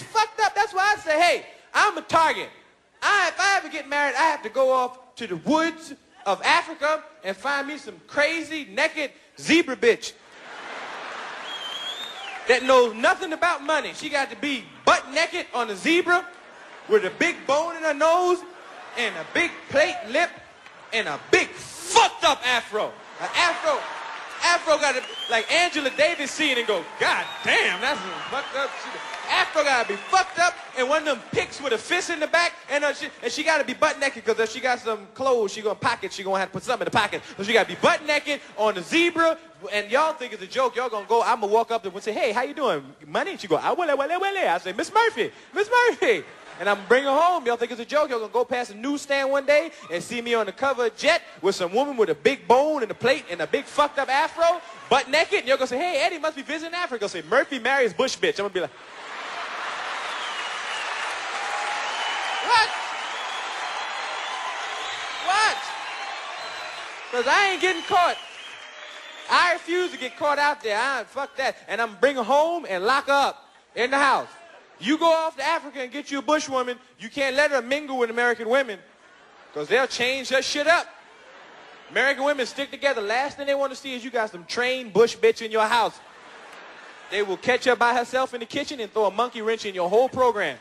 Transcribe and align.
it's 0.00 0.08
fucked 0.08 0.40
up. 0.40 0.54
That's 0.54 0.72
why 0.72 0.94
I 0.96 1.00
say, 1.00 1.20
hey, 1.20 1.46
I'm 1.74 1.98
a 1.98 2.02
target. 2.02 2.48
I, 3.02 3.28
if 3.28 3.40
I 3.40 3.56
ever 3.58 3.68
get 3.68 3.88
married, 3.88 4.14
I 4.16 4.24
have 4.30 4.42
to 4.42 4.48
go 4.48 4.70
off 4.70 5.14
to 5.16 5.26
the 5.26 5.36
woods 5.36 5.94
of 6.24 6.40
Africa 6.42 7.02
and 7.24 7.36
find 7.36 7.66
me 7.66 7.78
some 7.78 8.00
crazy, 8.06 8.66
naked 8.70 9.10
zebra 9.40 9.76
bitch 9.76 10.12
that 12.46 12.62
knows 12.62 12.94
nothing 12.94 13.32
about 13.32 13.62
money. 13.62 13.92
She 13.94 14.08
got 14.08 14.30
to 14.30 14.36
be 14.36 14.64
butt 14.84 15.10
naked 15.12 15.46
on 15.52 15.68
a 15.70 15.76
zebra 15.76 16.24
with 16.88 17.04
a 17.04 17.10
big 17.18 17.46
bone 17.46 17.76
in 17.76 17.82
her 17.82 17.94
nose 17.94 18.38
and 18.96 19.14
a 19.16 19.26
big 19.34 19.50
plate 19.68 19.96
lip 20.08 20.30
and 20.92 21.08
a 21.08 21.18
big 21.30 21.48
fucked 21.48 22.24
up 22.24 22.46
afro. 22.46 22.86
An 23.20 23.28
afro. 23.34 23.78
Afro 24.44 24.78
got 24.78 24.94
to, 24.94 25.02
like 25.30 25.50
Angela 25.52 25.90
Davis 25.90 26.30
seeing 26.30 26.58
and 26.58 26.66
go, 26.66 26.84
God 27.00 27.26
damn, 27.42 27.80
that's 27.80 27.98
a 27.98 28.30
fucked 28.30 28.56
up. 28.56 28.70
She, 28.82 29.17
Afro 29.58 29.70
got 29.70 29.82
to 29.82 29.88
be 29.88 29.96
fucked 29.96 30.38
up 30.38 30.54
and 30.76 30.88
one 30.88 31.00
of 31.00 31.06
them 31.06 31.20
picks 31.32 31.60
with 31.60 31.72
a 31.72 31.78
fist 31.78 32.10
in 32.10 32.20
the 32.20 32.26
back 32.26 32.52
and, 32.70 32.84
uh, 32.84 32.92
she, 32.92 33.08
and 33.22 33.32
she 33.32 33.42
got 33.42 33.58
to 33.58 33.64
be 33.64 33.74
butt 33.74 33.98
naked 33.98 34.24
because 34.24 34.38
if 34.38 34.50
she 34.50 34.60
got 34.60 34.78
some 34.78 35.06
clothes 35.14 35.52
she 35.52 35.62
to 35.62 35.74
pocket, 35.74 36.12
she 36.12 36.22
to 36.22 36.34
have 36.34 36.48
to 36.48 36.52
put 36.52 36.62
something 36.62 36.86
in 36.86 36.90
the 36.92 36.96
pocket. 36.96 37.22
So 37.36 37.42
she 37.42 37.52
got 37.52 37.68
to 37.68 37.74
be 37.74 37.80
butt 37.80 38.04
naked 38.06 38.40
on 38.56 38.74
the 38.74 38.82
zebra 38.82 39.36
and 39.72 39.90
y'all 39.90 40.12
think 40.12 40.32
it's 40.32 40.42
a 40.42 40.46
joke. 40.46 40.76
Y'all 40.76 40.88
to 40.88 41.04
go, 41.08 41.22
I'm 41.22 41.40
to 41.40 41.46
walk 41.46 41.70
up 41.72 41.82
to 41.82 41.90
and 41.90 42.02
say, 42.02 42.12
hey, 42.12 42.32
how 42.32 42.42
you 42.42 42.54
doing? 42.54 42.84
Money? 43.06 43.36
She 43.36 43.48
go, 43.48 43.56
I 43.56 43.72
will, 43.72 43.86
will, 43.86 44.08
will, 44.08 44.20
will. 44.20 44.48
I 44.48 44.58
say, 44.58 44.72
Miss 44.72 44.92
Murphy, 44.92 45.32
Miss 45.54 45.68
Murphy 45.68 46.24
and 46.60 46.68
I'm 46.68 46.78
bringing 46.88 47.08
her 47.08 47.18
home. 47.18 47.46
Y'all 47.46 47.56
think 47.56 47.70
it's 47.70 47.80
a 47.80 47.84
joke? 47.84 48.10
Y'all 48.10 48.18
gonna 48.18 48.32
go 48.32 48.44
past 48.44 48.72
a 48.72 48.76
newsstand 48.76 49.30
one 49.30 49.46
day 49.46 49.70
and 49.92 50.02
see 50.02 50.20
me 50.20 50.34
on 50.34 50.46
the 50.46 50.52
cover 50.52 50.86
of 50.86 50.96
Jet 50.96 51.22
with 51.40 51.54
some 51.54 51.72
woman 51.72 51.96
with 51.96 52.10
a 52.10 52.14
big 52.14 52.48
bone 52.48 52.82
and 52.82 52.90
a 52.90 52.94
plate 52.94 53.24
and 53.30 53.40
a 53.40 53.46
big 53.46 53.64
fucked 53.64 53.98
up 53.98 54.08
afro, 54.08 54.60
butt 54.90 55.08
naked, 55.08 55.40
and 55.40 55.48
y'all 55.48 55.56
gonna 55.56 55.68
say, 55.68 55.78
hey, 55.78 56.02
Eddie 56.04 56.18
must 56.18 56.36
be 56.36 56.42
visiting 56.42 56.74
Africa. 56.74 57.04
I'll 57.04 57.08
say, 57.08 57.22
Murphy 57.28 57.58
marries 57.58 57.92
Bush 57.92 58.16
bitch. 58.16 58.38
I'm 58.40 58.44
gonna 58.44 58.50
be 58.50 58.60
like, 58.60 58.70
what? 62.48 62.68
What? 65.26 65.58
Because 67.10 67.26
I 67.26 67.50
ain't 67.52 67.60
getting 67.60 67.82
caught. 67.82 68.16
I 69.30 69.54
refuse 69.54 69.90
to 69.92 69.98
get 69.98 70.16
caught 70.16 70.38
out 70.38 70.62
there. 70.62 70.78
I 70.78 71.04
fuck 71.04 71.36
that. 71.36 71.56
And 71.68 71.80
I'm 71.80 71.96
bring 71.96 72.16
her 72.16 72.22
home 72.22 72.66
and 72.68 72.84
lock 72.84 73.06
her 73.06 73.12
up 73.12 73.48
in 73.74 73.90
the 73.90 73.98
house. 73.98 74.28
You 74.80 74.98
go 74.98 75.10
off 75.10 75.36
to 75.36 75.44
Africa 75.44 75.80
and 75.80 75.90
get 75.90 76.10
you 76.10 76.20
a 76.20 76.22
bush 76.22 76.48
woman, 76.48 76.78
you 76.98 77.08
can't 77.08 77.34
let 77.34 77.50
her 77.50 77.62
mingle 77.62 77.98
with 77.98 78.10
American 78.10 78.48
women 78.48 78.78
because 79.52 79.68
they'll 79.68 79.86
change 79.86 80.28
her 80.28 80.42
shit 80.42 80.66
up. 80.66 80.86
American 81.90 82.24
women 82.24 82.46
stick 82.46 82.70
together. 82.70 83.00
Last 83.00 83.36
thing 83.36 83.46
they 83.46 83.54
want 83.54 83.72
to 83.72 83.76
see 83.76 83.94
is 83.94 84.04
you 84.04 84.10
got 84.10 84.30
some 84.30 84.44
trained 84.44 84.92
bush 84.92 85.16
bitch 85.16 85.42
in 85.42 85.50
your 85.50 85.66
house. 85.66 85.98
They 87.10 87.22
will 87.22 87.38
catch 87.38 87.64
her 87.64 87.74
by 87.74 87.94
herself 87.94 88.34
in 88.34 88.40
the 88.40 88.46
kitchen 88.46 88.78
and 88.80 88.92
throw 88.92 89.06
a 89.06 89.10
monkey 89.10 89.40
wrench 89.40 89.64
in 89.64 89.74
your 89.74 89.88
whole 89.88 90.08
program. 90.08 90.58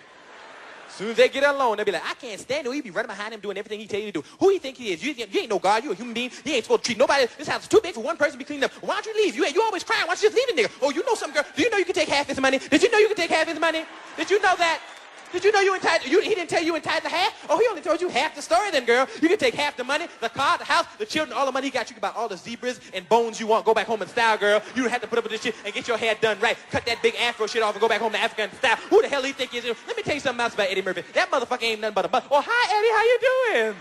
Soon 0.89 1.09
as 1.09 1.17
they 1.17 1.29
get 1.29 1.43
alone, 1.43 1.77
they'll 1.77 1.85
be 1.85 1.91
like, 1.91 2.05
I 2.05 2.13
can't 2.15 2.39
stand 2.39 2.67
it. 2.67 2.75
You 2.75 2.83
be 2.83 2.91
running 2.91 3.07
behind 3.07 3.33
him 3.33 3.39
doing 3.39 3.57
everything 3.57 3.79
he 3.79 3.87
tell 3.87 3.99
you 3.99 4.11
to 4.11 4.21
do. 4.21 4.27
Who 4.39 4.51
you 4.51 4.59
think 4.59 4.77
he 4.77 4.93
is? 4.93 5.03
You, 5.03 5.13
you 5.13 5.39
ain't 5.39 5.49
no 5.49 5.59
God. 5.59 5.83
You 5.83 5.91
a 5.91 5.95
human 5.95 6.13
being. 6.13 6.31
You 6.45 6.53
ain't 6.53 6.63
supposed 6.63 6.83
to 6.83 6.85
treat 6.87 6.97
nobody. 6.97 7.27
This 7.37 7.47
house 7.47 7.63
is 7.63 7.67
too 7.67 7.79
big 7.81 7.93
for 7.93 8.01
one 8.01 8.17
person 8.17 8.33
to 8.33 8.37
be 8.37 8.45
cleaned 8.45 8.63
up. 8.63 8.71
Why 8.81 8.95
don't 8.95 9.05
you 9.05 9.23
leave? 9.23 9.35
You, 9.35 9.45
you 9.47 9.61
always 9.61 9.83
crying. 9.83 10.03
Why 10.07 10.15
don't 10.15 10.23
you 10.23 10.29
just 10.29 10.35
leave 10.35 10.55
the 10.55 10.63
nigga? 10.63 10.79
Oh, 10.81 10.91
you 10.91 11.03
know 11.05 11.15
some 11.15 11.31
girl. 11.31 11.43
Do 11.55 11.63
you 11.63 11.69
know 11.69 11.77
you 11.77 11.85
can 11.85 11.95
take 11.95 12.09
half 12.09 12.27
his 12.27 12.39
money? 12.39 12.59
Did 12.59 12.81
you 12.81 12.91
know 12.91 12.97
you 12.97 13.07
can 13.07 13.17
take 13.17 13.31
half 13.31 13.47
his 13.47 13.59
money? 13.59 13.85
Did 14.15 14.31
you 14.31 14.41
know 14.41 14.55
that? 14.57 14.81
Did 15.31 15.43
you 15.43 15.51
know 15.51 15.59
you 15.59 15.75
entitled? 15.75 16.11
You, 16.11 16.21
he 16.21 16.29
didn't 16.35 16.49
tell 16.49 16.63
you 16.63 16.75
entitled 16.75 17.03
to 17.03 17.09
half? 17.09 17.45
Oh, 17.49 17.59
he 17.59 17.67
only 17.67 17.81
told 17.81 18.01
you 18.01 18.09
half 18.09 18.35
the 18.35 18.41
story 18.41 18.71
then, 18.71 18.85
girl. 18.85 19.07
You 19.21 19.27
can 19.27 19.37
take 19.37 19.53
half 19.53 19.75
the 19.75 19.83
money, 19.83 20.07
the 20.21 20.29
car, 20.29 20.57
the 20.57 20.63
house, 20.63 20.85
the 20.97 21.05
children, 21.05 21.37
all 21.37 21.45
the 21.45 21.51
money 21.51 21.67
he 21.67 21.71
got. 21.71 21.89
You 21.89 21.95
can 21.95 22.01
buy 22.01 22.11
all 22.15 22.27
the 22.27 22.37
zebras 22.37 22.79
and 22.93 23.07
bones 23.09 23.39
you 23.39 23.47
want. 23.47 23.65
Go 23.65 23.73
back 23.73 23.87
home 23.87 24.01
in 24.01 24.07
style, 24.07 24.37
girl. 24.37 24.61
You 24.75 24.83
don't 24.83 24.91
have 24.91 25.01
to 25.01 25.07
put 25.07 25.17
up 25.17 25.25
with 25.25 25.31
this 25.31 25.41
shit 25.41 25.55
and 25.65 25.73
get 25.73 25.87
your 25.87 25.97
hair 25.97 26.15
done 26.19 26.39
right. 26.39 26.57
Cut 26.71 26.85
that 26.85 27.01
big 27.01 27.15
afro 27.15 27.47
shit 27.47 27.61
off 27.61 27.73
and 27.73 27.81
go 27.81 27.87
back 27.87 28.01
home 28.01 28.11
to 28.13 28.19
Africa 28.19 28.43
in 28.43 28.51
style. 28.53 28.77
Who 28.89 29.01
the 29.01 29.09
hell 29.09 29.21
do 29.21 29.27
you 29.27 29.33
think 29.33 29.51
he 29.51 29.57
is? 29.57 29.65
Let 29.87 29.97
me 29.97 30.03
tell 30.03 30.15
you 30.15 30.21
something 30.21 30.41
else 30.41 30.53
about 30.53 30.69
Eddie 30.69 30.81
Murphy. 30.81 31.03
That 31.13 31.29
motherfucker 31.29 31.63
ain't 31.63 31.81
nothing 31.81 31.95
but 31.95 32.05
a 32.05 32.07
butt. 32.07 32.25
Oh, 32.31 32.43
hi, 32.45 32.77
Eddie. 32.77 32.91
How 32.97 33.03
you 33.03 33.73
doing? 33.73 33.75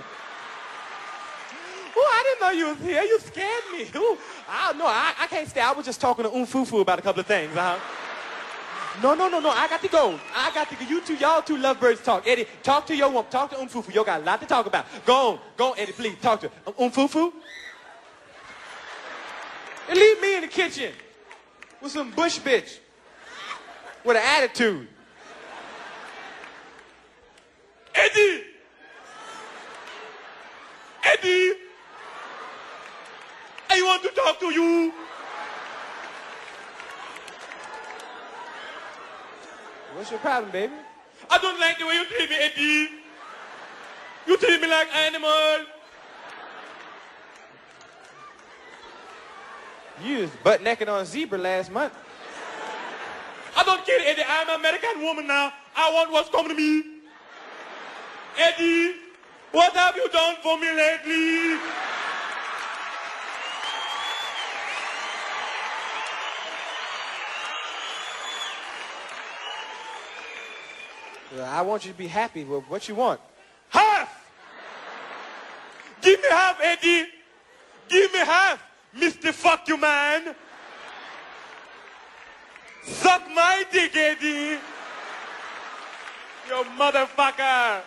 Oh, 1.98 2.10
I 2.12 2.22
didn't 2.25 2.41
know 2.41 2.50
you 2.58 2.75
was 2.75 2.78
here. 2.78 3.03
You 3.03 3.19
scared 3.21 3.65
me. 3.72 3.88
Ooh, 3.98 4.19
I 4.48 4.69
don't 4.69 4.78
know. 4.78 4.87
I, 4.87 5.15
I 5.19 5.26
can't 5.28 5.48
stay. 5.48 5.60
I 5.60 5.72
was 5.72 5.87
just 5.87 6.00
talking 6.00 6.25
to 6.25 6.31
Umfufu 6.31 6.81
about 6.82 6.98
a 6.98 7.03
couple 7.03 7.21
of 7.21 7.26
things. 7.26 7.56
Uh-huh. 7.56 7.78
No, 9.03 9.15
no, 9.15 9.29
no, 9.29 9.41
no. 9.41 9.51
I 9.51 9.69
got 9.69 9.83
to 9.83 9.89
go. 9.89 10.19
I 10.34 10.51
got 10.53 10.69
to 10.71 10.77
go. 10.77 10.84
You 10.87 11.01
two, 11.01 11.17
y'all 11.17 11.43
two 11.43 11.57
lovebirds 11.57 12.03
talk. 12.03 12.27
Eddie, 12.27 12.47
talk 12.62 12.87
to 12.87 12.97
your 12.97 13.09
woman. 13.11 13.31
Talk 13.31 13.51
to 13.51 13.57
Umfufu. 13.57 13.95
Y'all 13.95 14.05
got 14.05 14.23
a 14.23 14.25
lot 14.25 14.41
to 14.41 14.47
talk 14.47 14.67
about. 14.67 14.87
Go 15.05 15.33
on. 15.33 15.39
Go 15.57 15.73
on, 15.73 15.79
Eddie, 15.79 15.93
please. 15.93 16.17
Talk 16.21 16.41
to 16.41 16.49
her. 16.49 16.73
Umfufu. 16.73 17.33
And 19.89 19.99
leave 19.99 20.21
me 20.21 20.37
in 20.37 20.43
the 20.43 20.49
kitchen 20.49 20.93
with 21.81 21.93
some 21.93 22.11
bush 22.11 22.39
bitch 22.41 22.79
with 24.05 24.17
an 24.17 24.23
attitude. 24.25 24.89
Eddie! 27.95 28.43
Eddie! 31.03 31.53
I 33.71 33.83
want 33.83 34.03
to 34.03 34.09
talk 34.11 34.41
to 34.41 34.47
you. 34.47 34.93
What's 39.97 40.11
your 40.11 40.21
problem, 40.21 40.53
baby? 40.53 40.75
I 41.31 41.39
don't 41.39 41.59
like 41.59 41.79
the 41.79 41.87
way 41.87 41.95
you 41.95 42.05
treat 42.05 42.29
me, 42.29 42.37
Eddie. 42.37 42.89
You 44.27 44.37
treat 44.37 44.61
me 44.61 44.69
like 44.69 44.95
animal. 44.95 45.65
You 50.05 50.19
was 50.19 50.31
butt 50.45 50.62
naked 50.62 50.91
on 50.91 51.07
zebra 51.07 51.39
last 51.39 51.73
month. 51.73 51.95
I 53.57 53.65
don't 53.65 53.87
care, 53.87 53.99
Eddie. 54.01 54.23
I'm 54.29 54.51
an 54.51 54.61
American 54.61 55.01
woman 55.01 55.27
now. 55.27 55.51
I 55.75 55.91
want 55.91 56.13
what's 56.13 56.28
coming 56.28 56.51
to 56.51 56.55
me. 56.55 57.01
Eddie, 58.39 58.97
what 59.51 59.73
have 59.73 59.97
you 59.97 60.11
done 60.11 60.37
for 60.43 60.59
me 60.59 60.73
lately? 60.73 61.59
I 71.41 71.62
want 71.62 71.84
you 71.84 71.92
to 71.92 71.98
be 71.98 72.06
happy 72.06 72.44
with 72.44 72.64
what 72.64 72.88
you 72.88 72.94
want. 72.94 73.20
Half! 73.69 74.24
Give 76.00 76.20
me 76.20 76.28
half, 76.30 76.60
Eddie! 76.62 77.06
Give 77.88 78.12
me 78.12 78.19
half, 78.20 78.62
Mr. 78.97 79.32
Fuck 79.32 79.69
You 79.69 79.76
Man! 79.76 80.34
Suck 82.84 83.22
my 83.34 83.64
dick, 83.72 83.97
Eddie! 83.97 84.58
You 86.48 86.64
motherfucker! 86.78 87.80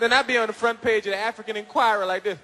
Then 0.00 0.12
I'd 0.12 0.26
be 0.26 0.38
on 0.38 0.46
the 0.46 0.52
front 0.52 0.80
page 0.80 1.06
of 1.06 1.12
the 1.12 1.18
African 1.18 1.56
Inquirer 1.56 2.06
like 2.06 2.24
this. 2.24 2.38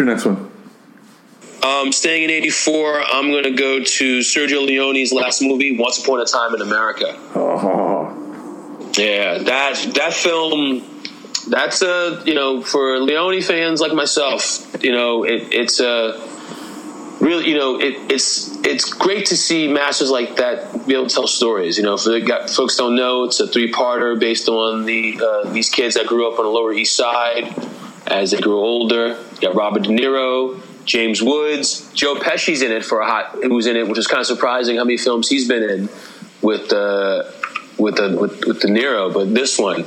Your 0.00 0.14
next 0.14 0.24
one? 0.24 0.50
Um, 1.62 1.92
staying 1.92 2.24
in 2.24 2.30
'84, 2.30 3.02
I'm 3.02 3.30
going 3.30 3.44
to 3.44 3.50
go 3.50 3.84
to 3.84 4.18
Sergio 4.20 4.66
Leone's 4.66 5.12
last 5.12 5.42
movie, 5.42 5.76
Once 5.76 6.02
Upon 6.02 6.20
a 6.20 6.24
Time 6.24 6.54
in 6.54 6.62
America. 6.62 7.14
Oh, 7.34 8.92
Yeah, 8.96 9.38
that 9.38 9.92
that 9.94 10.14
film. 10.14 10.86
That's 11.48 11.82
a 11.82 12.22
you 12.24 12.34
know 12.34 12.62
for 12.62 12.98
Leone 12.98 13.40
fans 13.42 13.80
like 13.80 13.92
myself, 13.92 14.82
you 14.82 14.92
know 14.92 15.24
it, 15.24 15.48
it's 15.52 15.80
a 15.80 16.20
really 17.20 17.48
you 17.48 17.56
know 17.56 17.80
it, 17.80 18.10
it's 18.10 18.56
it's 18.64 18.92
great 18.92 19.26
to 19.26 19.36
see 19.36 19.66
masters 19.68 20.10
like 20.10 20.36
that 20.36 20.86
be 20.86 20.94
able 20.94 21.08
to 21.08 21.14
tell 21.14 21.26
stories. 21.26 21.76
You 21.76 21.84
know, 21.84 21.96
for 21.96 22.10
the 22.10 22.20
guy, 22.20 22.46
folks 22.46 22.76
don't 22.76 22.94
know, 22.94 23.24
it's 23.24 23.40
a 23.40 23.46
three 23.46 23.72
parter 23.72 24.18
based 24.18 24.48
on 24.48 24.84
the 24.84 25.20
uh, 25.22 25.52
these 25.52 25.70
kids 25.70 25.94
that 25.94 26.06
grew 26.06 26.30
up 26.30 26.38
on 26.38 26.44
the 26.44 26.50
Lower 26.50 26.72
East 26.72 26.96
Side 26.96 27.54
as 28.06 28.30
they 28.30 28.40
grew 28.40 28.58
older. 28.58 29.18
You 29.40 29.48
got 29.48 29.56
Robert 29.56 29.84
De 29.84 29.88
Niro, 29.88 30.60
James 30.84 31.22
Woods, 31.22 31.92
Joe 31.94 32.16
Pesci's 32.16 32.62
in 32.62 32.72
it 32.72 32.84
for 32.84 33.00
a 33.00 33.06
hot. 33.06 33.38
Who 33.42 33.54
was 33.54 33.66
in 33.66 33.76
it, 33.76 33.88
which 33.88 33.98
is 33.98 34.06
kind 34.06 34.20
of 34.20 34.26
surprising 34.26 34.76
how 34.76 34.84
many 34.84 34.98
films 34.98 35.28
he's 35.28 35.48
been 35.48 35.62
in 35.62 35.88
with 36.42 36.72
uh, 36.72 37.24
with 37.78 37.96
the 37.96 38.16
with, 38.20 38.44
with 38.46 38.60
De 38.60 38.68
Niro, 38.68 39.12
but 39.12 39.34
this 39.34 39.58
one. 39.58 39.84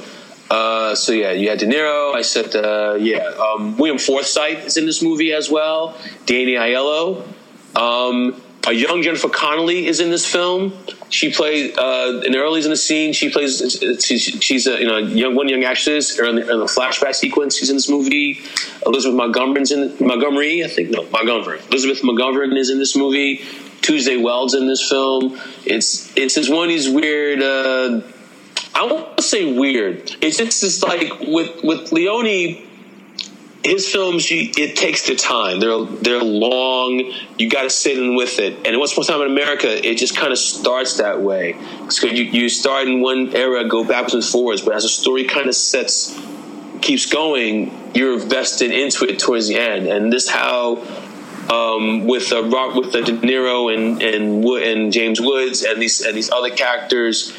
Uh, 0.49 0.93
so 0.95 1.11
yeah, 1.11 1.31
you 1.31 1.49
had 1.49 1.59
De 1.59 1.65
Niro. 1.65 2.13
I 2.13 2.21
said, 2.21 2.55
uh, 2.55 2.95
yeah, 2.99 3.25
um, 3.39 3.77
William 3.77 3.97
Forsythe 3.97 4.65
is 4.65 4.77
in 4.77 4.85
this 4.85 5.01
movie 5.01 5.33
as 5.33 5.49
well. 5.49 5.97
Danny 6.25 6.53
Aiello. 6.53 7.25
Um, 7.75 8.41
a 8.65 8.71
young 8.71 9.01
Jennifer 9.01 9.29
Connelly 9.29 9.87
is 9.87 9.99
in 9.99 10.09
this 10.09 10.25
film. 10.25 10.73
She 11.09 11.31
plays 11.31 11.77
uh, 11.77 12.21
in 12.25 12.31
the 12.31 12.39
early 12.39 12.63
in 12.63 12.69
the 12.69 12.77
scene. 12.77 13.13
She 13.13 13.29
plays. 13.29 13.59
She's, 13.99 14.21
she's 14.21 14.67
a 14.67 14.79
you 14.79 14.87
know 14.87 14.97
young 14.97 15.35
one 15.35 15.49
young 15.49 15.63
actress. 15.63 16.17
In 16.17 16.35
the, 16.35 16.41
in 16.41 16.59
the 16.59 16.65
flashback 16.65 17.15
sequence, 17.15 17.57
she's 17.57 17.69
in 17.69 17.75
this 17.75 17.89
movie. 17.89 18.41
Elizabeth 18.85 19.17
Montgomery's 19.17 19.71
in 19.71 19.95
Montgomery, 19.99 20.63
I 20.63 20.67
think. 20.67 20.91
No, 20.91 21.03
Montgomery. 21.09 21.59
Elizabeth 21.69 22.03
Montgomery 22.03 22.57
is 22.57 22.69
in 22.69 22.79
this 22.79 22.95
movie. 22.95 23.43
Tuesday 23.81 24.15
Weld's 24.15 24.53
in 24.53 24.65
this 24.65 24.87
film. 24.87 25.39
It's 25.65 26.15
it's 26.15 26.35
just 26.35 26.49
one 26.49 26.63
of 26.63 26.69
these 26.69 26.89
weird. 26.89 27.41
Uh, 27.41 28.01
I 28.75 28.85
won't 28.85 29.19
say 29.21 29.53
weird. 29.53 30.15
It's 30.21 30.37
just, 30.37 30.61
just 30.61 30.83
like 30.83 31.19
with 31.19 31.63
with 31.63 31.91
Leone 31.91 32.65
his 33.63 33.89
films, 33.89 34.29
you, 34.29 34.51
it 34.57 34.75
takes 34.75 35.07
the 35.07 35.15
time. 35.15 35.59
They're 35.59 35.85
they're 35.85 36.21
long. 36.21 36.99
You 37.37 37.49
got 37.49 37.63
to 37.63 37.69
sit 37.69 37.97
in 37.97 38.15
with 38.15 38.39
it. 38.39 38.67
And 38.67 38.77
once 38.77 38.91
upon 38.91 39.05
a 39.05 39.07
time 39.07 39.21
in 39.21 39.31
America, 39.31 39.87
it 39.87 39.95
just 39.95 40.17
kind 40.17 40.31
of 40.31 40.37
starts 40.37 40.97
that 40.97 41.21
way. 41.21 41.55
So 41.89 42.07
you, 42.07 42.23
you 42.23 42.49
start 42.49 42.87
in 42.87 43.01
one 43.01 43.33
era, 43.35 43.67
go 43.67 43.83
backwards 43.85 44.13
and 44.13 44.23
forwards. 44.25 44.61
But 44.61 44.75
as 44.75 44.83
the 44.83 44.89
story 44.89 45.23
kind 45.23 45.47
of 45.47 45.55
sets, 45.55 46.19
keeps 46.81 47.05
going, 47.05 47.71
you're 47.95 48.21
invested 48.21 48.71
into 48.71 49.05
it 49.05 49.19
towards 49.19 49.47
the 49.47 49.55
end. 49.55 49.87
And 49.87 50.11
this 50.11 50.29
how. 50.29 50.85
Um, 51.43 52.07
with 52.07 52.31
uh, 52.31 52.41
Rock, 52.45 52.75
with 52.75 52.93
the 52.93 53.01
De 53.01 53.11
Niro 53.17 53.71
and 53.71 54.01
and 54.01 54.45
and 54.45 54.93
James 54.93 55.19
Woods 55.19 55.63
and 55.63 55.81
these 55.81 55.99
and 55.99 56.15
these 56.15 56.31
other 56.31 56.49
characters, 56.49 57.33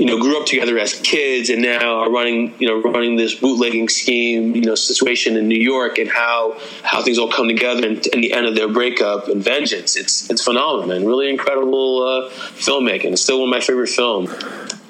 you 0.00 0.06
know, 0.06 0.18
grew 0.18 0.40
up 0.40 0.46
together 0.46 0.78
as 0.78 0.94
kids 0.94 1.50
and 1.50 1.60
now 1.60 1.98
are 1.98 2.10
running, 2.10 2.54
you 2.58 2.66
know, 2.66 2.80
running 2.80 3.16
this 3.16 3.34
bootlegging 3.34 3.90
scheme, 3.90 4.56
you 4.56 4.62
know, 4.62 4.74
situation 4.74 5.36
in 5.36 5.46
New 5.46 5.60
York 5.60 5.98
and 5.98 6.08
how 6.08 6.56
how 6.82 7.02
things 7.02 7.18
all 7.18 7.30
come 7.30 7.48
together 7.48 7.86
and, 7.86 8.08
and 8.14 8.24
the 8.24 8.32
end 8.32 8.46
of 8.46 8.54
their 8.54 8.68
breakup 8.68 9.28
and 9.28 9.44
vengeance. 9.44 9.96
It's 9.96 10.30
it's 10.30 10.42
phenomenal, 10.42 10.88
man. 10.88 11.06
Really 11.06 11.28
incredible 11.28 12.02
uh, 12.02 12.30
filmmaking. 12.30 13.12
It's 13.12 13.20
still 13.20 13.40
one 13.40 13.50
of 13.50 13.52
my 13.52 13.60
favorite 13.60 13.90
films. 13.90 14.30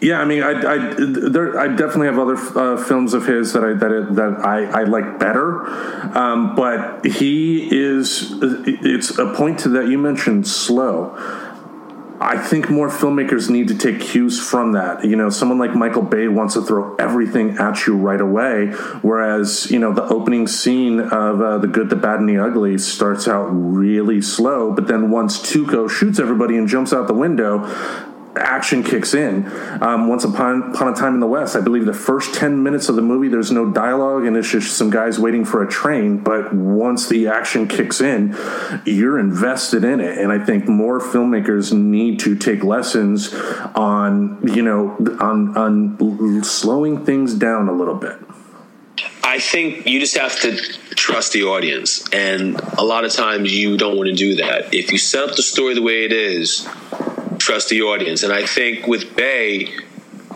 Yeah, 0.01 0.21
I 0.21 0.25
mean, 0.25 0.45
I 0.45 0.53
I, 0.53 0.95
there, 0.97 1.59
I 1.59 1.67
definitely 1.67 2.07
have 2.07 2.19
other 2.21 2.37
uh, 2.37 2.83
films 2.83 3.13
of 3.13 3.27
his 3.27 3.53
that 3.53 3.65
I 3.65 3.73
that 3.73 4.15
that 4.15 4.47
I, 4.47 4.83
I 4.83 4.83
like 4.85 5.19
better, 5.19 5.67
um, 6.17 6.55
but 6.55 7.05
he 7.05 7.69
is. 7.77 8.33
It's 8.41 9.19
a 9.19 9.35
point 9.35 9.59
to 9.61 9.69
that 9.71 9.89
you 9.89 9.99
mentioned 9.99 10.47
slow 10.47 11.19
I 12.23 12.37
think 12.37 12.69
more 12.69 12.91
filmmakers 12.91 13.49
need 13.49 13.69
to 13.69 13.75
take 13.75 13.99
cues 13.99 14.39
from 14.39 14.73
that. 14.73 15.07
You 15.07 15.17
know, 15.17 15.31
someone 15.31 15.59
like 15.59 15.75
Michael 15.75 16.03
Bay 16.03 16.29
wants 16.29 16.53
to 16.53 16.61
throw 16.61 16.95
everything 16.97 17.57
at 17.57 17.87
you 17.87 17.97
right 17.97 18.21
away, 18.21 18.67
whereas 19.01 19.71
you 19.71 19.79
know 19.79 19.95
the 19.95 20.05
opening 20.05 20.47
scene 20.47 21.01
of 21.01 21.41
uh, 21.41 21.57
the 21.57 21.67
Good, 21.67 21.89
the 21.89 21.97
Bad, 21.97 22.21
and 22.21 22.29
the 22.29 22.37
Ugly 22.37 22.77
starts 22.77 23.27
out 23.27 23.47
really 23.47 24.21
slow, 24.21 24.71
but 24.71 24.87
then 24.87 25.11
once 25.11 25.39
Tuco 25.39 25.89
shoots 25.89 26.19
everybody 26.19 26.59
and 26.59 26.69
jumps 26.69 26.93
out 26.93 27.07
the 27.07 27.15
window, 27.15 27.65
action 28.37 28.83
kicks 28.83 29.15
in. 29.15 29.47
Um, 29.83 30.09
Once 30.09 30.25
upon, 30.25 30.75
upon 30.75 30.93
a 30.93 30.97
time 30.97 31.15
in 31.15 31.21
the 31.21 31.27
West, 31.27 31.57
I 31.57 31.61
believe 31.61 31.85
the 31.85 31.93
first 31.93 32.35
10 32.35 32.63
minutes 32.63 32.89
of 32.89 32.97
the 32.97 33.03
movie, 33.03 33.29
there's 33.29 33.51
no 33.51 33.71
dialogue 33.71 34.25
and 34.25 34.37
it's 34.37 34.51
just 34.51 34.77
some 34.77 34.91
guys 34.91 35.19
waiting 35.19 35.45
for 35.45 35.63
a 35.63 35.69
train. 35.69 36.19
But 36.19 36.55
once 36.55 37.09
the 37.09 37.29
action 37.29 37.67
kicks 37.69 38.01
in, 38.01 38.37
you're 38.85 39.19
invested 39.19 39.85
in 39.85 40.01
it. 40.01 40.19
And 40.19 40.33
I 40.33 40.45
think 40.45 40.69
more 40.69 41.01
filmmakers 41.01 41.73
need 41.73 42.21
to 42.21 42.37
take 42.37 42.63
lessons 42.63 43.35
on, 43.75 44.41
you 44.47 44.63
know, 44.63 44.97
on, 45.21 45.57
on 45.57 46.45
slowing 46.45 47.05
things 47.05 47.35
down 47.35 47.69
a 47.69 47.73
little 47.73 47.97
bit. 47.97 48.17
I 49.23 49.39
think 49.39 49.87
you 49.87 50.01
just 50.01 50.17
have 50.17 50.39
to 50.41 50.57
trust 50.97 51.33
the 51.33 51.45
audience. 51.45 52.05
And 52.13 52.61
a 52.79 52.83
lot 52.83 53.05
of 53.05 53.13
times 53.13 53.55
you 53.55 53.77
don't 53.77 53.97
want 53.97 54.09
to 54.09 54.15
do 54.15 54.37
that. 54.37 54.75
If 54.75 54.91
you 54.91 54.99
set 54.99 55.29
up 55.29 55.37
the 55.37 55.43
story 55.43 55.75
the 55.75 55.83
way 55.83 56.05
it 56.05 56.13
is, 56.13 56.69
trust 57.51 57.69
the 57.69 57.83
audience. 57.83 58.23
And 58.23 58.33
I 58.33 58.47
think 58.47 58.87
with 58.87 59.17
Bay, 59.17 59.75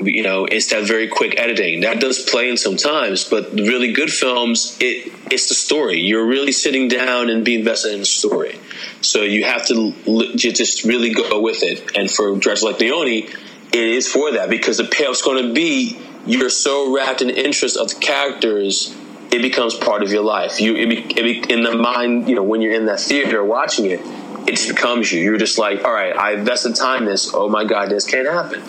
you 0.00 0.24
know, 0.24 0.46
it's 0.46 0.70
that 0.70 0.82
very 0.82 1.06
quick 1.06 1.38
editing 1.38 1.82
that 1.82 2.00
does 2.00 2.18
play 2.28 2.50
in 2.50 2.56
sometimes, 2.56 3.22
but 3.22 3.52
really 3.52 3.92
good 3.92 4.10
films, 4.10 4.76
it 4.80 5.12
it's 5.30 5.48
the 5.48 5.54
story. 5.54 6.00
You're 6.00 6.26
really 6.26 6.50
sitting 6.50 6.88
down 6.88 7.30
and 7.30 7.44
being 7.44 7.60
invested 7.60 7.92
in 7.92 8.00
the 8.00 8.04
story. 8.04 8.58
So 9.00 9.22
you 9.22 9.44
have 9.44 9.64
to 9.68 9.94
you 10.04 10.52
just 10.52 10.82
really 10.82 11.14
go 11.14 11.40
with 11.40 11.62
it. 11.62 11.96
And 11.96 12.10
for 12.10 12.32
directors 12.32 12.64
like 12.64 12.80
Leone, 12.80 13.28
it 13.72 13.88
is 13.98 14.10
for 14.10 14.32
that 14.32 14.50
because 14.50 14.78
the 14.78 14.84
payoff's 14.84 15.22
going 15.22 15.46
to 15.46 15.54
be 15.54 15.96
you're 16.26 16.50
so 16.50 16.92
wrapped 16.92 17.22
in 17.22 17.30
interest 17.30 17.76
of 17.76 17.90
the 17.90 18.00
characters 18.00 18.92
it 19.30 19.42
becomes 19.42 19.74
part 19.74 20.02
of 20.02 20.12
your 20.12 20.22
life. 20.22 20.60
You 20.60 20.74
it 20.74 20.88
be, 20.88 20.98
it 20.98 21.22
be, 21.22 21.52
in 21.52 21.62
the 21.62 21.76
mind, 21.76 22.28
you 22.28 22.34
know, 22.34 22.42
when 22.42 22.60
you're 22.60 22.74
in 22.74 22.86
that 22.86 23.00
theater 23.00 23.44
watching 23.44 23.86
it, 23.86 24.00
it 24.46 24.56
just 24.56 24.68
becomes 24.68 25.12
you. 25.12 25.20
You're 25.20 25.38
just 25.38 25.58
like, 25.58 25.84
all 25.84 25.92
right, 25.92 26.16
I 26.16 26.32
invested 26.32 26.74
time 26.74 27.02
in 27.02 27.08
this. 27.08 27.32
Oh 27.34 27.48
my 27.48 27.64
god, 27.64 27.90
this 27.90 28.06
can't 28.06 28.28
happen. 28.28 28.62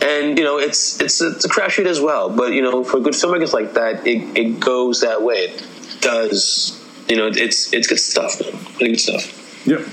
And 0.00 0.38
you 0.38 0.44
know, 0.44 0.58
it's 0.58 1.00
it's 1.00 1.20
a, 1.20 1.30
it's 1.32 1.44
a 1.44 1.48
crash 1.48 1.74
shoot 1.74 1.86
as 1.86 2.00
well. 2.00 2.30
But 2.30 2.52
you 2.52 2.62
know, 2.62 2.84
for 2.84 3.00
good 3.00 3.14
filmmakers 3.14 3.52
like 3.52 3.74
that, 3.74 4.06
it, 4.06 4.36
it 4.36 4.60
goes 4.60 5.00
that 5.00 5.22
way. 5.22 5.36
It 5.48 5.64
does. 6.00 6.80
You 7.08 7.16
know, 7.16 7.26
it's 7.26 7.72
it's 7.72 7.88
good 7.88 8.00
stuff, 8.00 8.40
man. 8.40 8.52
Really 8.80 8.92
good 8.92 9.00
stuff. 9.00 9.66
Yep. 9.66 9.86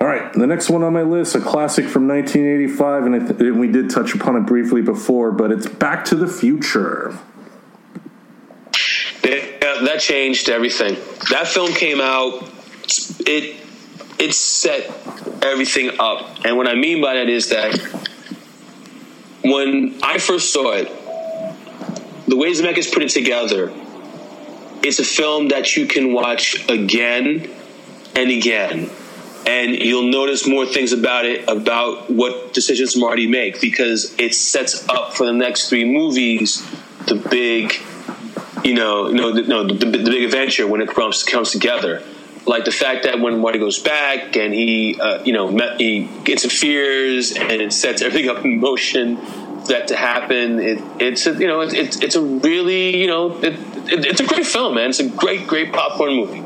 All 0.00 0.06
right, 0.06 0.32
the 0.34 0.46
next 0.46 0.68
one 0.68 0.82
on 0.82 0.92
my 0.92 1.02
list, 1.02 1.34
a 1.34 1.40
classic 1.40 1.86
from 1.86 2.06
1985, 2.06 3.06
and, 3.06 3.38
th- 3.38 3.54
we 3.54 3.68
did 3.68 3.88
touch 3.88 4.14
upon 4.14 4.36
it 4.36 4.40
briefly 4.40 4.82
before, 4.82 5.32
but 5.32 5.50
it's 5.50 5.66
Back 5.66 6.04
to 6.06 6.14
the 6.14 6.26
Future. 6.26 7.18
Yeah, 9.24 9.80
that 9.82 10.00
changed 10.00 10.48
everything. 10.50 10.94
That 11.30 11.48
film 11.48 11.72
came 11.72 12.00
out. 12.00 12.50
It 13.20 13.63
it 14.18 14.34
set 14.34 14.90
everything 15.42 15.90
up. 15.98 16.44
And 16.44 16.56
what 16.56 16.66
I 16.66 16.74
mean 16.74 17.00
by 17.00 17.14
that 17.14 17.28
is 17.28 17.48
that 17.50 17.78
when 19.42 19.98
I 20.02 20.18
first 20.18 20.52
saw 20.52 20.72
it, 20.72 20.88
the 22.26 22.36
way 22.36 22.50
Zemeckis 22.52 22.92
put 22.92 23.02
it 23.02 23.10
together, 23.10 23.72
it's 24.82 24.98
a 24.98 25.04
film 25.04 25.48
that 25.48 25.76
you 25.76 25.86
can 25.86 26.12
watch 26.12 26.68
again 26.68 27.50
and 28.14 28.30
again. 28.30 28.90
And 29.46 29.74
you'll 29.74 30.10
notice 30.10 30.48
more 30.48 30.64
things 30.64 30.92
about 30.92 31.26
it, 31.26 31.46
about 31.48 32.10
what 32.10 32.54
decisions 32.54 32.96
Marty 32.96 33.26
make, 33.26 33.60
because 33.60 34.14
it 34.18 34.34
sets 34.34 34.88
up 34.88 35.12
for 35.12 35.26
the 35.26 35.34
next 35.34 35.68
three 35.68 35.84
movies 35.84 36.66
the 37.06 37.16
big, 37.16 37.74
you 38.64 38.72
know, 38.72 39.08
you 39.08 39.14
know, 39.14 39.32
the, 39.32 39.42
no, 39.42 39.66
the, 39.66 39.74
the 39.74 39.98
big 39.98 40.24
adventure 40.24 40.66
when 40.66 40.80
it 40.80 40.88
comes 40.88 41.22
comes 41.22 41.50
together 41.50 42.02
like 42.46 42.64
the 42.64 42.70
fact 42.70 43.04
that 43.04 43.20
when 43.20 43.40
Marty 43.40 43.58
goes 43.58 43.78
back 43.78 44.36
and 44.36 44.52
he, 44.52 45.00
uh, 45.00 45.22
you 45.22 45.32
know, 45.32 45.50
met, 45.50 45.80
he 45.80 46.08
interferes 46.26 47.32
and 47.32 47.62
it 47.62 47.72
sets 47.72 48.02
everything 48.02 48.28
up 48.28 48.44
in 48.44 48.60
motion 48.60 49.16
for 49.16 49.68
that 49.68 49.88
to 49.88 49.96
happen. 49.96 50.60
It, 50.60 50.82
it's 51.00 51.26
a, 51.26 51.34
you 51.34 51.46
know, 51.46 51.60
it's 51.60 52.00
it's 52.00 52.16
a 52.16 52.22
really 52.22 52.96
you 52.96 53.06
know, 53.06 53.38
it, 53.38 53.54
it, 53.54 54.04
it's 54.06 54.20
a 54.20 54.26
great 54.26 54.46
film, 54.46 54.74
man. 54.74 54.90
It's 54.90 55.00
a 55.00 55.08
great 55.08 55.46
great 55.46 55.72
popcorn 55.72 56.14
movie. 56.14 56.44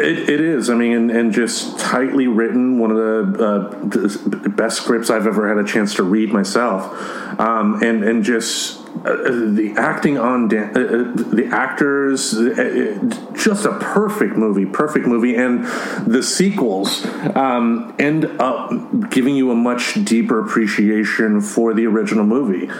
It, 0.00 0.30
it 0.30 0.40
is. 0.40 0.70
I 0.70 0.74
mean, 0.74 0.92
and, 0.92 1.10
and, 1.10 1.32
just 1.32 1.78
tightly 1.78 2.26
written. 2.28 2.78
One 2.78 2.92
of 2.92 2.96
the, 2.96 3.44
uh, 3.44 3.70
the, 3.84 4.48
best 4.48 4.78
scripts 4.78 5.10
I've 5.10 5.26
ever 5.26 5.48
had 5.48 5.58
a 5.58 5.68
chance 5.68 5.94
to 5.96 6.04
read 6.04 6.32
myself, 6.32 6.92
um, 7.40 7.82
and 7.82 8.04
and 8.04 8.22
just 8.22 8.79
uh, 9.04 9.30
the 9.30 9.74
acting 9.76 10.18
on 10.18 10.48
Dan, 10.48 10.76
uh, 10.76 10.80
uh 10.80 11.34
the 11.34 11.48
actors, 11.50 12.34
uh, 12.34 12.98
just 13.34 13.64
a 13.64 13.78
perfect 13.78 14.36
movie, 14.36 14.66
perfect 14.66 15.06
movie, 15.06 15.36
and 15.36 15.64
the 16.06 16.22
sequels 16.22 17.06
um, 17.34 17.94
end 17.98 18.26
up 18.40 18.70
giving 19.10 19.34
you 19.36 19.50
a 19.50 19.54
much 19.54 20.04
deeper 20.04 20.38
appreciation 20.44 21.40
for 21.40 21.72
the 21.72 21.86
original 21.86 22.24
movie. 22.26 22.70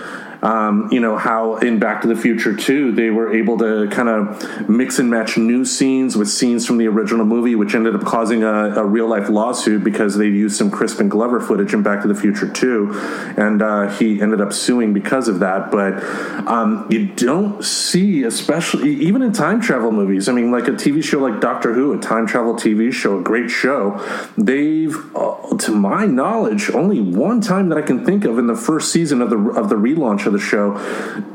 Um, 0.42 0.88
you 0.90 1.00
know 1.00 1.16
how 1.16 1.56
in 1.56 1.78
Back 1.78 2.02
to 2.02 2.08
the 2.08 2.16
Future 2.16 2.56
2 2.56 2.92
they 2.92 3.10
were 3.10 3.34
able 3.34 3.58
to 3.58 3.88
kind 3.90 4.08
of 4.08 4.68
mix 4.68 4.98
and 4.98 5.10
match 5.10 5.36
new 5.36 5.64
scenes 5.64 6.16
with 6.16 6.28
scenes 6.28 6.66
from 6.66 6.78
the 6.78 6.88
original 6.88 7.26
movie, 7.26 7.54
which 7.54 7.74
ended 7.74 7.94
up 7.94 8.04
causing 8.04 8.42
a, 8.42 8.74
a 8.76 8.84
real 8.84 9.06
life 9.06 9.28
lawsuit 9.28 9.84
because 9.84 10.16
they 10.16 10.26
used 10.26 10.56
some 10.56 10.70
Crispin 10.70 11.08
Glover 11.08 11.40
footage 11.40 11.74
in 11.74 11.82
Back 11.82 12.02
to 12.02 12.08
the 12.08 12.14
Future 12.14 12.48
2, 12.48 13.34
and 13.36 13.62
uh, 13.62 13.88
he 13.98 14.20
ended 14.20 14.40
up 14.40 14.52
suing 14.52 14.92
because 14.92 15.28
of 15.28 15.40
that. 15.40 15.70
But 15.70 16.02
um, 16.48 16.86
you 16.90 17.06
don't 17.06 17.64
see, 17.64 18.22
especially 18.22 18.94
even 18.94 19.22
in 19.22 19.32
time 19.32 19.60
travel 19.60 19.92
movies. 19.92 20.28
I 20.28 20.32
mean, 20.32 20.50
like 20.50 20.68
a 20.68 20.72
TV 20.72 21.02
show 21.04 21.18
like 21.18 21.40
Doctor 21.40 21.74
Who, 21.74 21.92
a 21.92 21.98
time 21.98 22.26
travel 22.26 22.54
TV 22.54 22.92
show, 22.92 23.18
a 23.18 23.22
great 23.22 23.50
show. 23.50 23.98
They've, 24.38 24.96
uh, 25.14 25.56
to 25.58 25.72
my 25.72 26.06
knowledge, 26.06 26.70
only 26.70 27.00
one 27.00 27.40
time 27.40 27.68
that 27.68 27.78
I 27.78 27.82
can 27.82 28.04
think 28.04 28.24
of 28.24 28.38
in 28.38 28.46
the 28.46 28.56
first 28.56 28.92
season 28.92 29.20
of 29.20 29.30
the 29.30 29.36
of 29.36 29.68
the 29.68 29.76
relaunch 29.76 30.26
the 30.32 30.38
show 30.38 30.74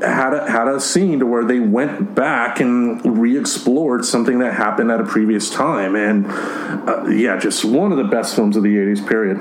had 0.00 0.34
a, 0.34 0.50
had 0.50 0.68
a 0.68 0.80
scene 0.80 1.18
to 1.20 1.26
where 1.26 1.44
they 1.44 1.60
went 1.60 2.14
back 2.14 2.60
and 2.60 3.18
re-explored 3.20 4.04
something 4.04 4.38
that 4.40 4.54
happened 4.54 4.90
at 4.90 5.00
a 5.00 5.04
previous 5.04 5.50
time, 5.50 5.94
and 5.94 6.26
uh, 6.26 7.04
yeah, 7.06 7.38
just 7.38 7.64
one 7.64 7.92
of 7.92 7.98
the 7.98 8.04
best 8.04 8.34
films 8.34 8.56
of 8.56 8.62
the 8.62 8.76
'80s 8.76 9.06
period. 9.08 9.38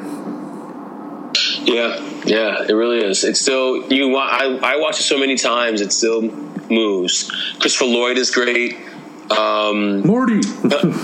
Yeah, 1.68 2.00
yeah, 2.26 2.64
it 2.68 2.74
really 2.74 3.00
is. 3.00 3.24
It's 3.24 3.42
still 3.42 3.92
you. 3.92 4.16
I 4.16 4.60
I 4.62 4.78
watch 4.78 5.00
it 5.00 5.04
so 5.04 5.18
many 5.18 5.36
times. 5.36 5.82
It 5.82 5.92
still 5.92 6.22
moves. 6.70 7.32
Christopher 7.60 7.86
Lloyd 7.86 8.18
is 8.18 8.32
great. 8.32 8.78
Um, 9.32 10.02
Morty. 10.02 10.42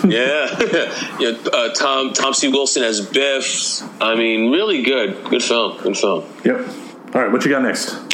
yeah, 0.08 0.60
yeah. 1.20 1.31
Uh, 1.51 1.74
Tom 1.74 2.13
Tom 2.13 2.34
C. 2.34 2.50
Wilson 2.50 2.84
as 2.84 3.01
Biff. 3.05 3.81
I 4.01 4.15
mean, 4.15 4.51
really 4.51 4.84
good, 4.84 5.24
good 5.25 5.43
film, 5.43 5.77
good 5.81 5.98
film. 5.98 6.25
yep. 6.46 6.67
All 7.13 7.22
right, 7.22 7.31
what 7.31 7.43
you 7.43 7.50
got 7.51 7.63
next? 7.63 8.10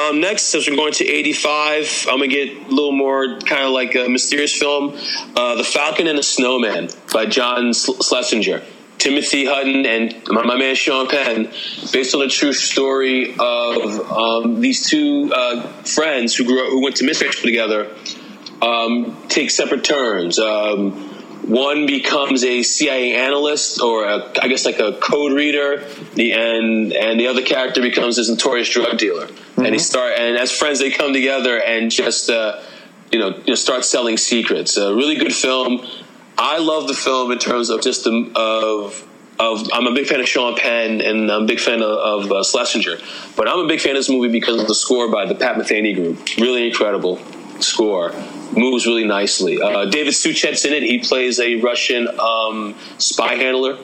Um, 0.00 0.20
next, 0.20 0.44
since 0.44 0.68
we're 0.68 0.76
going 0.76 0.92
to 0.94 1.06
85, 1.06 2.06
I'm 2.08 2.18
going 2.18 2.30
to 2.30 2.36
get 2.36 2.56
a 2.56 2.68
little 2.68 2.92
more 2.92 3.38
kind 3.40 3.64
of 3.64 3.72
like 3.72 3.94
a 3.94 4.08
mysterious 4.08 4.54
film 4.56 4.96
uh, 5.36 5.56
The 5.56 5.64
Falcon 5.64 6.06
and 6.06 6.18
the 6.18 6.22
Snowman 6.22 6.88
by 7.12 7.26
John 7.26 7.72
Schlesinger. 7.74 8.62
Timothy 8.98 9.46
Hutton 9.46 9.86
and 9.86 10.14
my, 10.28 10.42
my, 10.44 10.56
man 10.56 10.74
Sean 10.74 11.08
Penn, 11.08 11.44
based 11.90 12.14
on 12.14 12.22
a 12.22 12.28
true 12.28 12.52
story 12.52 13.34
of 13.38 14.12
um, 14.12 14.60
these 14.60 14.88
two 14.88 15.32
uh, 15.34 15.66
friends 15.84 16.36
who 16.36 16.44
grew 16.44 16.64
up, 16.64 16.70
who 16.70 16.82
went 16.82 16.96
to 16.96 17.04
Michigan 17.04 17.32
together, 17.32 17.94
um, 18.60 19.16
take 19.28 19.50
separate 19.50 19.84
turns. 19.84 20.38
Um, 20.38 20.92
one 21.48 21.86
becomes 21.86 22.44
a 22.44 22.62
CIA 22.62 23.16
analyst, 23.16 23.80
or 23.80 24.04
a, 24.04 24.30
I 24.42 24.48
guess 24.48 24.66
like 24.66 24.78
a 24.78 24.92
code 24.92 25.32
reader, 25.32 25.88
the, 26.14 26.32
and 26.32 26.92
and 26.92 27.18
the 27.18 27.28
other 27.28 27.42
character 27.42 27.80
becomes 27.80 28.16
this 28.16 28.28
notorious 28.28 28.68
drug 28.68 28.98
dealer. 28.98 29.28
Mm-hmm. 29.60 29.66
And 29.66 29.74
he 29.74 29.78
start 29.78 30.14
and 30.18 30.36
as 30.36 30.50
friends 30.50 30.78
they 30.78 30.90
come 30.90 31.12
together 31.12 31.60
and 31.60 31.90
just 31.90 32.30
uh, 32.30 32.62
you 33.12 33.18
know 33.18 33.28
you 33.36 33.44
know, 33.48 33.54
start 33.54 33.84
selling 33.84 34.16
secrets. 34.16 34.76
A 34.76 34.94
really 34.94 35.16
good 35.16 35.34
film. 35.34 35.86
I 36.38 36.58
love 36.58 36.88
the 36.88 36.94
film 36.94 37.30
in 37.32 37.38
terms 37.38 37.68
of 37.68 37.82
just 37.82 38.04
the 38.04 38.32
of 38.34 39.06
of 39.38 39.68
I'm 39.72 39.86
a 39.86 39.92
big 39.92 40.06
fan 40.06 40.20
of 40.20 40.28
Sean 40.28 40.56
Penn 40.56 41.00
and 41.00 41.30
I'm 41.30 41.44
a 41.44 41.46
big 41.46 41.60
fan 41.60 41.82
of, 41.82 42.24
of 42.24 42.32
uh, 42.32 42.42
Schlesinger, 42.42 42.98
but 43.36 43.48
I'm 43.48 43.58
a 43.58 43.66
big 43.66 43.80
fan 43.80 43.92
of 43.92 43.98
this 43.98 44.08
movie 44.08 44.28
because 44.32 44.60
of 44.60 44.66
the 44.66 44.74
score 44.74 45.10
by 45.10 45.26
the 45.26 45.34
Pat 45.34 45.56
Metheny 45.56 45.94
Group. 45.94 46.18
Really 46.38 46.66
incredible 46.66 47.20
score 47.60 48.12
moves 48.56 48.86
really 48.86 49.04
nicely. 49.04 49.60
Uh, 49.60 49.84
David 49.84 50.14
Suchet's 50.14 50.64
in 50.64 50.72
it. 50.72 50.82
He 50.82 50.98
plays 51.00 51.38
a 51.38 51.56
Russian 51.56 52.08
um, 52.18 52.74
spy 52.98 53.34
handler. 53.34 53.78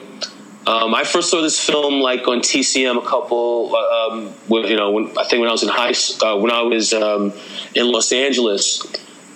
Um, 0.67 0.93
I 0.93 1.05
first 1.05 1.29
saw 1.29 1.41
this 1.41 1.57
film 1.57 2.01
like 2.01 2.27
on 2.27 2.41
TCM 2.41 2.97
a 2.97 3.07
couple, 3.07 3.73
uh, 3.73 4.09
um, 4.09 4.27
when, 4.49 4.65
you 4.65 4.75
know, 4.75 4.91
when, 4.91 5.17
I 5.17 5.23
think 5.23 5.39
when 5.39 5.47
I 5.47 5.53
was 5.53 5.63
in 5.63 5.69
high, 5.69 5.93
uh, 6.21 6.37
when 6.37 6.51
I 6.51 6.63
was 6.63 6.91
um, 6.91 7.31
in 7.73 7.89
Los 7.89 8.11
Angeles. 8.11 8.85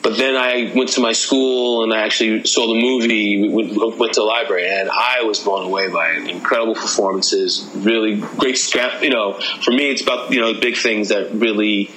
But 0.03 0.17
then 0.17 0.35
I 0.35 0.73
went 0.75 0.89
to 0.89 0.99
my 0.99 1.13
school 1.13 1.83
and 1.83 1.93
I 1.93 2.01
actually 2.01 2.43
saw 2.45 2.67
the 2.67 2.81
movie. 2.81 3.47
Went, 3.49 3.97
went 3.97 4.13
to 4.15 4.19
the 4.19 4.25
library 4.25 4.67
and 4.67 4.89
I 4.89 5.23
was 5.23 5.39
blown 5.39 5.63
away 5.63 5.89
by 5.89 6.09
it. 6.09 6.29
Incredible 6.29 6.75
performances, 6.75 7.69
really 7.75 8.19
great. 8.19 8.59
You 9.01 9.11
know, 9.11 9.39
for 9.63 9.71
me, 9.71 9.89
it's 9.89 10.01
about 10.01 10.33
you 10.33 10.41
know 10.41 10.59
big 10.59 10.75
things 10.75 11.09
that 11.09 11.31
really 11.31 11.91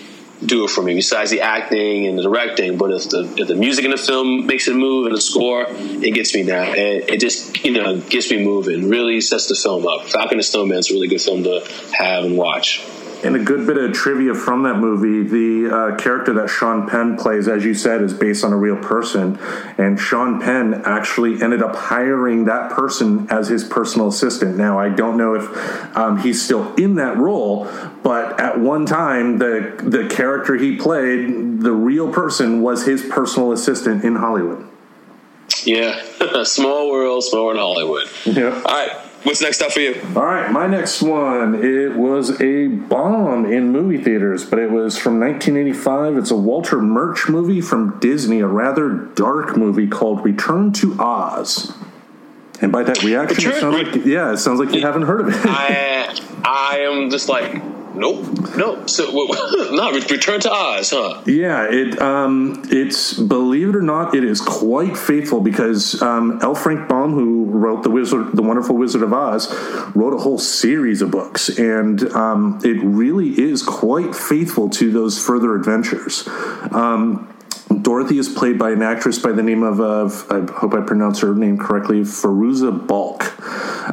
do 0.46 0.64
it 0.64 0.70
for 0.70 0.82
me 0.82 0.94
besides 0.94 1.30
the 1.30 1.40
acting 1.40 2.06
and 2.06 2.18
the 2.18 2.22
directing. 2.22 2.76
But 2.76 2.90
if 2.90 3.08
the 3.08 3.32
if 3.36 3.48
the 3.48 3.54
music 3.54 3.84
in 3.84 3.90
the 3.90 3.96
film 3.96 4.46
makes 4.46 4.68
it 4.68 4.76
move 4.76 5.06
and 5.06 5.14
the 5.14 5.20
score, 5.20 5.66
it 5.68 6.14
gets 6.14 6.34
me. 6.34 6.42
It, 6.42 7.10
it 7.10 7.20
just 7.20 7.64
you 7.64 7.72
know 7.72 8.00
gets 8.00 8.30
me 8.30 8.44
moving. 8.44 8.88
Really 8.88 9.20
sets 9.20 9.48
the 9.48 9.54
film 9.54 9.86
up. 9.86 10.08
Falcon 10.08 10.38
and 10.38 10.44
Snowman 10.44 10.78
is 10.78 10.90
a 10.90 10.94
really 10.94 11.08
good 11.08 11.22
film 11.22 11.44
to 11.44 11.66
have 11.92 12.24
and 12.24 12.36
watch. 12.36 12.82
And 13.24 13.36
a 13.36 13.42
good 13.42 13.66
bit 13.66 13.78
of 13.78 13.92
trivia 13.92 14.34
from 14.34 14.64
that 14.64 14.76
movie 14.76 15.22
the 15.22 15.74
uh, 15.74 15.96
character 15.96 16.34
that 16.34 16.48
Sean 16.48 16.88
Penn 16.88 17.16
plays, 17.16 17.48
as 17.48 17.64
you 17.64 17.74
said, 17.74 18.02
is 18.02 18.12
based 18.12 18.44
on 18.44 18.52
a 18.52 18.56
real 18.56 18.76
person. 18.76 19.38
And 19.78 19.98
Sean 19.98 20.40
Penn 20.40 20.82
actually 20.84 21.42
ended 21.42 21.62
up 21.62 21.74
hiring 21.74 22.44
that 22.44 22.70
person 22.70 23.26
as 23.30 23.48
his 23.48 23.64
personal 23.64 24.08
assistant. 24.08 24.56
Now, 24.56 24.78
I 24.78 24.90
don't 24.90 25.16
know 25.16 25.34
if 25.34 25.96
um, 25.96 26.18
he's 26.18 26.44
still 26.44 26.74
in 26.74 26.96
that 26.96 27.16
role, 27.16 27.64
but 28.02 28.38
at 28.38 28.58
one 28.58 28.84
time, 28.84 29.38
the, 29.38 29.74
the 29.82 30.06
character 30.14 30.56
he 30.56 30.76
played, 30.76 31.60
the 31.60 31.72
real 31.72 32.12
person, 32.12 32.60
was 32.62 32.84
his 32.84 33.02
personal 33.02 33.52
assistant 33.52 34.04
in 34.04 34.16
Hollywood. 34.16 34.68
Yeah, 35.64 36.02
small 36.44 36.90
world, 36.90 37.24
small 37.24 37.50
in 37.50 37.56
Hollywood. 37.56 38.08
Yeah. 38.24 38.54
All 38.66 38.86
right. 38.86 39.03
What's 39.24 39.40
next 39.40 39.62
up 39.62 39.72
for 39.72 39.80
you? 39.80 40.00
All 40.14 40.24
right, 40.24 40.52
my 40.52 40.66
next 40.66 41.00
one. 41.00 41.54
It 41.54 41.96
was 41.96 42.40
a 42.42 42.66
bomb 42.66 43.50
in 43.50 43.70
movie 43.70 43.96
theaters, 43.96 44.44
but 44.44 44.58
it 44.58 44.70
was 44.70 44.98
from 44.98 45.18
1985. 45.18 46.18
It's 46.18 46.30
a 46.30 46.36
Walter 46.36 46.82
Murch 46.82 47.26
movie 47.30 47.62
from 47.62 47.98
Disney, 48.00 48.40
a 48.40 48.46
rather 48.46 48.90
dark 48.90 49.56
movie 49.56 49.86
called 49.86 50.22
Return 50.26 50.72
to 50.74 50.94
Oz. 51.00 51.72
And 52.60 52.70
by 52.70 52.82
that 52.82 53.02
reaction, 53.02 53.50
it 53.50 53.60
sounds 53.60 53.74
like 53.74 54.04
yeah, 54.04 54.32
it 54.32 54.36
sounds 54.36 54.60
like 54.60 54.74
you 54.74 54.82
haven't 54.82 55.02
heard 55.02 55.22
of 55.22 55.28
it. 55.28 55.40
I 55.46 56.14
I 56.44 56.80
am 56.80 57.08
just 57.08 57.30
like 57.30 57.62
Nope. 57.94 58.56
Nope. 58.56 58.90
So, 58.90 59.04
no. 59.70 59.92
Return 59.92 60.40
to 60.40 60.52
Oz, 60.52 60.90
huh? 60.90 61.22
Yeah. 61.26 61.66
It. 61.70 62.00
Um. 62.00 62.62
It's 62.70 63.14
believe 63.14 63.68
it 63.70 63.76
or 63.76 63.82
not, 63.82 64.14
it 64.14 64.24
is 64.24 64.40
quite 64.40 64.96
faithful 64.96 65.40
because 65.40 66.00
um, 66.02 66.38
L. 66.42 66.54
Frank 66.54 66.88
Baum, 66.88 67.12
who 67.12 67.44
wrote 67.44 67.82
the 67.82 67.90
Wizard, 67.90 68.32
the 68.32 68.42
Wonderful 68.42 68.76
Wizard 68.76 69.02
of 69.02 69.12
Oz, 69.12 69.52
wrote 69.94 70.14
a 70.14 70.18
whole 70.18 70.38
series 70.38 71.02
of 71.02 71.10
books, 71.10 71.48
and 71.58 72.02
um, 72.12 72.60
it 72.64 72.82
really 72.82 73.30
is 73.40 73.62
quite 73.62 74.14
faithful 74.14 74.68
to 74.70 74.90
those 74.90 75.24
further 75.24 75.54
adventures. 75.54 76.26
Um, 76.70 77.30
Dorothy 77.82 78.18
is 78.18 78.28
played 78.28 78.58
by 78.58 78.70
an 78.70 78.82
actress 78.82 79.18
by 79.18 79.32
the 79.32 79.42
name 79.42 79.62
of, 79.62 79.80
uh, 79.80 80.10
I 80.30 80.50
hope 80.52 80.74
I 80.74 80.80
pronounce 80.80 81.20
her 81.20 81.34
name 81.34 81.58
correctly, 81.58 82.00
Fairuza 82.00 82.86
Balk. 82.86 83.32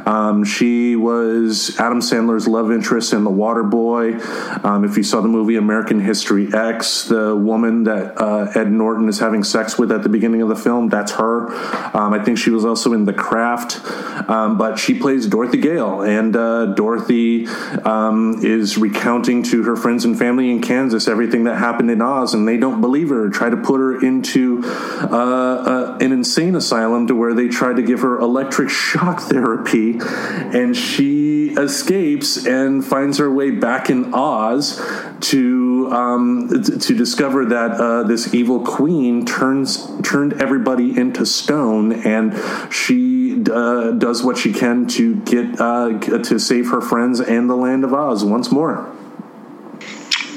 Um, 0.06 0.44
she 0.44 0.96
was 0.96 1.78
Adam 1.78 2.00
Sandler's 2.00 2.48
love 2.48 2.72
interest 2.72 3.12
in 3.12 3.24
The 3.24 3.30
Water 3.30 3.62
Boy. 3.62 4.18
Um, 4.64 4.84
if 4.84 4.96
you 4.96 5.02
saw 5.02 5.20
the 5.20 5.28
movie 5.28 5.56
American 5.56 6.00
History 6.00 6.52
X, 6.52 7.04
the 7.04 7.36
woman 7.36 7.84
that 7.84 8.18
uh, 8.20 8.50
Ed 8.54 8.70
Norton 8.70 9.08
is 9.08 9.18
having 9.18 9.44
sex 9.44 9.78
with 9.78 9.92
at 9.92 10.02
the 10.02 10.08
beginning 10.08 10.42
of 10.42 10.48
the 10.48 10.56
film, 10.56 10.88
that's 10.88 11.12
her. 11.12 11.52
Um, 11.96 12.12
I 12.12 12.22
think 12.22 12.38
she 12.38 12.50
was 12.50 12.64
also 12.64 12.92
in 12.92 13.04
The 13.04 13.12
Craft, 13.12 13.80
um, 14.28 14.56
but 14.56 14.78
she 14.78 14.98
plays 14.98 15.26
Dorothy 15.26 15.58
Gale, 15.58 16.02
and 16.02 16.34
uh, 16.34 16.66
Dorothy 16.66 17.46
um, 17.84 18.40
is 18.42 18.78
recounting 18.78 19.42
to 19.44 19.62
her 19.64 19.76
friends 19.76 20.04
and 20.04 20.18
family 20.18 20.50
in 20.50 20.60
Kansas 20.60 21.08
everything 21.08 21.44
that 21.44 21.58
happened 21.58 21.90
in 21.90 22.00
Oz, 22.00 22.34
and 22.34 22.46
they 22.46 22.56
don't 22.56 22.80
believe 22.80 23.10
her. 23.10 23.28
Try 23.28 23.50
to 23.50 23.56
put 23.56 23.71
her 23.80 24.04
into 24.04 24.62
uh, 24.64 25.06
uh, 25.06 25.98
an 26.00 26.12
insane 26.12 26.54
asylum 26.54 27.06
to 27.06 27.14
where 27.14 27.34
they 27.34 27.48
try 27.48 27.72
to 27.72 27.82
give 27.82 28.00
her 28.00 28.18
electric 28.18 28.70
shock 28.70 29.20
therapy, 29.20 29.98
and 30.00 30.76
she 30.76 31.50
escapes 31.50 32.46
and 32.46 32.84
finds 32.84 33.18
her 33.18 33.30
way 33.30 33.50
back 33.50 33.90
in 33.90 34.12
Oz 34.14 34.80
to 35.20 35.88
um, 35.92 36.48
to 36.48 36.94
discover 36.94 37.46
that 37.46 37.72
uh, 37.72 38.02
this 38.04 38.34
evil 38.34 38.60
queen 38.60 39.24
turns 39.26 39.88
turned 40.02 40.34
everybody 40.34 40.96
into 40.96 41.26
stone, 41.26 41.92
and 41.92 42.34
she 42.72 43.42
uh, 43.50 43.92
does 43.92 44.22
what 44.22 44.38
she 44.38 44.52
can 44.52 44.86
to 44.88 45.16
get 45.16 45.60
uh, 45.60 45.98
to 45.98 46.38
save 46.38 46.70
her 46.70 46.80
friends 46.80 47.20
and 47.20 47.48
the 47.48 47.56
land 47.56 47.84
of 47.84 47.92
Oz 47.92 48.24
once 48.24 48.50
more. 48.50 48.90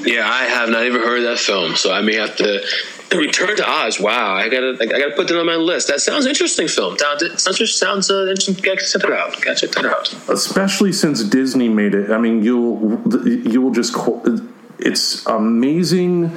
Yeah, 0.05 0.29
I 0.29 0.43
have 0.43 0.69
not 0.69 0.85
even 0.85 1.01
heard 1.01 1.21
that 1.21 1.39
film, 1.39 1.75
so 1.75 1.91
I 1.91 2.01
may 2.01 2.15
have 2.15 2.35
to 2.37 2.63
Return 3.13 3.55
to 3.57 3.69
Oz. 3.69 3.99
Wow, 3.99 4.33
I 4.33 4.49
gotta, 4.49 4.77
I 4.81 4.85
gotta 4.85 5.13
put 5.15 5.27
that 5.27 5.39
on 5.39 5.45
my 5.45 5.55
list. 5.55 5.87
That 5.87 6.01
sounds 6.01 6.25
interesting. 6.25 6.67
Film. 6.67 6.97
Sounds, 6.97 7.75
sounds 7.75 8.09
uh, 8.09 8.27
interesting. 8.27 8.55
Check 8.55 8.79
that 8.79 9.11
out. 9.11 9.41
Gotta 9.41 9.67
check 9.67 9.71
that 9.71 9.85
out. 9.85 10.13
Especially 10.29 10.91
since 10.91 11.23
Disney 11.23 11.69
made 11.69 11.93
it. 11.93 12.11
I 12.11 12.17
mean, 12.17 12.43
you'll, 12.43 13.01
you 13.25 13.61
will 13.61 13.71
just. 13.71 13.95
It's 14.77 15.25
amazing 15.25 16.31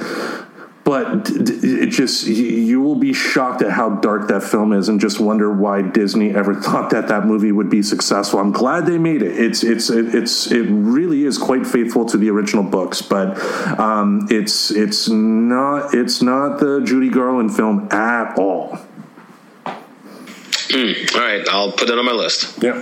but 0.89 1.29
it 1.29 1.91
just 1.91 2.25
you 2.25 2.81
will 2.81 2.95
be 2.95 3.13
shocked 3.13 3.61
at 3.61 3.69
how 3.69 3.91
dark 3.97 4.27
that 4.27 4.41
film 4.41 4.73
is 4.73 4.89
and 4.89 4.99
just 4.99 5.19
wonder 5.19 5.53
why 5.53 5.83
Disney 5.83 6.33
ever 6.33 6.55
thought 6.63 6.89
that 6.89 7.09
that 7.09 7.27
movie 7.27 7.51
would 7.51 7.69
be 7.69 7.83
successful. 7.83 8.39
I'm 8.39 8.51
glad 8.51 8.87
they 8.87 8.97
made 8.97 9.21
it. 9.21 9.39
It's 9.39 9.63
it's 9.63 9.91
it's 9.91 10.51
it 10.51 10.63
really 10.63 11.25
is 11.25 11.37
quite 11.37 11.67
faithful 11.67 12.05
to 12.05 12.17
the 12.17 12.31
original 12.31 12.63
books, 12.63 13.03
but 13.03 13.39
um, 13.79 14.25
it's 14.31 14.71
it's 14.71 15.07
not 15.07 15.93
it's 15.93 16.23
not 16.23 16.59
the 16.59 16.81
Judy 16.81 17.09
Garland 17.09 17.55
film 17.55 17.87
at 17.91 18.35
all. 18.39 18.79
Mm, 20.69 21.13
all 21.15 21.21
right, 21.21 21.47
I'll 21.49 21.71
put 21.71 21.87
that 21.89 21.99
on 21.99 22.05
my 22.05 22.13
list. 22.13 22.63
Yeah. 22.63 22.81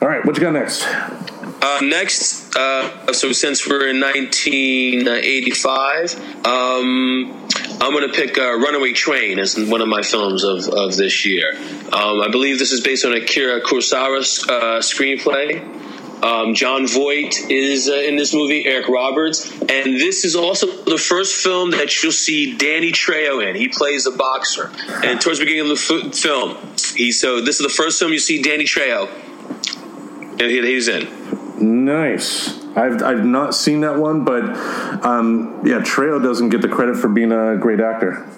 All 0.00 0.06
right, 0.06 0.24
what 0.24 0.36
you 0.36 0.40
got 0.40 0.52
next? 0.52 0.86
Uh, 1.64 1.80
next, 1.80 2.54
uh, 2.56 3.12
so 3.14 3.32
since 3.32 3.66
we're 3.66 3.88
in 3.88 3.98
1985, 3.98 6.14
um, 6.44 7.48
I'm 7.80 7.92
going 7.92 8.06
to 8.06 8.12
pick 8.14 8.36
uh, 8.36 8.58
Runaway 8.58 8.92
Train 8.92 9.38
as 9.38 9.58
one 9.58 9.80
of 9.80 9.88
my 9.88 10.02
films 10.02 10.44
of, 10.44 10.68
of 10.68 10.94
this 10.98 11.24
year. 11.24 11.56
Um, 11.90 12.20
I 12.20 12.28
believe 12.30 12.58
this 12.58 12.70
is 12.70 12.82
based 12.82 13.06
on 13.06 13.14
Akira 13.14 13.62
Kurosawa's 13.62 14.46
uh, 14.46 14.80
screenplay. 14.80 15.62
Um, 16.22 16.54
Jon 16.54 16.86
Voight 16.86 17.50
is 17.50 17.88
uh, 17.88 17.94
in 17.94 18.16
this 18.16 18.34
movie, 18.34 18.66
Eric 18.66 18.90
Roberts, 18.90 19.50
and 19.62 19.98
this 19.98 20.26
is 20.26 20.36
also 20.36 20.66
the 20.66 20.98
first 20.98 21.42
film 21.42 21.70
that 21.70 22.02
you'll 22.02 22.12
see 22.12 22.58
Danny 22.58 22.92
Trejo 22.92 23.42
in. 23.48 23.56
He 23.56 23.68
plays 23.68 24.06
a 24.06 24.10
boxer, 24.10 24.70
and 25.02 25.18
towards 25.18 25.38
the 25.38 25.46
beginning 25.46 25.70
of 25.70 25.78
the 25.78 25.94
f- 25.94 26.14
film, 26.14 26.58
he 26.94 27.10
so 27.10 27.40
this 27.40 27.58
is 27.58 27.66
the 27.66 27.72
first 27.72 27.98
film 27.98 28.12
you 28.12 28.18
see 28.18 28.42
Danny 28.42 28.64
Trejo, 28.64 29.08
and 30.38 30.42
he, 30.42 30.60
he's 30.60 30.88
in. 30.88 31.24
Nice. 31.64 32.62
I've 32.76 33.02
I've 33.02 33.24
not 33.24 33.54
seen 33.54 33.80
that 33.80 33.96
one, 33.96 34.24
but 34.24 34.44
um, 35.04 35.62
yeah, 35.64 35.78
Trejo 35.78 36.22
doesn't 36.22 36.50
get 36.50 36.60
the 36.60 36.68
credit 36.68 36.96
for 36.96 37.08
being 37.08 37.32
a 37.32 37.56
great 37.56 37.80
actor. 37.80 38.28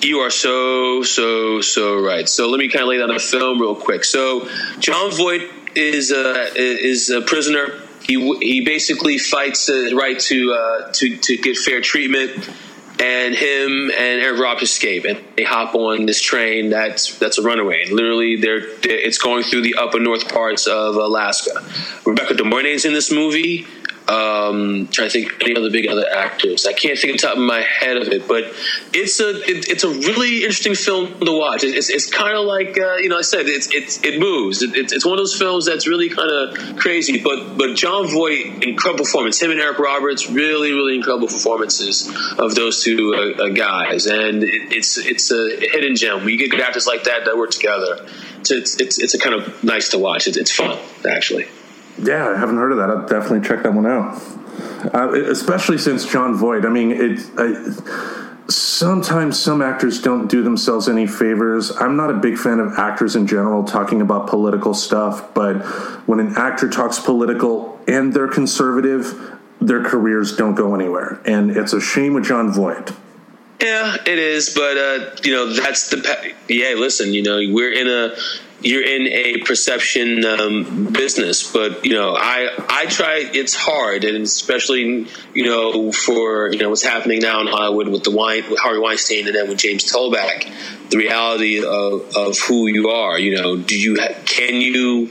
You 0.00 0.20
are 0.20 0.30
so 0.30 1.02
so 1.02 1.60
so 1.60 2.00
right. 2.00 2.26
So 2.28 2.48
let 2.48 2.58
me 2.58 2.68
kind 2.68 2.82
of 2.82 2.88
lay 2.88 2.98
down 2.98 3.08
the 3.08 3.18
film 3.18 3.60
real 3.60 3.74
quick. 3.74 4.04
So 4.04 4.48
Jon 4.78 5.10
Voight 5.10 5.50
is 5.74 6.10
uh, 6.10 6.50
is 6.54 7.10
a 7.10 7.20
prisoner. 7.20 7.82
He 8.02 8.14
he 8.38 8.62
basically 8.64 9.18
fights 9.18 9.66
the 9.66 9.94
right 9.94 10.18
to 10.20 10.52
uh, 10.54 10.92
to 10.92 11.16
to 11.16 11.36
get 11.36 11.58
fair 11.58 11.82
treatment. 11.82 12.48
And 12.98 13.34
him 13.34 13.90
and 13.90 14.20
Eric 14.22 14.40
Roberts 14.40 14.72
escape, 14.72 15.04
and 15.04 15.22
they 15.36 15.44
hop 15.44 15.74
on 15.74 16.06
this 16.06 16.20
train 16.20 16.70
that's 16.70 17.18
that's 17.18 17.36
a 17.36 17.42
runaway. 17.42 17.82
And 17.82 17.92
literally, 17.92 18.36
they're, 18.36 18.62
it's 18.82 19.18
going 19.18 19.42
through 19.44 19.62
the 19.62 19.74
upper 19.74 20.00
north 20.00 20.32
parts 20.32 20.66
of 20.66 20.94
Alaska. 20.96 21.62
Rebecca 22.06 22.34
De 22.34 22.44
Mornay 22.44 22.72
is 22.72 22.86
in 22.86 22.94
this 22.94 23.12
movie. 23.12 23.66
Um, 24.08 24.86
trying 24.92 25.08
to 25.08 25.10
think 25.10 25.32
of 25.32 25.42
any 25.42 25.56
other 25.56 25.70
big 25.70 25.88
other 25.88 26.06
actors. 26.08 26.64
I 26.64 26.72
can't 26.72 26.96
think 26.96 27.14
of 27.14 27.20
the 27.20 27.26
top 27.26 27.36
of 27.36 27.42
my 27.42 27.60
head 27.62 27.96
of 27.96 28.06
it, 28.08 28.28
but 28.28 28.44
it's 28.94 29.18
a 29.18 29.30
it, 29.30 29.68
it's 29.68 29.82
a 29.82 29.88
really 29.88 30.44
interesting 30.44 30.76
film 30.76 31.18
to 31.18 31.36
watch. 31.36 31.64
It, 31.64 31.74
it's 31.74 31.90
it's 31.90 32.08
kind 32.08 32.36
of 32.36 32.44
like 32.44 32.78
uh, 32.78 32.96
you 32.96 33.08
know 33.08 33.18
I 33.18 33.22
said 33.22 33.46
it's 33.46 33.66
it's 33.74 34.04
it 34.04 34.20
moves. 34.20 34.62
It, 34.62 34.76
it's 34.76 34.92
it's 34.92 35.04
one 35.04 35.14
of 35.14 35.18
those 35.18 35.36
films 35.36 35.66
that's 35.66 35.88
really 35.88 36.08
kind 36.08 36.30
of 36.30 36.76
crazy. 36.76 37.20
But 37.20 37.58
but 37.58 37.74
Jon 37.74 38.06
Voight 38.06 38.62
incredible 38.62 39.04
performance. 39.04 39.42
Him 39.42 39.50
and 39.50 39.60
Eric 39.60 39.80
Roberts 39.80 40.30
really 40.30 40.72
really 40.72 40.94
incredible 40.94 41.26
performances 41.26 42.08
of 42.38 42.54
those 42.54 42.84
two 42.84 43.12
uh, 43.12 43.42
uh, 43.42 43.48
guys, 43.48 44.06
and 44.06 44.44
it, 44.44 44.72
it's 44.72 44.98
it's 44.98 45.32
a 45.32 45.56
hidden 45.58 45.96
gem. 45.96 46.20
When 46.20 46.28
you 46.28 46.38
get 46.38 46.52
good 46.52 46.60
actors 46.60 46.86
like 46.86 47.04
that 47.04 47.24
that 47.24 47.36
work 47.36 47.50
together, 47.50 48.06
it's 48.38 48.52
it's 48.52 48.80
it's, 48.80 48.98
it's 49.00 49.14
a 49.14 49.18
kind 49.18 49.34
of 49.34 49.64
nice 49.64 49.88
to 49.88 49.98
watch. 49.98 50.28
It's 50.28 50.52
fun 50.52 50.78
actually. 51.04 51.46
Yeah, 51.98 52.28
I 52.28 52.38
haven't 52.38 52.56
heard 52.56 52.72
of 52.72 52.78
that. 52.78 52.90
I'll 52.90 53.06
definitely 53.06 53.46
check 53.46 53.62
that 53.62 53.72
one 53.72 53.86
out. 53.86 54.20
Uh, 54.94 55.12
especially 55.30 55.78
since 55.78 56.10
Jon 56.10 56.34
Voight. 56.34 56.64
I 56.64 56.68
mean, 56.68 56.92
it. 56.92 57.20
I, 57.36 58.24
sometimes 58.48 59.38
some 59.38 59.60
actors 59.60 60.00
don't 60.00 60.28
do 60.28 60.42
themselves 60.42 60.88
any 60.88 61.06
favors. 61.06 61.74
I'm 61.76 61.96
not 61.96 62.10
a 62.10 62.14
big 62.14 62.38
fan 62.38 62.60
of 62.60 62.74
actors 62.78 63.16
in 63.16 63.26
general 63.26 63.64
talking 63.64 64.00
about 64.00 64.28
political 64.28 64.74
stuff, 64.74 65.34
but 65.34 65.64
when 66.06 66.20
an 66.20 66.36
actor 66.36 66.68
talks 66.68 67.00
political 67.00 67.80
and 67.88 68.12
they're 68.12 68.28
conservative, 68.28 69.38
their 69.60 69.82
careers 69.82 70.36
don't 70.36 70.54
go 70.54 70.74
anywhere. 70.74 71.20
And 71.24 71.50
it's 71.50 71.72
a 71.72 71.80
shame 71.80 72.14
with 72.14 72.24
Jon 72.24 72.52
Voight. 72.52 72.92
Yeah, 73.60 73.96
it 74.06 74.18
is, 74.18 74.50
but 74.54 74.76
uh, 74.76 75.16
you 75.24 75.32
know 75.32 75.52
that's 75.52 75.88
the 75.88 76.34
yeah. 76.48 76.74
Listen, 76.76 77.14
you 77.14 77.22
know 77.22 77.36
we're 77.36 77.72
in 77.72 77.88
a 77.88 78.14
you're 78.66 78.82
in 78.82 79.06
a 79.06 79.38
perception 79.44 80.24
um, 80.24 80.92
business, 80.92 81.52
but 81.52 81.84
you 81.84 81.94
know, 81.94 82.16
I 82.18 82.48
I 82.68 82.86
try. 82.86 83.30
It's 83.32 83.54
hard, 83.54 84.04
and 84.04 84.24
especially 84.24 85.06
you 85.34 85.44
know 85.44 85.92
for 85.92 86.52
you 86.52 86.58
know 86.58 86.70
what's 86.70 86.82
happening 86.82 87.20
now 87.20 87.40
in 87.40 87.46
Hollywood 87.46 87.88
with 87.88 88.02
the 88.02 88.10
wine 88.10 88.42
with 88.50 88.58
Weinstein, 88.64 89.28
and 89.28 89.36
then 89.36 89.48
with 89.48 89.58
James 89.58 89.84
Toback, 89.90 90.52
the 90.90 90.96
reality 90.96 91.64
of 91.64 92.16
of 92.16 92.38
who 92.40 92.66
you 92.66 92.90
are. 92.90 93.16
You 93.18 93.36
know, 93.36 93.56
do 93.56 93.78
you 93.78 93.98
can 94.24 94.60
you 94.60 95.10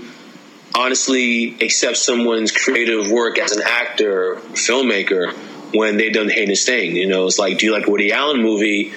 honestly 0.75 1.55
accept 1.61 1.95
someone's 1.95 2.51
creative 2.51 3.09
work 3.09 3.39
as 3.39 3.53
an 3.53 3.63
actor, 3.65 4.35
filmmaker, 4.51 5.33
when 5.73 5.95
they've 5.95 6.13
done 6.13 6.27
the 6.27 6.33
heinous 6.33 6.65
thing? 6.65 6.97
You 6.97 7.07
know, 7.07 7.25
it's 7.25 7.39
like, 7.39 7.59
do 7.59 7.67
you 7.67 7.71
like 7.71 7.87
Woody 7.87 8.11
Allen 8.11 8.41
movie? 8.41 8.91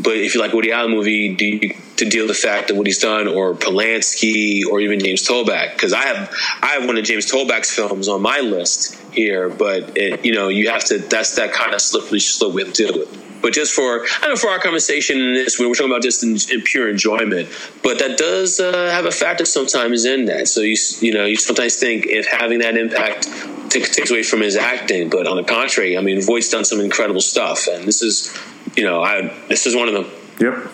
But 0.00 0.16
if 0.16 0.34
you 0.34 0.40
like 0.40 0.52
Woody 0.52 0.72
Allen 0.72 0.90
movie, 0.90 1.34
do 1.34 1.44
you 1.44 1.74
to 1.96 2.08
deal 2.08 2.26
with 2.26 2.36
the 2.36 2.48
fact 2.48 2.70
of 2.70 2.76
what 2.76 2.86
he's 2.86 2.98
done, 2.98 3.26
or 3.26 3.54
Polanski, 3.54 4.64
or 4.64 4.80
even 4.80 5.00
James 5.00 5.26
Toback? 5.26 5.72
Because 5.72 5.92
I 5.92 6.02
have 6.02 6.34
I 6.62 6.66
have 6.68 6.86
one 6.86 6.96
of 6.96 7.04
James 7.04 7.30
Toback's 7.30 7.74
films 7.74 8.08
on 8.08 8.22
my 8.22 8.40
list 8.40 8.94
here, 9.12 9.48
but 9.48 9.96
it, 9.96 10.24
you 10.24 10.32
know 10.32 10.48
you 10.48 10.70
have 10.70 10.84
to. 10.86 10.98
That's 10.98 11.36
that 11.36 11.52
kind 11.52 11.74
of 11.74 11.80
slippery 11.80 12.20
slope 12.20 12.54
we 12.54 12.62
have 12.62 12.72
to 12.74 12.86
deal 12.86 12.98
with. 12.98 13.28
But 13.40 13.52
just 13.52 13.72
for 13.72 14.04
I 14.22 14.28
know 14.28 14.36
for 14.36 14.50
our 14.50 14.58
conversation 14.58 15.18
in 15.18 15.34
this, 15.34 15.58
we're 15.58 15.72
talking 15.74 15.90
about 15.90 16.02
just 16.02 16.22
in, 16.22 16.36
in 16.52 16.62
pure 16.62 16.88
enjoyment. 16.88 17.48
But 17.82 17.98
that 18.00 18.18
does 18.18 18.60
uh, 18.60 18.90
have 18.90 19.06
a 19.06 19.10
factor 19.10 19.44
sometimes 19.44 20.04
in 20.04 20.26
that. 20.26 20.48
So 20.48 20.60
you 20.60 20.76
you 21.00 21.12
know 21.12 21.24
you 21.24 21.36
sometimes 21.36 21.76
think 21.76 22.06
if 22.06 22.26
having 22.26 22.60
that 22.60 22.76
impact 22.76 23.28
takes, 23.70 23.94
takes 23.94 24.10
away 24.10 24.22
from 24.22 24.40
his 24.40 24.56
acting, 24.56 25.10
but 25.10 25.26
on 25.26 25.36
the 25.36 25.44
contrary, 25.44 25.96
I 25.96 26.00
mean 26.00 26.20
Voight's 26.20 26.48
done 26.48 26.64
some 26.64 26.80
incredible 26.80 27.20
stuff, 27.20 27.66
and 27.68 27.84
this 27.84 28.02
is 28.02 28.34
you 28.76 28.84
know 28.84 29.02
I 29.02 29.34
this 29.48 29.66
is 29.66 29.74
one 29.74 29.88
of 29.88 29.94
them. 29.94 30.06
Yep. 30.40 30.72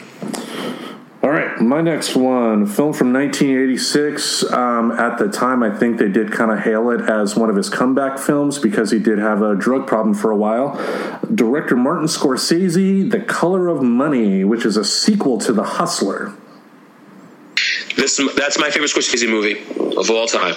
All 1.25 1.31
right, 1.31 1.59
my 1.59 1.81
next 1.81 2.15
one, 2.15 2.67
film 2.67 2.93
from 2.93 3.15
1986. 3.15 4.53
Um, 4.53 4.93
at 4.93 5.17
the 5.17 5.27
time, 5.27 5.63
I 5.63 5.75
think 5.75 5.97
they 5.97 6.11
did 6.11 6.31
kind 6.31 6.51
of 6.51 6.59
hail 6.59 6.91
it 6.91 7.01
as 7.01 7.35
one 7.35 7.49
of 7.49 7.57
his 7.57 7.71
comeback 7.71 8.19
films 8.19 8.59
because 8.59 8.91
he 8.91 8.99
did 8.99 9.19
have 9.19 9.41
a 9.41 9.55
drug 9.55 9.87
problem 9.87 10.15
for 10.15 10.31
a 10.31 10.37
while. 10.37 10.75
Director 11.35 11.77
Martin 11.77 12.09
Scorsese, 12.09 13.11
The 13.11 13.21
Color 13.21 13.69
of 13.69 13.83
Money, 13.83 14.45
which 14.45 14.67
is 14.67 14.77
a 14.77 14.85
sequel 14.85 15.39
to 15.39 15.55
The 15.55 15.63
Hustler. 15.63 16.35
This 17.97 18.21
that's 18.37 18.59
my 18.59 18.71
favorite 18.71 18.91
Scorsese 18.91 19.29
movie 19.29 19.61
of 19.97 20.11
all 20.11 20.27
time. 20.27 20.55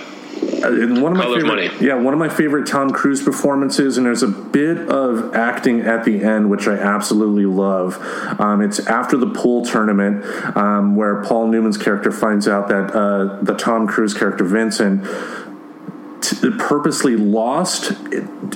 Uh, 0.58 0.69
one 1.02 1.12
of 1.12 1.17
my 1.17 1.23
Color 1.23 1.41
favorite, 1.41 1.71
Money. 1.73 1.86
yeah, 1.86 1.95
one 1.95 2.13
of 2.13 2.19
my 2.19 2.30
favorite 2.30 2.67
Tom 2.67 2.89
Cruise 2.91 3.21
performances, 3.23 3.97
and 3.97 4.06
there's 4.06 4.23
a 4.23 4.28
bit 4.28 4.89
of 4.89 5.36
acting 5.36 5.82
at 5.82 6.04
the 6.04 6.23
end 6.23 6.50
which 6.50 6.67
I 6.67 6.73
absolutely 6.73 7.45
love. 7.45 7.97
Um, 8.39 8.62
it's 8.62 8.80
after 8.80 9.17
the 9.17 9.28
pool 9.28 9.63
tournament 9.65 10.26
um, 10.58 10.95
where 10.95 11.23
Paul 11.23 11.47
Newman's 11.47 11.78
character 11.78 12.12
finds 12.12 12.47
out 12.47 12.69
that 12.69 12.91
uh, 12.91 13.39
the 13.41 13.54
Tom 13.54 13.88
Cruise 13.88 14.13
character 14.15 14.43
Vincent 14.43 15.04
purposely 16.60 17.16
lost 17.16 17.92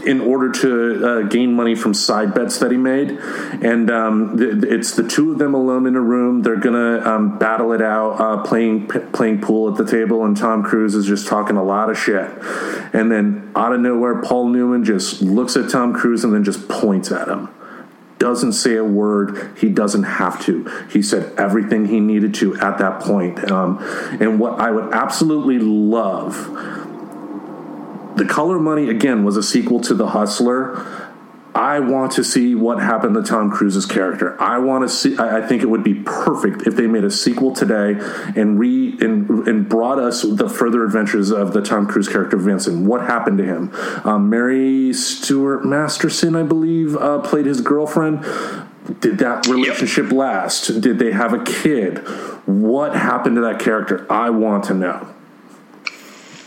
in 0.06 0.22
order 0.22 0.52
to 0.52 1.06
uh, 1.06 1.22
gain 1.24 1.54
money 1.54 1.76
from 1.76 1.94
side 1.94 2.34
bets 2.34 2.60
that 2.60 2.72
he 2.72 2.78
made, 2.78 3.12
and 3.12 3.90
um, 3.92 4.38
th- 4.38 4.64
it's 4.64 4.96
the 4.96 5.08
two 5.08 5.32
of 5.32 5.38
them 5.38 5.54
alone 5.54 5.86
in 5.86 5.96
a 5.96 6.02
room. 6.02 6.42
They're 6.42 6.56
gonna 6.56 7.00
um, 7.00 7.38
battle 7.38 7.74
it 7.74 7.82
out, 7.82 8.20
uh, 8.20 8.44
playing 8.44 8.88
p- 8.88 9.00
playing 9.12 9.42
pool 9.42 9.70
at 9.70 9.78
the 9.78 9.90
table, 9.90 10.26
and 10.26 10.36
Tom 10.36 10.64
Cruise 10.64 10.96
is 10.96 11.06
just 11.06 11.28
talking 11.28 11.58
a 11.58 11.64
lot 11.64 11.90
of 11.90 11.98
shit. 11.98 12.30
And 12.94 13.12
then 13.12 13.52
out 13.56 13.74
of 13.74 13.80
nowhere, 13.80 14.22
Paul 14.22 14.50
Newman 14.50 14.84
just 14.84 15.22
looks 15.22 15.56
at 15.56 15.70
Tom 15.70 15.94
Cruise 15.94 16.24
and 16.24 16.34
then 16.34 16.44
just 16.44 16.68
points 16.68 17.12
at 17.12 17.28
him 17.28 17.50
doesn't 18.22 18.54
say 18.54 18.76
a 18.76 18.84
word. 18.84 19.58
He 19.58 19.68
doesn't 19.68 20.04
have 20.04 20.46
to. 20.46 20.64
He 20.92 21.02
said 21.02 21.34
everything 21.40 21.88
he 21.88 22.00
needed 22.00 22.36
to 22.36 22.56
at 22.58 22.78
that 22.78 23.02
point. 23.02 23.52
Um, 23.52 23.80
and 24.22 24.40
what 24.40 24.60
I 24.60 24.70
would 24.70 24.94
absolutely 24.94 25.58
love 25.58 26.36
the 28.22 28.28
Color 28.28 28.60
Money 28.60 28.88
again 28.88 29.24
was 29.24 29.36
a 29.36 29.42
sequel 29.42 29.80
to 29.82 29.96
The 29.96 30.10
Hustler. 30.10 30.86
I 31.56 31.80
want 31.80 32.12
to 32.14 32.24
see 32.24 32.54
what 32.54 32.80
happened 32.80 33.16
to 33.16 33.24
Tom 33.24 33.50
Cruise's 33.50 33.88
character. 33.88 34.40
I 34.40 34.60
want 34.60 34.88
to 34.88 34.90
see. 34.90 35.18
I 35.18 35.40
I 35.40 35.48
think 35.48 35.64
it 35.64 35.66
would 35.66 35.84
be 35.84 35.96
perfect 35.96 36.68
if 36.68 36.76
they 36.76 36.86
made 36.86 37.04
a 37.04 37.10
sequel 37.10 37.52
today 37.52 37.96
and 38.36 38.60
re 38.60 38.96
and, 39.02 39.48
and 39.48 39.68
brought 39.68 39.98
us 39.98 40.22
the 40.22 40.48
further 40.48 40.86
adventures 40.86 41.32
of 41.32 41.54
the 41.54 41.64
Tom 41.64 41.88
Cruise 41.88 42.08
character 42.08 42.38
Vincent. 42.38 42.86
What 42.86 43.02
happened 43.02 43.40
to 43.40 43.44
him? 43.44 43.72
Um, 44.06 44.30
Mary 44.30 44.94
Stuart 44.94 45.66
Masterson, 45.66 46.36
I 46.36 46.44
believe, 46.44 46.96
uh, 46.96 47.20
played 47.22 47.48
his 47.48 47.60
girlfriend. 47.62 48.22
Did 49.00 49.18
that 49.18 49.48
relationship 49.48 50.12
last? 50.12 50.80
Did 50.80 51.00
they 51.00 51.12
have 51.12 51.34
a 51.34 51.44
kid? 51.44 51.98
What 52.46 52.96
happened 52.96 53.38
to 53.38 53.42
that 53.42 53.60
character? 53.60 54.06
I 54.12 54.30
want 54.30 54.66
to 54.66 54.76
know. 54.76 55.08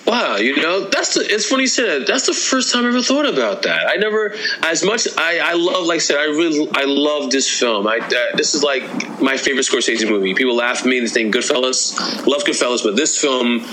Wow, 0.07 0.37
you 0.37 0.57
know 0.57 0.89
that's 0.89 1.15
the. 1.15 1.21
It's 1.21 1.47
funny 1.47 1.63
you 1.63 1.69
said 1.69 2.03
that. 2.03 2.07
That's 2.07 2.27
the 2.27 2.35
first 2.35 2.73
time 2.73 2.85
I 2.85 2.89
ever 2.89 3.03
thought 3.03 3.27
about 3.27 3.63
that. 3.63 3.89
I 3.89 3.97
never, 3.97 4.35
as 4.63 4.85
much. 4.85 5.09
I, 5.17 5.39
I 5.39 5.53
love, 5.55 5.87
like 5.87 5.97
I 5.97 5.99
said, 5.99 6.19
I 6.19 6.25
really, 6.25 6.69
I 6.73 6.85
love 6.85 7.31
this 7.31 7.49
film. 7.49 7.87
I 7.87 7.99
uh, 7.99 8.37
this 8.37 8.55
is 8.55 8.63
like 8.63 8.83
my 9.21 9.39
favorite 9.39 9.65
Scorsese 9.65 10.07
movie. 10.09 10.35
People 10.35 10.57
laugh 10.57 10.81
at 10.81 10.87
me. 10.87 11.01
They 11.01 11.07
think 11.07 11.35
Goodfellas, 11.35 12.27
love 12.27 12.45
Goodfellas, 12.45 12.85
but 12.85 12.97
this 12.97 13.19
film, 13.19 13.65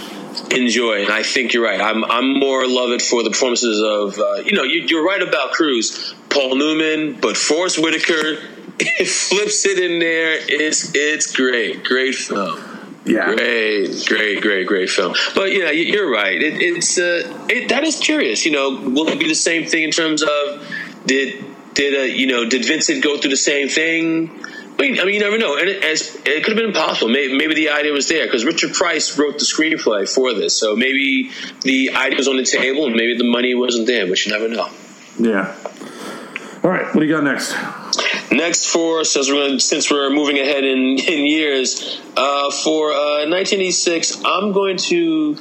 enjoy. 0.51 1.03
And 1.03 1.11
I 1.11 1.23
think 1.23 1.53
you're 1.53 1.63
right. 1.63 1.81
I'm, 1.81 2.03
I'm 2.05 2.39
more 2.39 2.65
love 2.67 2.91
it 2.91 3.01
for 3.01 3.23
the 3.23 3.29
performances 3.29 3.81
of, 3.81 4.17
uh, 4.17 4.35
you 4.45 4.53
know, 4.53 4.63
you, 4.63 4.81
you're 4.81 5.05
right 5.05 5.21
about 5.21 5.51
Cruise, 5.51 6.13
Paul 6.29 6.55
Newman, 6.55 7.19
but 7.19 7.37
Forest 7.37 7.79
Whitaker. 7.79 8.39
It 8.83 9.09
flips 9.09 9.63
it 9.67 9.77
in 9.77 9.99
there. 9.99 10.39
It's 10.39 10.91
it's 10.95 11.35
great, 11.35 11.83
great 11.83 12.15
film. 12.15 12.70
Yeah. 13.05 13.33
Great, 13.33 14.05
great, 14.07 14.41
great, 14.41 14.67
great 14.67 14.89
film. 14.89 15.15
But 15.33 15.51
yeah, 15.51 15.71
you- 15.71 15.85
you're 15.93 16.09
right. 16.11 16.41
It, 16.41 16.61
it's 16.61 16.97
uh, 16.99 17.45
it, 17.49 17.69
that 17.69 17.83
is 17.83 17.97
curious. 17.99 18.45
You 18.45 18.51
know, 18.51 18.79
will 18.79 19.07
it 19.09 19.19
be 19.19 19.27
the 19.27 19.35
same 19.35 19.65
thing 19.65 19.83
in 19.83 19.91
terms 19.91 20.21
of 20.21 20.67
did 21.05 21.43
did 21.73 21.95
uh, 21.99 22.03
you 22.03 22.27
know 22.27 22.47
did 22.47 22.63
Vincent 22.65 23.03
go 23.03 23.17
through 23.17 23.31
the 23.31 23.37
same 23.37 23.69
thing? 23.69 24.29
I 24.77 24.83
mean, 24.83 24.99
I 24.99 25.05
mean, 25.05 25.13
you 25.15 25.19
never 25.19 25.37
know, 25.37 25.57
and 25.57 25.67
it, 25.69 25.83
it 25.83 26.43
could 26.43 26.53
have 26.53 26.57
been 26.57 26.65
impossible. 26.73 27.11
Maybe, 27.11 27.37
maybe 27.37 27.53
the 27.53 27.69
idea 27.69 27.91
was 27.91 28.07
there 28.07 28.25
because 28.25 28.45
Richard 28.45 28.73
Price 28.73 29.15
wrote 29.17 29.37
the 29.37 29.45
screenplay 29.45 30.07
for 30.11 30.33
this, 30.33 30.57
so 30.57 30.75
maybe 30.75 31.29
the 31.61 31.91
idea 31.95 32.17
was 32.17 32.27
on 32.27 32.37
the 32.37 32.45
table, 32.45 32.85
and 32.87 32.95
maybe 32.95 33.15
the 33.15 33.23
money 33.29 33.53
wasn't 33.53 33.85
there. 33.85 34.07
But 34.07 34.25
you 34.25 34.31
never 34.31 34.47
know. 34.47 34.69
Yeah. 35.19 35.55
All 36.63 36.69
right. 36.69 36.85
What 36.85 36.99
do 36.99 37.05
you 37.05 37.11
got 37.11 37.23
next? 37.23 37.55
Next 38.31 38.67
for 38.67 39.03
since 39.03 39.29
we're 39.29 39.47
gonna, 39.47 39.59
since 39.59 39.89
we're 39.89 40.09
moving 40.09 40.37
ahead 40.37 40.63
in 40.63 40.77
in 41.07 41.25
years, 41.25 41.99
uh, 42.15 42.51
for 42.51 42.91
uh, 42.91 43.25
1986, 43.27 44.21
I'm 44.23 44.51
going 44.51 44.77
to 44.77 45.37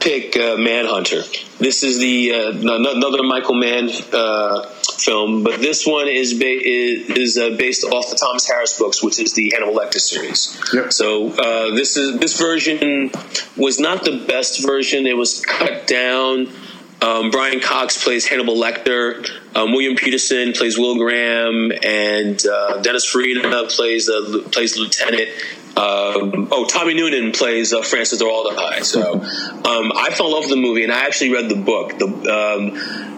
pick 0.00 0.36
uh, 0.36 0.56
Manhunter. 0.58 1.22
This 1.58 1.82
is 1.82 1.98
the 1.98 2.32
uh, 2.32 2.50
another 2.52 3.22
Michael 3.22 3.54
Mann 3.54 3.88
uh, 4.12 4.66
film, 4.98 5.44
but 5.44 5.60
this 5.60 5.86
one 5.86 6.08
is 6.08 6.34
ba- 6.34 6.44
is, 6.44 7.10
is 7.10 7.38
uh, 7.38 7.56
based 7.56 7.84
off 7.84 8.10
the 8.10 8.16
Thomas 8.16 8.46
Harris 8.46 8.78
books, 8.78 9.02
which 9.02 9.18
is 9.18 9.32
the 9.32 9.50
Hannibal 9.54 9.74
Lecter 9.74 9.98
series. 9.98 10.60
Yep. 10.74 10.92
So 10.92 11.30
uh, 11.30 11.74
this 11.74 11.96
is 11.96 12.18
this 12.18 12.38
version 12.38 13.10
was 13.56 13.80
not 13.80 14.04
the 14.04 14.24
best 14.28 14.62
version. 14.64 15.06
It 15.06 15.16
was 15.16 15.40
cut 15.40 15.86
down. 15.86 16.48
Um, 17.00 17.30
Brian 17.30 17.60
Cox 17.60 18.02
plays 18.02 18.26
Hannibal 18.26 18.56
Lecter. 18.56 19.26
Um, 19.54 19.72
William 19.72 19.94
Petersen 19.96 20.52
plays 20.52 20.76
Will 20.78 20.96
Graham, 20.96 21.72
and 21.84 22.44
uh, 22.46 22.82
Dennis 22.82 23.04
Farina 23.04 23.66
plays 23.68 24.06
the 24.06 24.48
plays 24.50 24.76
lieutenant. 24.76 25.28
Um, 25.76 26.48
oh, 26.52 26.66
Tommy 26.68 26.94
Noonan 26.94 27.32
plays 27.32 27.72
uh, 27.72 27.82
Francis 27.82 28.22
Dollarhyde. 28.22 28.84
So 28.84 29.14
um, 29.20 29.92
I 29.94 30.10
fell 30.12 30.26
in 30.26 30.32
love 30.32 30.44
with 30.44 30.50
the 30.50 30.56
movie, 30.56 30.84
and 30.84 30.92
I 30.92 31.06
actually 31.06 31.32
read 31.32 31.48
the 31.48 31.56
book. 31.56 31.98
The 31.98 32.06
um, 32.06 33.13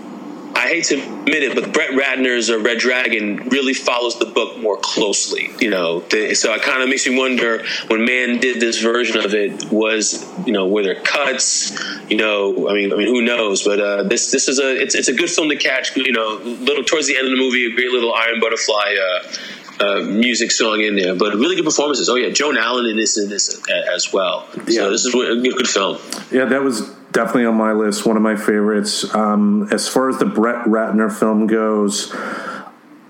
I 0.57 0.69
hate 0.69 0.85
to 0.85 0.95
admit 0.95 1.43
it, 1.43 1.55
but 1.55 1.71
Brett 1.75 1.91
Ratner's 1.91 2.49
uh, 2.49 2.59
Red 2.59 2.79
Dragon 2.79 3.49
really 3.51 3.75
follows 3.75 4.19
the 4.19 4.25
book 4.25 4.59
more 4.59 4.79
closely. 4.79 5.51
You 5.61 5.69
know, 5.69 6.01
so 6.09 6.55
it 6.55 6.63
kind 6.63 6.83
of 6.83 6.89
makes 6.89 7.07
me 7.07 7.17
wonder 7.17 7.63
when 7.89 8.07
Man 8.07 8.41
did 8.41 8.59
this 8.59 8.81
version 8.81 9.23
of 9.23 9.35
it 9.35 9.71
was 9.71 10.27
you 10.47 10.53
know 10.55 10.67
were 10.67 10.83
there 10.83 11.01
cuts? 11.03 11.79
You 12.09 12.17
know, 12.17 12.71
I 12.71 12.73
mean, 12.73 12.91
I 12.91 12.97
mean, 12.97 13.07
who 13.07 13.21
knows? 13.21 13.65
But 13.65 13.81
uh, 13.81 14.03
this 14.05 14.31
this 14.31 14.49
is 14.49 14.59
a 14.59 14.75
it's 14.81 14.95
it's 14.95 15.09
a 15.09 15.13
good 15.13 15.31
film 15.31 15.51
to 15.51 15.57
catch. 15.57 15.95
You 15.95 16.13
know, 16.13 16.41
little 16.43 16.85
towards 16.85 17.07
the 17.07 17.19
end 17.19 17.27
of 17.27 17.33
the 17.33 17.39
movie, 17.39 17.67
a 17.67 17.75
great 17.75 17.91
little 17.91 18.15
Iron 18.15 18.41
Butterfly. 18.41 18.97
Uh, 18.99 19.33
uh, 19.79 20.01
music 20.01 20.51
song 20.51 20.81
in 20.81 20.97
there, 20.97 21.15
but 21.15 21.35
really 21.35 21.55
good 21.55 21.67
performances. 21.67 22.09
Oh 22.09 22.15
yeah, 22.15 22.31
Joan 22.31 22.57
Allen 22.57 22.87
in 22.87 22.97
this 22.97 23.19
in 23.19 23.29
this 23.29 23.61
as 23.95 24.11
well. 24.11 24.49
Yeah. 24.67 24.81
So 24.81 24.91
this 24.91 25.05
is 25.05 25.15
a 25.15 25.37
good 25.37 25.69
film. 25.69 25.99
Yeah, 26.31 26.47
that 26.47 26.63
was 26.63 26.91
definitely 27.17 27.47
on 27.47 27.55
my 27.55 27.73
list. 27.73 28.05
One 28.05 28.17
of 28.17 28.23
my 28.23 28.37
favorites. 28.37 29.13
Um, 29.15 29.69
as 29.73 29.89
far 29.89 30.11
as 30.11 30.19
the 30.19 30.27
Brett 30.27 30.67
Ratner 30.67 31.11
film 31.11 31.47
goes, 31.47 32.13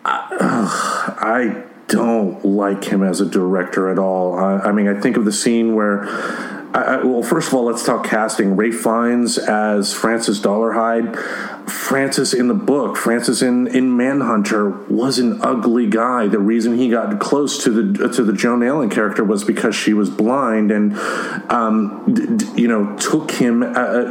I, 0.05 1.17
I 1.19 1.65
don't 1.89 2.45
like 2.45 2.85
him 2.85 3.03
as 3.03 3.21
a 3.21 3.27
director 3.27 3.89
at 3.89 3.99
all. 3.99 4.39
I, 4.39 4.59
I 4.59 4.73
mean, 4.73 4.87
I 4.87 5.01
think 5.01 5.17
of 5.17 5.25
the 5.25 5.33
scene 5.33 5.75
where. 5.75 6.05
I, 6.73 7.03
well, 7.03 7.23
first 7.23 7.49
of 7.49 7.55
all, 7.55 7.65
let's 7.65 7.85
talk 7.87 8.05
casting. 8.05 8.55
Ralph 8.55 8.75
Fiennes 8.75 9.39
as 9.39 9.95
Francis 9.95 10.39
Dollarhyde. 10.41 11.17
Francis 11.67 12.33
in 12.33 12.49
the 12.49 12.55
book, 12.55 12.97
Francis 12.97 13.43
in, 13.43 13.67
in 13.67 13.97
Manhunter 13.97 14.71
was 14.89 15.19
an 15.19 15.41
ugly 15.43 15.89
guy. 15.89 16.29
The 16.29 16.39
reason 16.39 16.79
he 16.79 16.89
got 16.89 17.19
close 17.19 17.63
to 17.65 17.71
the 17.71 18.09
to 18.09 18.23
the 18.23 18.33
Joan 18.33 18.63
Allen 18.63 18.89
character 18.89 19.25
was 19.25 19.43
because 19.43 19.75
she 19.75 19.93
was 19.93 20.09
blind, 20.09 20.71
and 20.71 20.97
um, 21.51 22.05
d- 22.13 22.37
d- 22.37 22.63
you 22.63 22.69
know 22.69 22.97
took 22.97 23.33
him, 23.33 23.63
uh, 23.63 24.05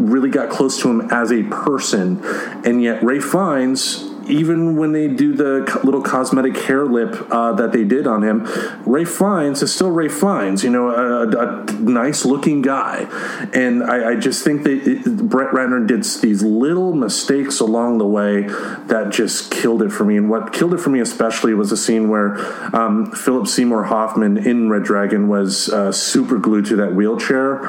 really 0.00 0.30
got 0.30 0.50
close 0.50 0.80
to 0.82 0.90
him 0.90 1.10
as 1.12 1.30
a 1.30 1.44
person, 1.44 2.20
and 2.64 2.82
yet 2.82 3.02
Ralph 3.02 3.24
Fiennes 3.24 4.10
even 4.30 4.76
when 4.76 4.92
they 4.92 5.08
do 5.08 5.34
the 5.34 5.80
little 5.84 6.02
cosmetic 6.02 6.56
hair 6.56 6.86
lip 6.86 7.26
uh, 7.30 7.52
that 7.52 7.72
they 7.72 7.84
did 7.84 8.06
on 8.06 8.22
him, 8.22 8.46
Ralph 8.86 9.08
Fiennes 9.08 9.62
is 9.62 9.74
still 9.74 9.90
Ralph 9.90 10.12
Fiennes, 10.12 10.62
you 10.62 10.70
know, 10.70 10.88
a, 10.90 11.09
a, 11.22 11.72
nice 11.80 12.24
looking 12.24 12.62
guy. 12.62 13.06
And 13.52 13.82
I, 13.82 14.12
I 14.12 14.16
just 14.16 14.44
think 14.44 14.64
that 14.64 14.86
it, 14.86 15.28
Brett 15.28 15.52
Ratner 15.52 15.86
did 15.86 16.04
these 16.22 16.42
little 16.42 16.94
mistakes 16.94 17.60
along 17.60 17.98
the 17.98 18.06
way 18.06 18.42
that 18.42 19.10
just 19.10 19.50
killed 19.50 19.82
it 19.82 19.90
for 19.90 20.04
me. 20.04 20.16
And 20.16 20.28
what 20.30 20.52
killed 20.52 20.74
it 20.74 20.78
for 20.78 20.90
me 20.90 21.00
especially 21.00 21.54
was 21.54 21.72
a 21.72 21.76
scene 21.76 22.08
where 22.08 22.36
um, 22.74 23.10
Philip 23.12 23.46
Seymour 23.46 23.84
Hoffman 23.84 24.36
in 24.36 24.70
Red 24.70 24.84
Dragon 24.84 25.28
was 25.28 25.68
uh, 25.68 25.92
super 25.92 26.38
glued 26.38 26.66
to 26.66 26.76
that 26.76 26.94
wheelchair, 26.94 27.66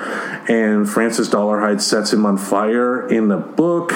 and 0.49 0.89
Francis 0.89 1.29
Dollarhyde 1.29 1.81
sets 1.81 2.13
him 2.13 2.25
on 2.25 2.37
fire 2.37 3.07
in 3.07 3.27
the 3.27 3.37
book. 3.37 3.91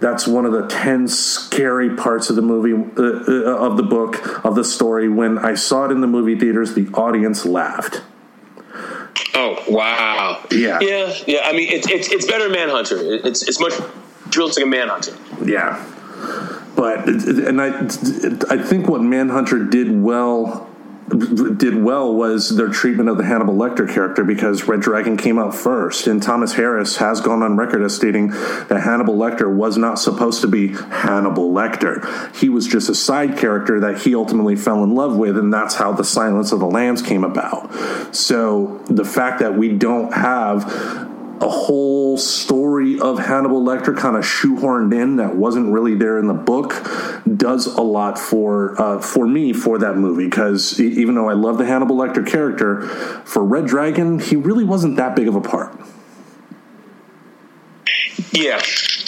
That's 0.00 0.26
one 0.26 0.44
of 0.44 0.52
the 0.52 0.66
10 0.66 1.08
scary 1.08 1.96
parts 1.96 2.30
of 2.30 2.36
the 2.36 2.42
movie, 2.42 2.72
uh, 2.72 3.02
uh, 3.02 3.66
of 3.66 3.76
the 3.76 3.82
book, 3.82 4.44
of 4.44 4.54
the 4.54 4.64
story. 4.64 5.08
When 5.08 5.38
I 5.38 5.54
saw 5.54 5.86
it 5.86 5.92
in 5.92 6.00
the 6.00 6.06
movie 6.06 6.38
theaters, 6.38 6.74
the 6.74 6.88
audience 6.94 7.44
laughed. 7.46 8.02
Oh 9.34 9.62
wow! 9.68 10.44
Yeah. 10.50 10.78
yeah, 10.80 11.14
yeah. 11.26 11.40
I 11.44 11.52
mean, 11.52 11.72
it's 11.72 11.88
it's 11.88 12.08
it's 12.12 12.26
better 12.26 12.44
than 12.44 12.52
Manhunter. 12.52 12.98
It's 13.26 13.42
it's 13.42 13.60
much 13.60 13.72
realistic 14.36 14.64
than 14.64 14.72
a 14.72 14.76
Manhunter. 14.76 15.16
Yeah. 15.44 15.82
But 16.76 17.08
and 17.08 17.60
I 17.60 17.68
I 18.50 18.62
think 18.62 18.88
what 18.88 19.02
Manhunter 19.02 19.64
did 19.64 20.02
well 20.02 20.68
did 21.12 21.82
well 21.82 22.14
was 22.14 22.56
their 22.56 22.68
treatment 22.68 23.08
of 23.08 23.18
the 23.18 23.24
Hannibal 23.24 23.54
Lecter 23.54 23.88
character 23.88 24.24
because 24.24 24.64
Red 24.64 24.80
Dragon 24.80 25.16
came 25.16 25.38
out 25.38 25.54
first 25.54 26.06
and 26.06 26.22
Thomas 26.22 26.54
Harris 26.54 26.96
has 26.96 27.20
gone 27.20 27.42
on 27.42 27.56
record 27.56 27.82
as 27.82 27.94
stating 27.94 28.28
that 28.28 28.80
Hannibal 28.82 29.16
Lecter 29.16 29.52
was 29.52 29.76
not 29.76 29.98
supposed 29.98 30.40
to 30.40 30.48
be 30.48 30.68
Hannibal 30.68 31.52
Lecter. 31.52 32.34
He 32.36 32.48
was 32.48 32.66
just 32.66 32.88
a 32.88 32.94
side 32.94 33.36
character 33.38 33.80
that 33.80 34.02
he 34.02 34.14
ultimately 34.14 34.56
fell 34.56 34.82
in 34.84 34.94
love 34.94 35.16
with 35.16 35.36
and 35.36 35.52
that's 35.52 35.74
how 35.74 35.92
the 35.92 36.04
Silence 36.04 36.52
of 36.52 36.60
the 36.60 36.66
Lambs 36.66 37.02
came 37.02 37.24
about. 37.24 38.14
So 38.14 38.80
the 38.86 39.04
fact 39.04 39.40
that 39.40 39.56
we 39.56 39.76
don't 39.76 40.12
have 40.12 41.11
a 41.42 41.48
whole 41.48 42.16
story 42.16 43.00
of 43.00 43.18
Hannibal 43.18 43.62
Lecter 43.62 43.96
kind 43.96 44.16
of 44.16 44.22
shoehorned 44.22 44.94
in 44.94 45.16
that 45.16 45.34
wasn't 45.34 45.72
really 45.72 45.96
there 45.96 46.18
in 46.18 46.28
the 46.28 46.34
book 46.34 46.72
does 47.36 47.66
a 47.66 47.82
lot 47.82 48.18
for 48.18 48.80
uh, 48.80 49.00
for 49.00 49.26
me 49.26 49.52
for 49.52 49.78
that 49.78 49.96
movie 49.96 50.26
because 50.26 50.80
even 50.80 51.16
though 51.16 51.28
I 51.28 51.32
love 51.32 51.58
the 51.58 51.66
Hannibal 51.66 51.96
Lecter 51.96 52.24
character, 52.26 52.82
for 53.24 53.44
Red 53.44 53.66
Dragon 53.66 54.20
he 54.20 54.36
really 54.36 54.64
wasn't 54.64 54.96
that 54.96 55.16
big 55.16 55.26
of 55.26 55.34
a 55.34 55.40
part. 55.40 55.76
Yeah, 58.30 58.62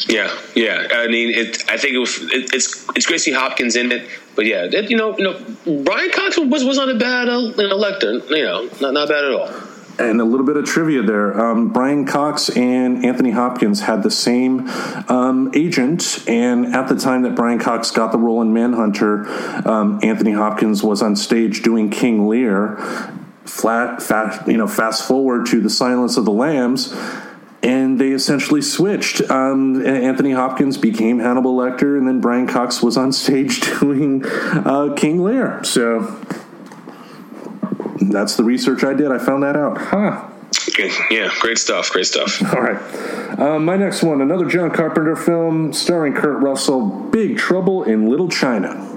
yeah, 0.09 0.37
yeah. 0.55 0.89
I 0.93 1.07
mean, 1.07 1.31
it. 1.31 1.71
I 1.71 1.79
think 1.79 1.95
it 1.95 1.99
was. 1.99 2.19
It, 2.19 2.53
it's 2.53 2.87
it's 2.97 3.07
Gracie 3.07 3.33
Hopkins 3.33 3.77
in 3.77 3.93
it, 3.93 4.09
but 4.35 4.45
yeah, 4.45 4.65
it, 4.65 4.91
you 4.91 4.97
know, 4.97 5.17
you 5.17 5.25
know, 5.25 5.83
Brian 5.83 6.11
Cox 6.11 6.37
was 6.39 6.65
was 6.65 6.77
not 6.77 6.91
a 6.91 6.97
bad 6.97 7.29
uh, 7.29 7.41
know, 7.41 7.79
Lecter. 7.79 8.29
You 8.29 8.45
know, 8.45 8.69
not 8.81 8.93
not 8.93 9.09
bad 9.09 9.25
at 9.25 9.33
all. 9.33 9.74
And 9.97 10.21
a 10.21 10.25
little 10.25 10.45
bit 10.45 10.57
of 10.57 10.65
trivia 10.65 11.03
there. 11.03 11.41
Um, 11.41 11.73
Brian 11.73 12.05
Cox 12.05 12.49
and 12.49 13.05
Anthony 13.05 13.31
Hopkins 13.31 13.81
had 13.81 14.03
the 14.03 14.11
same 14.11 14.69
um, 15.09 15.53
agent, 15.55 16.25
and 16.29 16.75
at 16.75 16.89
the 16.89 16.97
time 16.97 17.23
that 17.23 17.37
Brian 17.37 17.61
Cox 17.61 17.93
got 17.93 18.11
the 18.11 18.19
role 18.19 18.43
in 18.43 18.53
Manhunter, 18.53 19.25
um, 19.69 20.01
Anthony 20.03 20.33
Hopkins 20.33 20.83
was 20.83 21.01
on 21.01 21.15
stage 21.15 21.63
doing 21.63 21.91
King 21.91 22.29
Lear. 22.29 22.77
Flat, 23.45 24.03
fast, 24.03 24.49
you 24.49 24.57
know, 24.57 24.67
fast 24.67 25.07
forward 25.07 25.47
to 25.47 25.61
the 25.61 25.71
Silence 25.71 26.17
of 26.17 26.25
the 26.25 26.33
Lambs, 26.33 26.93
and 27.63 28.01
they 28.01 28.11
essentially 28.11 28.63
switched. 28.63 29.21
Um, 29.31 29.87
Anthony 29.87 30.33
Hopkins 30.33 30.77
became 30.77 31.21
Hannibal 31.21 31.57
Lecter, 31.57 31.97
and 31.97 32.09
then 32.09 32.21
Brian 32.21 32.49
Cox 32.49 32.83
was 32.83 32.97
on 32.97 33.13
stage 33.13 33.61
doing 33.81 34.25
uh, 34.25 34.93
King 34.97 35.23
Lear. 35.23 35.63
So 35.63 36.21
that's 38.13 38.37
the 38.37 38.45
research 38.45 38.85
I 38.85 38.95
did. 38.95 39.11
I 39.11 39.19
found 39.19 39.43
that 39.43 39.57
out. 39.57 39.79
Huh. 39.79 40.29
Yeah, 41.11 41.31
great 41.41 41.59
stuff. 41.59 41.91
Great 41.91 42.07
stuff. 42.07 42.43
All 42.55 42.61
right. 42.61 43.39
Um, 43.39 43.65
my 43.65 43.77
next 43.77 44.03
one, 44.03 44.21
another 44.21 44.47
John 44.47 44.71
Carpenter 44.71 45.17
film 45.17 45.73
starring 45.73 46.15
Kurt 46.15 46.43
Russell, 46.43 46.89
Big 47.11 47.37
Trouble 47.37 47.83
in 47.83 48.09
Little 48.09 48.29
China. 48.29 48.91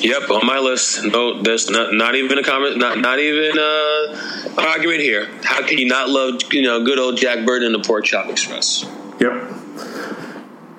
Yep, 0.00 0.30
on 0.30 0.46
my 0.46 0.58
list. 0.58 1.04
No, 1.04 1.42
there's 1.42 1.70
not, 1.70 1.94
not 1.94 2.14
even 2.14 2.38
a 2.38 2.42
comment. 2.42 2.76
Not 2.76 2.98
not 2.98 3.18
even 3.18 3.58
uh, 3.58 4.54
argument 4.58 5.00
here. 5.00 5.28
How 5.42 5.66
can 5.66 5.78
you 5.78 5.86
not 5.86 6.10
love 6.10 6.52
you 6.52 6.62
know 6.62 6.84
good 6.84 6.98
old 6.98 7.16
Jack 7.16 7.46
Burton 7.46 7.74
and 7.74 7.74
the 7.74 7.86
Pork 7.86 8.04
Chop 8.04 8.28
Express? 8.28 8.84
Yep. 9.20 9.63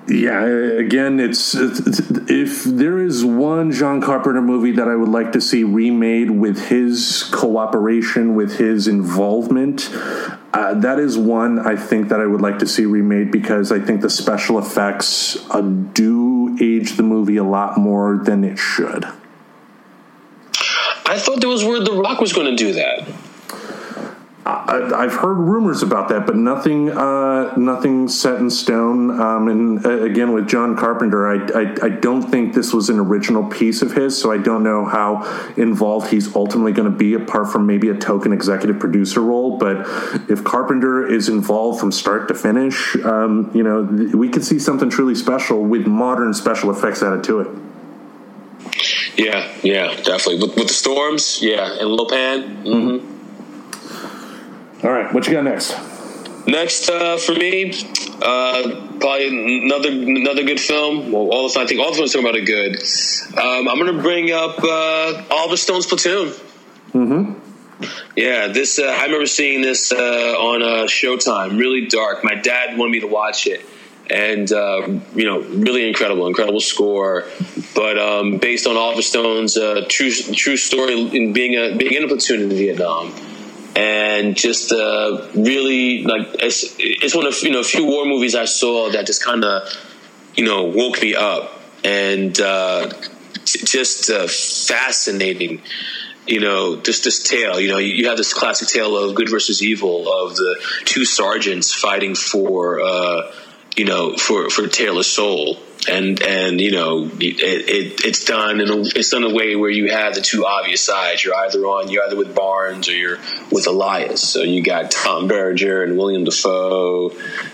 Yeah, 0.08 0.46
again, 0.46 1.20
it's, 1.20 1.56
it's 1.56 2.00
if 2.30 2.64
there 2.64 3.00
is 3.00 3.26
one 3.26 3.72
John 3.72 4.02
Carpenter 4.02 4.42
movie 4.42 4.72
that 4.74 4.88
I 4.88 4.96
would 4.96 5.10
like 5.10 5.32
to 5.32 5.42
see 5.42 5.64
remade 5.64 6.30
with 6.30 6.68
his 6.68 7.24
cooperation, 7.32 8.36
with 8.36 8.58
his 8.58 8.88
involvement, 8.88 9.90
uh, 10.54 10.76
that 10.76 11.00
is 11.00 11.18
one 11.18 11.58
I 11.58 11.76
think 11.76 12.10
that 12.10 12.22
I 12.22 12.28
would 12.28 12.42
like 12.42 12.60
to 12.60 12.68
see 12.68 12.86
remade 12.86 13.32
because 13.32 13.72
I 13.72 13.80
think 13.80 14.02
the 14.02 14.10
special 14.12 14.60
effects 14.60 15.38
uh, 15.50 15.62
do 15.62 16.56
age 16.62 16.98
the 16.98 17.04
movie 17.04 17.38
a 17.38 17.44
lot 17.44 17.78
more 17.78 18.18
than 18.18 18.44
it 18.44 18.60
should. 18.60 19.06
I 21.08 21.18
thought 21.18 21.40
there 21.40 21.50
was 21.50 21.66
word 21.66 21.84
The 21.84 21.94
Rock 21.94 22.22
was 22.22 22.32
going 22.32 22.56
to 22.56 22.56
do 22.56 22.74
that. 22.74 23.08
I, 24.76 25.04
I've 25.04 25.14
heard 25.14 25.36
rumors 25.36 25.82
about 25.82 26.10
that, 26.10 26.26
but 26.26 26.36
nothing, 26.36 26.90
uh, 26.90 27.56
nothing 27.56 28.08
set 28.08 28.40
in 28.40 28.50
stone. 28.50 29.20
Um, 29.20 29.48
and 29.48 29.86
uh, 29.86 30.02
again, 30.04 30.34
with 30.34 30.48
John 30.48 30.76
Carpenter, 30.76 31.28
I, 31.28 31.62
I, 31.62 31.76
I 31.84 31.90
don't 31.90 32.24
think 32.24 32.54
this 32.54 32.74
was 32.74 32.90
an 32.90 33.00
original 33.00 33.48
piece 33.50 33.82
of 33.82 33.94
his, 33.94 34.20
so 34.20 34.32
I 34.32 34.38
don't 34.38 34.64
know 34.64 34.86
how 34.86 35.24
involved 35.58 36.12
he's 36.12 36.36
ultimately 36.36 36.74
going 36.74 36.92
to 36.92 36.98
be, 36.98 37.14
apart 37.14 37.52
from 37.52 37.66
maybe 37.66 37.90
a 37.90 37.96
token 37.98 38.34
executive 38.34 38.80
producer 38.80 39.22
role. 39.22 39.58
But 39.58 39.88
if 40.30 40.44
Carpenter 40.44 41.06
is 41.08 41.30
involved 41.30 41.80
from 41.80 41.92
start 41.92 42.28
to 42.28 42.34
finish, 42.34 42.96
um, 42.98 43.52
you 43.54 43.64
know, 43.64 43.86
th- 43.86 44.14
we 44.14 44.30
could 44.30 44.44
see 44.44 44.60
something 44.60 44.90
truly 44.90 45.16
special 45.16 45.64
with 45.64 45.88
modern 45.88 46.34
special 46.34 46.70
effects 46.72 47.02
added 47.02 47.24
to 47.26 47.40
it. 47.40 47.48
Yeah, 49.16 49.50
yeah, 49.64 49.96
definitely. 50.02 50.42
With, 50.46 50.58
with 50.58 50.68
the 50.68 50.74
storms, 50.74 51.42
yeah, 51.42 51.78
and 51.80 51.90
Lo 51.90 52.06
Pan. 52.06 52.66
Mm-hmm. 52.66 53.15
All 54.86 54.92
right, 54.92 55.12
what 55.12 55.26
you 55.26 55.34
got 55.34 55.46
next? 55.46 55.76
Next 56.46 56.90
uh, 56.90 57.18
for 57.18 57.32
me, 57.34 57.74
uh, 58.22 58.88
probably 59.00 59.64
another 59.66 59.90
another 59.90 60.44
good 60.44 60.60
film. 60.60 61.12
Well, 61.12 61.32
all 61.32 61.50
the 61.50 61.60
I 61.60 61.66
think 61.66 61.80
all 61.80 61.90
the 61.90 61.98
films 61.98 62.14
talking 62.14 62.28
about 62.28 62.40
are 62.40 62.46
good. 62.46 62.76
Um, 63.36 63.68
I'm 63.68 63.80
going 63.80 63.96
to 63.96 64.00
bring 64.00 64.32
up 64.32 64.64
uh, 64.64 65.24
Oliver 65.32 65.58
Stone's 65.58 65.88
Platoon. 65.88 66.34
Mm-hmm. 66.94 67.84
Yeah, 68.16 68.50
this 68.50 68.78
uh, 68.78 68.84
I 68.84 69.06
remember 69.06 69.26
seeing 69.26 69.64
this 69.64 69.92
uh, 69.92 70.36
on 70.38 70.62
uh, 70.62 70.86
Showtime. 70.86 71.58
Really 71.58 71.88
dark. 71.88 72.24
My 72.24 72.36
dad 72.36 72.78
wanted 72.78 72.92
me 72.92 73.00
to 73.00 73.08
watch 73.08 73.48
it, 73.48 73.66
and 74.12 74.52
uh, 74.52 74.88
you 75.16 75.26
know, 75.26 75.40
really 75.40 75.88
incredible, 75.88 76.28
incredible 76.28 76.62
score. 76.62 77.26
But 77.74 77.98
um, 77.98 78.38
based 78.38 78.68
on 78.68 78.78
Oliver 78.78 79.02
Stone's 79.02 79.58
uh, 79.58 79.88
true 79.90 80.12
true 80.12 80.58
story 80.58 81.10
in 81.18 81.34
being 81.34 81.56
a 81.56 81.76
being 81.76 81.94
in 81.94 82.04
a 82.04 82.08
platoon 82.08 82.42
in 82.42 82.50
Vietnam, 82.50 83.12
and 83.76 84.38
just 84.38 84.72
uh, 84.72 85.28
really 85.36 86.04
like 86.04 86.28
it's, 86.40 86.76
it's 86.80 87.16
one 87.16 87.28
of 87.28 87.42
you 87.44 87.52
know 87.52 87.60
a 87.60 87.64
few 87.64 87.86
war 87.86 88.06
movies 88.06 88.36
I 88.36 88.46
saw 88.46 88.90
that 88.92 89.06
just 89.06 89.24
kind 89.24 89.44
of 89.44 89.70
you 90.36 90.46
know 90.46 90.66
woke 90.66 91.02
me 91.02 91.16
up 91.16 91.60
and 91.84 92.40
uh, 92.40 92.90
t- 93.46 93.66
just 93.66 94.10
uh, 94.10 94.28
fascinating 94.28 95.62
you 96.28 96.40
know, 96.40 96.76
this 96.76 97.02
this 97.02 97.22
tale. 97.22 97.60
You 97.60 97.70
know, 97.70 97.78
you, 97.78 97.94
you, 97.94 98.08
have 98.08 98.18
this 98.18 98.34
classic 98.34 98.68
tale 98.68 98.98
of 98.98 99.16
good 99.16 99.30
versus 99.30 99.62
evil 99.62 100.12
of 100.12 100.36
the 100.36 100.60
two 100.86 101.06
sergeants 101.06 101.74
fighting 101.74 102.16
for, 102.16 102.82
uh, 102.82 103.32
you 103.76 103.86
know, 103.86 104.16
for 104.16 104.50
for 104.50 104.68
Taylor's 104.68 105.08
soul, 105.08 105.58
and 105.88 106.22
and 106.22 106.60
you 106.60 106.72
know, 106.72 107.06
it, 107.06 107.40
it 107.42 108.06
it's 108.06 108.26
done 108.26 108.60
in 108.62 108.70
a, 108.70 108.78
it's 108.82 109.10
done 109.10 109.24
a 109.24 109.34
way 109.34 109.56
where 109.56 109.70
you 109.70 109.92
have 109.92 110.16
the 110.16 110.22
two 110.22 110.46
obvious 110.46 110.82
sides. 110.82 111.24
You're 111.24 111.36
either 111.36 111.60
on 111.66 111.90
you're 111.90 112.04
either 112.04 112.16
with 112.16 112.36
Barnes 112.36 112.90
or 112.90 112.96
you're 112.96 113.20
with 113.52 113.68
Elias. 113.68 114.28
So 114.28 114.42
you 114.42 114.64
got 114.64 114.92
Tom 114.92 115.28
Berenger 115.28 115.84
and 115.84 115.98
Willem 115.98 116.24
Dafoe, 116.24 117.12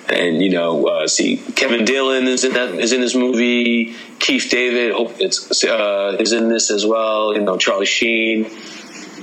and 0.10 0.41
you 0.41 0.50
know, 0.50 0.88
uh, 0.88 1.08
see 1.08 1.38
Kevin 1.56 1.86
Dillon 1.86 2.28
is 2.28 2.44
in 2.44 2.54
that 2.54 2.76
is 2.76 2.94
in 2.94 3.02
this 3.02 3.15
movie. 3.15 3.96
Keith 4.20 4.50
David 4.50 4.94
it's 5.20 5.63
uh, 5.63 6.17
is 6.20 6.32
in 6.32 6.50
this 6.50 6.72
as 6.72 6.86
well. 6.86 7.34
You 7.34 7.41
know, 7.41 7.58
Charlie 7.58 7.86
Sheen. 7.86 8.50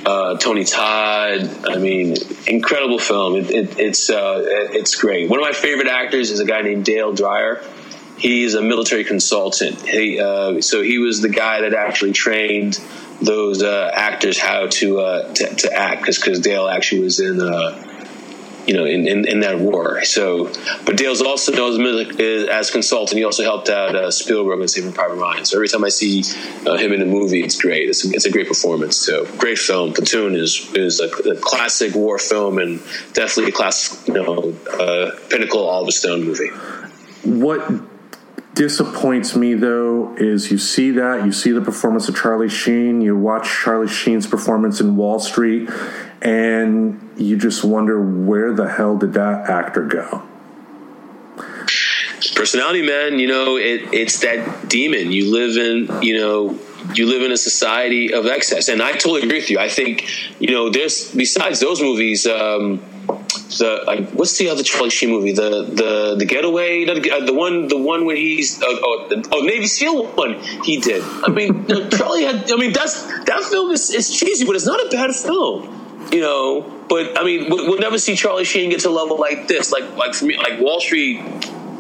Uh, 0.07 0.39
Tony 0.39 0.65
Todd. 0.65 1.67
I 1.69 1.77
mean, 1.77 2.17
incredible 2.47 3.01
film. 3.01 3.35
It, 3.35 3.51
it, 3.51 3.79
it's 3.81 4.09
uh, 4.09 4.43
it's 4.47 4.95
great. 4.95 5.29
One 5.29 5.41
of 5.41 5.45
my 5.45 5.53
favorite 5.53 5.89
actors 5.89 6.31
is 6.31 6.39
a 6.39 6.45
guy 6.45 6.63
named 6.63 6.85
Dale 6.85 7.13
Dreyer. 7.13 7.63
He's 8.19 8.55
a 8.55 8.63
military 8.63 9.05
consultant. 9.05 9.81
He, 9.89 10.19
uh, 10.19 10.61
so 10.61 10.83
he 10.83 10.99
was 10.99 11.21
the 11.21 11.29
guy 11.29 11.61
that 11.61 11.73
actually 11.73 12.13
trained 12.13 12.81
those 13.21 13.63
uh, 13.63 13.91
actors 13.95 14.39
how 14.39 14.67
to 14.67 15.01
uh, 15.01 15.33
to, 15.35 15.55
to, 15.55 15.73
act 15.73 16.07
because 16.07 16.41
Dale 16.41 16.69
actually 16.69 17.03
was 17.03 17.21
in 17.21 17.41
uh, 17.41 17.85
you 18.67 18.75
know, 18.75 18.85
in, 18.85 19.09
in, 19.09 19.27
in, 19.27 19.41
that 19.41 19.59
war. 19.59 20.05
So, 20.05 20.53
but 20.85 20.99
Dale's 20.99 21.23
also 21.23 21.53
knows 21.53 21.79
as 22.51 22.69
a 22.69 22.73
consultant. 22.73 23.17
He 23.17 23.25
also 23.25 23.43
helped 23.43 23.71
out 23.71 23.95
uh, 23.95 24.11
Spielberg 24.11 24.61
in 24.61 24.69
Saving 24.69 24.93
Private 24.93 25.15
Ryan. 25.15 25.47
So 25.47 25.57
every 25.57 25.69
time 25.69 25.85
I 25.85 25.89
see 25.89 26.23
uh, 26.67 26.77
him 26.77 26.93
in 26.93 27.01
a 27.01 27.07
movie, 27.07 27.43
it's 27.43 27.59
great. 27.59 27.89
It's 27.89 28.05
a, 28.05 28.11
it's 28.11 28.27
a 28.27 28.31
great 28.31 28.47
performance 28.47 29.07
too. 29.07 29.27
Great 29.39 29.59
film. 29.59 29.95
Platoon 29.95 30.35
is 30.35 30.71
is 30.75 31.01
a, 31.01 31.09
a 31.31 31.37
classic 31.37 31.95
war 31.95 32.19
film 32.19 32.59
and 32.59 32.81
definitely 33.15 33.53
a 33.53 33.55
classic, 33.55 34.07
you 34.07 34.15
know, 34.15 34.53
pinnacle 35.31 35.67
Oliver 35.67 35.91
Stone 35.91 36.25
movie. 36.25 36.51
What 37.25 37.98
disappoints 38.59 39.37
me 39.37 39.55
though 39.55 40.17
is 40.17 40.51
you 40.51 40.59
see 40.59 40.91
that 40.91 41.25
you 41.25 41.31
see 41.31 41.53
the 41.53 41.61
performance 41.61 42.09
of 42.09 42.17
Charlie 42.17 42.49
Sheen, 42.49 43.01
you 43.01 43.17
watch 43.17 43.49
Charlie 43.49 43.87
Sheen's 43.87 44.27
performance 44.27 44.81
in 44.81 44.97
Wall 44.97 45.21
Street 45.21 45.71
and 46.21 47.09
you 47.17 47.37
just 47.37 47.63
wonder 47.63 48.03
where 48.03 48.53
the 48.53 48.69
hell 48.69 48.97
did 48.97 49.13
that 49.13 49.49
actor 49.49 49.87
go? 49.87 50.25
Personality, 52.35 52.83
man. 52.83 53.21
You 53.21 53.29
know, 53.29 53.57
it, 53.57 53.95
it's 53.95 54.19
that 54.21 54.69
demon. 54.69 55.13
You 55.13 55.33
live 55.33 55.57
in, 55.57 56.03
you 56.03 56.19
know, 56.19 56.59
you 56.95 57.07
live 57.07 57.23
in 57.23 57.31
a 57.31 57.37
society 57.37 58.13
of 58.13 58.27
excess, 58.27 58.69
and 58.69 58.83
I 58.83 58.93
totally 58.93 59.23
agree 59.23 59.39
with 59.39 59.51
you. 59.51 59.61
I 59.61 59.69
think, 59.69 60.09
you 60.41 60.51
know, 60.51 60.69
there's 60.69 61.15
besides 61.15 61.61
those 61.61 61.81
movies. 61.81 62.27
Um, 62.27 62.81
the 63.57 63.83
like, 63.87 64.11
what's 64.11 64.37
the 64.39 64.51
other 64.51 64.63
Charlie 64.63 64.91
Sheen 64.91 65.11
movie? 65.11 65.33
The 65.33 65.63
the 65.63 66.17
the 66.19 66.25
Getaway, 66.25 66.85
the, 66.85 67.11
uh, 67.11 67.25
the 67.25 67.33
one 67.33 67.69
the 67.69 67.79
one 67.79 68.05
where 68.05 68.17
he's 68.17 68.63
oh, 68.63 68.79
oh, 68.83 69.07
the, 69.09 69.29
oh 69.33 69.41
Navy 69.41 69.67
SEAL 69.67 70.07
one 70.13 70.35
he 70.65 70.79
did. 70.79 71.03
I 71.03 71.29
mean, 71.29 71.65
you 71.69 71.75
know, 71.81 71.89
Charlie 71.89 72.25
had. 72.25 72.51
I 72.51 72.57
mean, 72.57 72.73
that's 72.73 73.03
that 73.25 73.43
film 73.51 73.71
is, 73.71 73.91
is 73.91 74.11
cheesy, 74.11 74.45
but 74.45 74.57
it's 74.57 74.67
not 74.67 74.81
a 74.85 74.91
bad 74.91 75.15
film 75.15 75.75
you 76.13 76.21
know, 76.21 76.63
but 76.89 77.19
I 77.19 77.25
mean, 77.25 77.51
we'll 77.51 77.79
never 77.79 77.99
see 77.99 78.15
Charlie 78.15 78.45
Sheen 78.45 78.71
get 78.71 78.81
to 78.81 78.89
a 78.89 78.91
level 78.91 79.19
like 79.19 79.47
this. 79.47 79.73
Like, 79.73 79.95
like 79.97 80.15
for 80.15 80.25
me, 80.25 80.39
like 80.39 80.59
Wall 80.59 80.81
Street 80.81 81.21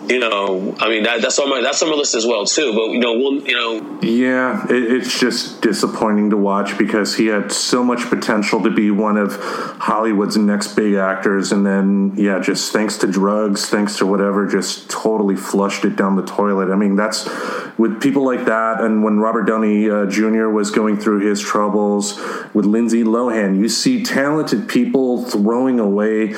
you 0.09 0.18
know, 0.18 0.75
I 0.81 0.88
mean 0.88 1.03
that, 1.03 1.21
that's 1.21 1.38
on 1.38 1.51
my 1.51 1.61
that's 1.61 1.83
on 1.83 1.90
my 1.90 1.97
list 1.97 2.14
as 2.14 2.25
well 2.25 2.47
too. 2.47 2.73
But 2.73 2.90
you 2.92 2.99
know, 2.99 3.12
we'll 3.12 3.42
you 3.47 3.55
know, 3.55 4.01
yeah, 4.01 4.64
it, 4.64 4.92
it's 4.92 5.21
just 5.21 5.61
disappointing 5.61 6.31
to 6.31 6.37
watch 6.37 6.79
because 6.79 7.16
he 7.16 7.27
had 7.27 7.53
so 7.53 7.85
much 7.85 8.09
potential 8.09 8.62
to 8.62 8.71
be 8.71 8.90
one 8.90 9.16
of 9.16 9.37
Hollywood's 9.37 10.37
next 10.37 10.75
big 10.75 10.94
actors, 10.94 11.53
and 11.53 11.66
then 11.66 12.14
yeah, 12.16 12.40
just 12.40 12.73
thanks 12.73 12.97
to 12.99 13.07
drugs, 13.07 13.68
thanks 13.68 13.99
to 13.99 14.07
whatever, 14.07 14.47
just 14.47 14.88
totally 14.88 15.37
flushed 15.37 15.85
it 15.85 15.97
down 15.97 16.16
the 16.16 16.25
toilet. 16.25 16.71
I 16.71 16.77
mean, 16.77 16.97
that's 16.97 17.29
with 17.77 18.01
people 18.01 18.25
like 18.25 18.47
that, 18.47 18.81
and 18.81 19.05
when 19.05 19.18
Robert 19.18 19.44
Downey 19.44 19.90
uh, 19.90 20.07
Jr. 20.07 20.49
was 20.49 20.71
going 20.71 20.99
through 20.99 21.21
his 21.21 21.40
troubles 21.40 22.18
with 22.55 22.64
Lindsay 22.64 23.05
Lohan, 23.05 23.59
you 23.59 23.68
see 23.68 24.03
talented 24.03 24.68
people 24.68 25.25
throwing 25.25 25.79
away 25.79 26.35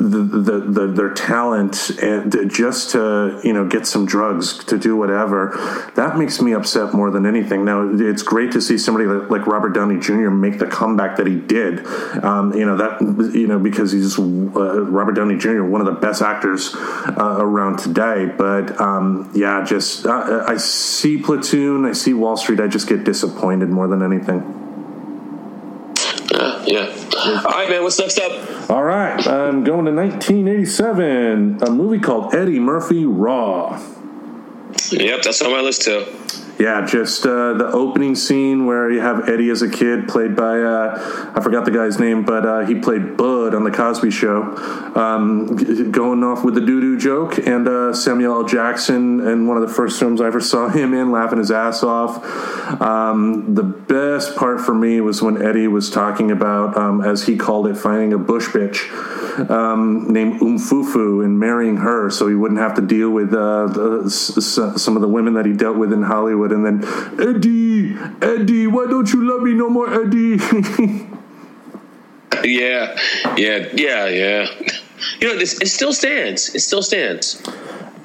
the, 0.00 0.18
the, 0.22 0.60
the, 0.60 0.86
their 0.86 1.12
talent 1.12 1.90
and 2.02 2.50
just 2.50 2.90
to 2.92 3.38
you 3.44 3.52
know 3.52 3.68
get 3.68 3.86
some 3.86 4.06
drugs 4.06 4.64
to 4.64 4.78
do 4.78 4.96
whatever 4.96 5.50
that 5.94 6.16
makes 6.16 6.40
me 6.40 6.52
upset 6.52 6.94
more 6.94 7.10
than 7.10 7.26
anything 7.26 7.66
now 7.66 7.86
it's 7.92 8.22
great 8.22 8.50
to 8.52 8.62
see 8.62 8.78
somebody 8.78 9.06
like, 9.06 9.46
Robert 9.46 9.70
Downey 9.70 9.98
Jr. 10.00 10.30
make 10.30 10.58
the 10.58 10.66
comeback 10.66 11.18
that 11.18 11.26
he 11.26 11.36
did 11.36 11.84
um, 12.24 12.54
you 12.54 12.64
know 12.64 12.78
that 12.78 13.00
you 13.34 13.46
know 13.46 13.58
because 13.58 13.92
he's 13.92 14.18
uh, 14.18 14.22
Robert 14.84 15.12
Downey 15.12 15.36
Jr. 15.36 15.64
one 15.64 15.82
of 15.82 15.86
the 15.86 16.00
best 16.00 16.22
actors 16.22 16.74
uh, 16.74 17.36
around 17.38 17.78
today 17.78 18.32
but 18.38 18.80
um, 18.80 19.30
yeah 19.34 19.62
just 19.64 20.06
uh, 20.06 20.44
I 20.48 20.56
see 20.56 21.18
Platoon 21.18 21.84
I 21.84 21.92
see 21.92 22.14
Wall 22.14 22.38
Street 22.38 22.58
I 22.58 22.68
just 22.68 22.88
get 22.88 23.04
disappointed 23.04 23.68
more 23.68 23.86
than 23.86 24.02
anything 24.02 24.69
yeah, 26.32 26.64
yeah. 26.66 27.42
All 27.44 27.52
right, 27.52 27.68
man. 27.68 27.82
What's 27.82 27.98
next 27.98 28.18
up? 28.18 28.70
All 28.70 28.82
right, 28.84 29.26
I'm 29.26 29.64
going 29.64 29.84
to 29.86 29.92
1987. 29.92 31.62
A 31.62 31.70
movie 31.70 31.98
called 31.98 32.34
Eddie 32.34 32.60
Murphy 32.60 33.04
Raw. 33.04 33.80
Yep, 34.90 35.22
that's 35.22 35.42
on 35.42 35.50
my 35.50 35.60
list 35.60 35.82
too. 35.82 36.06
Yeah, 36.60 36.84
just 36.84 37.24
uh, 37.24 37.54
the 37.54 37.70
opening 37.72 38.14
scene 38.14 38.66
where 38.66 38.90
you 38.90 39.00
have 39.00 39.30
Eddie 39.30 39.48
as 39.48 39.62
a 39.62 39.68
kid, 39.70 40.06
played 40.08 40.36
by 40.36 40.60
uh, 40.60 41.32
I 41.34 41.40
forgot 41.40 41.64
the 41.64 41.70
guy's 41.70 41.98
name, 41.98 42.22
but 42.22 42.44
uh, 42.44 42.66
he 42.66 42.74
played 42.74 43.16
Bud 43.16 43.54
on 43.54 43.64
the 43.64 43.70
Cosby 43.70 44.10
Show, 44.10 44.42
um, 44.94 45.56
going 45.90 46.22
off 46.22 46.44
with 46.44 46.52
the 46.52 46.60
doo 46.60 46.82
doo 46.82 46.98
joke, 46.98 47.38
and 47.38 47.66
uh, 47.66 47.94
Samuel 47.94 48.42
L. 48.42 48.44
Jackson, 48.44 49.26
and 49.26 49.48
one 49.48 49.56
of 49.56 49.66
the 49.66 49.74
first 49.74 49.98
films 49.98 50.20
I 50.20 50.26
ever 50.26 50.40
saw 50.42 50.68
him 50.80 50.92
in, 50.92 51.10
laughing 51.10 51.38
his 51.38 51.50
ass 51.50 51.82
off. 51.82 52.22
Um, 52.78 53.54
the 53.54 53.62
best 53.62 54.36
part 54.36 54.60
for 54.60 54.74
me 54.74 55.00
was 55.00 55.22
when 55.22 55.40
Eddie 55.40 55.66
was 55.66 55.88
talking 55.88 56.30
about, 56.30 56.76
um, 56.76 57.00
as 57.00 57.22
he 57.22 57.38
called 57.38 57.68
it, 57.68 57.76
finding 57.78 58.12
a 58.12 58.18
bush 58.18 58.48
bitch 58.48 58.90
um, 59.48 60.12
named 60.12 60.40
Umfufu 60.40 61.24
and 61.24 61.38
marrying 61.38 61.78
her, 61.78 62.10
so 62.10 62.28
he 62.28 62.34
wouldn't 62.34 62.60
have 62.60 62.74
to 62.74 62.82
deal 62.82 63.08
with 63.08 63.32
uh, 63.32 63.66
the, 63.66 64.10
some 64.10 64.96
of 64.96 65.00
the 65.00 65.08
women 65.08 65.34
that 65.34 65.46
he 65.46 65.52
dealt 65.52 65.78
with 65.78 65.92
in 65.92 66.02
Hollywood 66.02 66.49
and 66.50 66.64
then 66.64 66.84
Eddie, 67.20 67.96
Eddie, 68.22 68.66
why 68.66 68.86
don't 68.86 69.12
you 69.12 69.28
love 69.28 69.42
me 69.42 69.54
no 69.54 69.68
more, 69.68 69.88
Eddie? 69.92 70.38
yeah, 72.44 72.96
yeah, 73.36 73.68
yeah, 73.74 74.06
yeah. 74.06 74.46
You 75.20 75.28
know, 75.28 75.38
this 75.38 75.60
it 75.60 75.68
still 75.68 75.92
stands. 75.92 76.54
It 76.54 76.60
still 76.60 76.82
stands. 76.82 77.42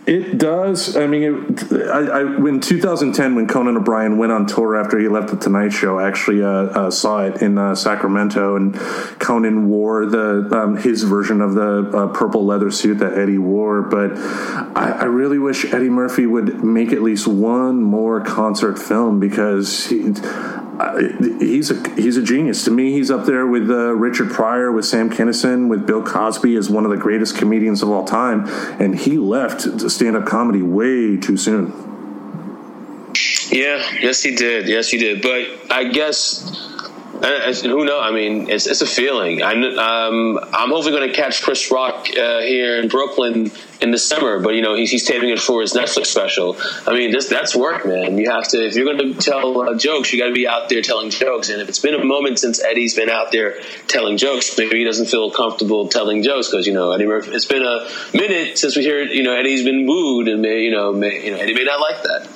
It 0.08 0.38
does. 0.38 0.96
I 0.96 1.08
mean, 1.08 1.24
it, 1.24 1.74
I, 1.90 2.20
I, 2.20 2.22
in 2.22 2.62
2010, 2.62 3.34
when 3.34 3.48
Conan 3.48 3.76
O'Brien 3.76 4.20
went 4.20 4.32
on 4.32 4.46
tour 4.46 4.76
after 4.76 5.00
he 5.00 5.08
left 5.08 5.30
the 5.30 5.38
Tonight 5.38 5.70
Show, 5.70 5.98
I 5.98 6.08
actually 6.08 6.44
uh, 6.44 6.48
uh, 6.48 6.92
saw 6.92 7.24
it 7.24 7.42
in 7.42 7.58
uh, 7.58 7.74
Sacramento, 7.74 8.56
and 8.56 8.76
Conan 9.20 9.68
wore 9.68 10.06
the 10.06 10.48
um, 10.52 10.78
his 10.78 11.02
version 11.02 11.42
of 11.42 11.56
the 11.56 11.90
uh, 11.92 12.08
purple 12.14 12.46
leather 12.46 12.70
suit 12.70 13.00
that 13.00 13.18
Eddie 13.18 13.40
wore. 13.40 13.82
But 13.82 14.12
I, 14.78 14.98
I, 15.02 15.04
really 15.06 15.40
wish 15.40 15.66
Eddie 15.74 15.90
Murphy 15.90 16.28
would 16.28 16.64
make 16.64 16.92
at 16.92 17.02
least 17.02 17.28
one 17.28 17.82
more 17.82 18.22
concert 18.22 18.78
film 18.78 19.20
because 19.20 19.88
he, 19.88 20.14
he's 21.40 21.72
a 21.72 21.90
he's 21.96 22.18
a 22.18 22.24
genius. 22.24 22.64
To 22.66 22.72
me, 22.72 22.92
he's 22.92 23.10
up 23.10 23.26
there 23.26 23.46
with 23.48 23.70
uh, 23.70 23.94
Richard 23.94 24.32
Pryor, 24.32 24.72
with 24.72 24.86
Sam 24.86 25.10
Kinison, 25.10 25.70
with 25.70 25.86
Bill 25.86 26.04
Cosby 26.04 26.56
as 26.56 26.70
one 26.70 26.86
of 26.86 26.92
the 26.92 26.98
greatest 26.98 27.38
comedians 27.38 27.82
of 27.82 27.90
all 27.90 28.06
time, 28.06 28.48
and 28.80 28.98
he 28.98 29.18
left 29.18 29.62
stand 29.90 30.16
up 30.16 30.26
comedy 30.26 30.62
way 30.62 31.18
too 31.18 31.38
soon. 31.38 31.74
Yeah, 33.50 33.82
yes, 34.02 34.22
he 34.22 34.36
did. 34.36 34.68
Yes, 34.68 34.90
he 34.90 34.98
did. 34.98 35.22
But 35.22 35.72
I 35.72 35.86
guess 35.86 36.75
And 37.24 37.56
who 37.56 37.86
knows? 37.86 38.02
I 38.04 38.12
mean, 38.12 38.50
it's 38.50 38.68
it's 38.68 38.82
a 38.82 38.86
feeling. 38.86 39.42
I'm 39.42 39.64
um, 39.64 40.40
I'm 40.54 40.70
hopefully 40.70 40.92
going 40.92 41.10
to 41.10 41.16
catch 41.16 41.42
Chris 41.42 41.72
Rock 41.72 42.08
uh, 42.10 42.42
here 42.42 42.80
in 42.80 42.90
Brooklyn 42.90 43.52
in 43.82 43.92
the 43.92 43.98
summer, 43.98 44.40
but 44.40 44.56
you 44.56 44.62
know 44.62 44.76
he's, 44.76 44.92
he's 44.92 45.06
taping 45.06 45.30
it 45.30 45.40
for 45.40 45.62
his 45.62 45.74
Netflix 45.74 46.08
special. 46.08 46.58
I 46.86 46.94
mean, 46.94 47.12
this 47.12 47.30
that's 47.30 47.56
work, 47.56 47.86
man. 47.86 48.18
You 48.18 48.30
have 48.32 48.48
to 48.50 48.66
if 48.66 48.76
you're 48.76 48.86
going 48.86 49.14
to 49.14 49.14
tell 49.20 49.62
uh, 49.62 49.78
jokes, 49.78 50.12
you 50.12 50.20
got 50.20 50.28
to 50.28 50.34
be 50.34 50.48
out 50.48 50.68
there 50.68 50.82
telling 50.82 51.10
jokes. 51.10 51.50
And 51.50 51.62
if 51.62 51.70
it's 51.70 51.80
been 51.80 51.96
a 51.96 52.04
moment 52.04 52.40
since 52.40 52.62
Eddie's 52.62 52.96
been 52.96 53.10
out 53.10 53.32
there 53.32 53.62
telling 53.88 54.18
jokes, 54.18 54.58
maybe 54.58 54.80
he 54.80 54.84
doesn't 54.84 55.08
feel 55.08 55.32
comfortable 55.32 55.88
telling 55.88 56.22
jokes 56.22 56.50
because 56.50 56.68
you 56.68 56.74
know 56.74 56.92
Eddie 56.92 57.06
Murphy. 57.06 57.32
It's 57.32 57.46
been 57.46 57.64
a 57.64 57.88
minute 58.14 58.58
since 58.58 58.76
we 58.76 58.84
hear 58.84 59.02
you 59.02 59.24
know 59.24 59.34
Eddie's 59.34 59.64
been 59.64 59.86
booed, 59.86 60.28
and 60.28 60.42
may, 60.42 60.62
you 60.62 60.72
know 60.72 60.92
may, 60.92 61.26
you 61.26 61.32
know 61.32 61.38
Eddie 61.38 61.54
may 61.54 61.64
not 61.64 61.80
like 61.80 62.04
that. 62.04 62.35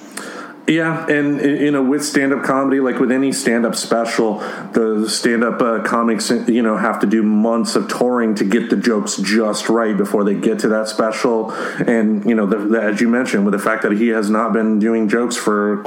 Yeah, 0.70 1.08
and 1.08 1.42
you 1.42 1.72
know, 1.72 1.82
with 1.82 2.06
stand-up 2.06 2.44
comedy, 2.44 2.80
like 2.80 3.00
with 3.00 3.12
any 3.12 3.32
stand-up 3.32 3.74
special, 3.74 4.38
the 4.74 5.10
stand-up 5.10 5.60
uh, 5.60 5.82
comics, 5.82 6.30
you 6.30 6.62
know, 6.62 6.78
have 6.78 7.00
to 7.00 7.08
do 7.08 7.24
months 7.24 7.76
of 7.76 7.88
touring 7.88 8.36
to 8.36 8.44
get 8.44 8.70
the 8.70 8.76
jokes 8.76 9.18
just 9.18 9.68
right 9.68 9.98
before 9.98 10.24
they 10.24 10.36
get 10.36 10.60
to 10.60 10.68
that 10.68 10.88
special. 10.88 11.52
And 11.52 12.24
you 12.30 12.36
know, 12.36 12.46
the, 12.46 12.58
the, 12.58 12.82
as 12.84 13.02
you 13.02 13.08
mentioned, 13.08 13.46
with 13.46 13.54
the 13.54 13.60
fact 13.60 13.82
that 13.82 13.94
he 13.94 14.10
has 14.10 14.30
not 14.30 14.54
been 14.54 14.78
doing 14.78 15.10
jokes 15.10 15.36
for 15.36 15.84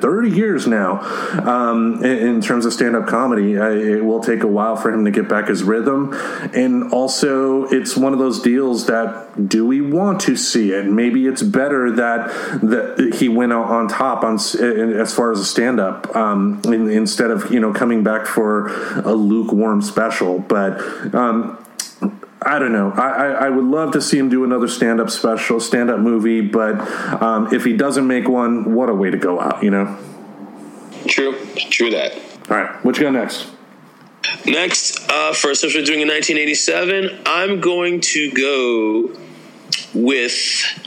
thirty 0.00 0.30
years 0.30 0.66
now, 0.66 1.00
um, 1.46 2.04
in, 2.04 2.34
in, 2.34 2.40
terms 2.40 2.66
of 2.66 2.72
stand-up 2.72 3.06
comedy, 3.06 3.56
uh, 3.56 3.68
it 3.68 4.04
will 4.04 4.20
take 4.20 4.42
a 4.42 4.48
while 4.48 4.74
for 4.74 4.92
him 4.92 5.04
to 5.04 5.12
get 5.12 5.28
back 5.28 5.46
his 5.46 5.62
rhythm. 5.62 6.12
And 6.52 6.92
also, 6.92 7.66
it's 7.66 7.96
one 7.96 8.12
of 8.12 8.18
those 8.18 8.42
deals 8.42 8.86
that 8.86 9.48
do 9.48 9.64
we 9.64 9.80
want 9.80 10.20
to 10.22 10.36
see 10.36 10.72
it? 10.72 10.86
Maybe 10.86 11.28
it's 11.28 11.42
better 11.42 11.92
that 11.92 12.28
that 12.62 13.14
he 13.20 13.28
went 13.28 13.52
out 13.52 13.66
on 13.66 13.86
top 13.86 14.23
on 14.24 14.34
as 14.36 15.14
far 15.14 15.30
as 15.30 15.38
a 15.38 15.44
stand 15.44 15.78
up 15.78 16.14
um, 16.16 16.60
in, 16.64 16.90
instead 16.90 17.30
of 17.30 17.52
you 17.52 17.60
know 17.60 17.72
coming 17.72 18.02
back 18.02 18.26
for 18.26 18.68
a 19.00 19.14
lukewarm 19.14 19.82
special. 19.82 20.38
But 20.38 20.80
um, 21.14 21.64
I 22.46 22.58
don't 22.58 22.72
know. 22.72 22.90
I, 22.90 23.46
I, 23.46 23.48
would 23.48 23.64
love 23.64 23.92
to 23.92 24.02
see 24.02 24.18
him 24.18 24.28
do 24.28 24.44
another 24.44 24.68
stand 24.68 25.00
up 25.00 25.08
special, 25.08 25.60
stand 25.60 25.90
up 25.90 25.98
movie. 25.98 26.42
But 26.42 26.78
um, 27.22 27.54
if 27.54 27.64
he 27.64 27.74
doesn't 27.74 28.06
make 28.06 28.28
one, 28.28 28.74
what 28.74 28.90
a 28.90 28.94
way 28.94 29.10
to 29.10 29.16
go 29.16 29.40
out, 29.40 29.62
you 29.62 29.70
know? 29.70 29.96
True. 31.06 31.38
True 31.70 31.90
that. 31.90 32.12
All 32.50 32.56
right. 32.56 32.84
What 32.84 32.98
you 32.98 33.04
got 33.04 33.12
next? 33.12 33.50
Next, 34.44 35.10
uh, 35.10 35.32
first 35.32 35.62
since 35.62 35.74
we're 35.74 35.84
doing 35.84 36.00
in 36.00 36.08
1987, 36.08 37.22
I'm 37.24 37.60
going 37.60 38.00
to 38.02 38.30
go 38.32 39.16
with 39.94 40.83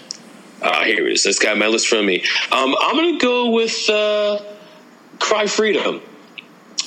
uh, 0.62 0.84
here 0.84 1.08
it 1.08 1.14
is. 1.14 1.26
It's 1.26 1.40
got 1.40 1.58
my 1.58 1.68
list 1.68 1.88
from 1.88 2.06
me. 2.06 2.24
Um, 2.52 2.76
I'm 2.80 2.96
to 2.96 3.20
go 3.20 3.52
with 3.52 3.90
uh, 3.90 4.40
Cry 5.20 5.48
Freedom. 5.48 6.02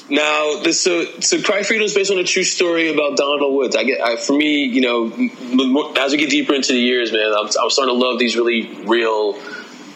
Now, 0.09 0.61
this 0.61 0.83
so, 0.83 1.05
so 1.21 1.41
Cry 1.41 1.63
Freedom 1.63 1.85
is 1.85 1.95
based 1.95 2.11
on 2.11 2.19
a 2.19 2.25
true 2.25 2.43
story 2.43 2.93
about 2.93 3.17
Donald 3.17 3.55
Woods. 3.55 3.77
I 3.77 3.85
get 3.85 4.01
I, 4.01 4.17
for 4.17 4.33
me, 4.33 4.65
you 4.65 4.81
know, 4.81 5.07
as 5.97 6.11
we 6.11 6.19
get 6.19 6.31
deeper 6.31 6.53
into 6.53 6.73
the 6.73 6.81
years, 6.81 7.13
man, 7.13 7.33
I'm, 7.33 7.47
I'm 7.47 7.71
starting 7.71 7.95
to 7.95 8.01
love 8.01 8.19
these 8.19 8.37
really 8.37 8.67
real 8.87 9.39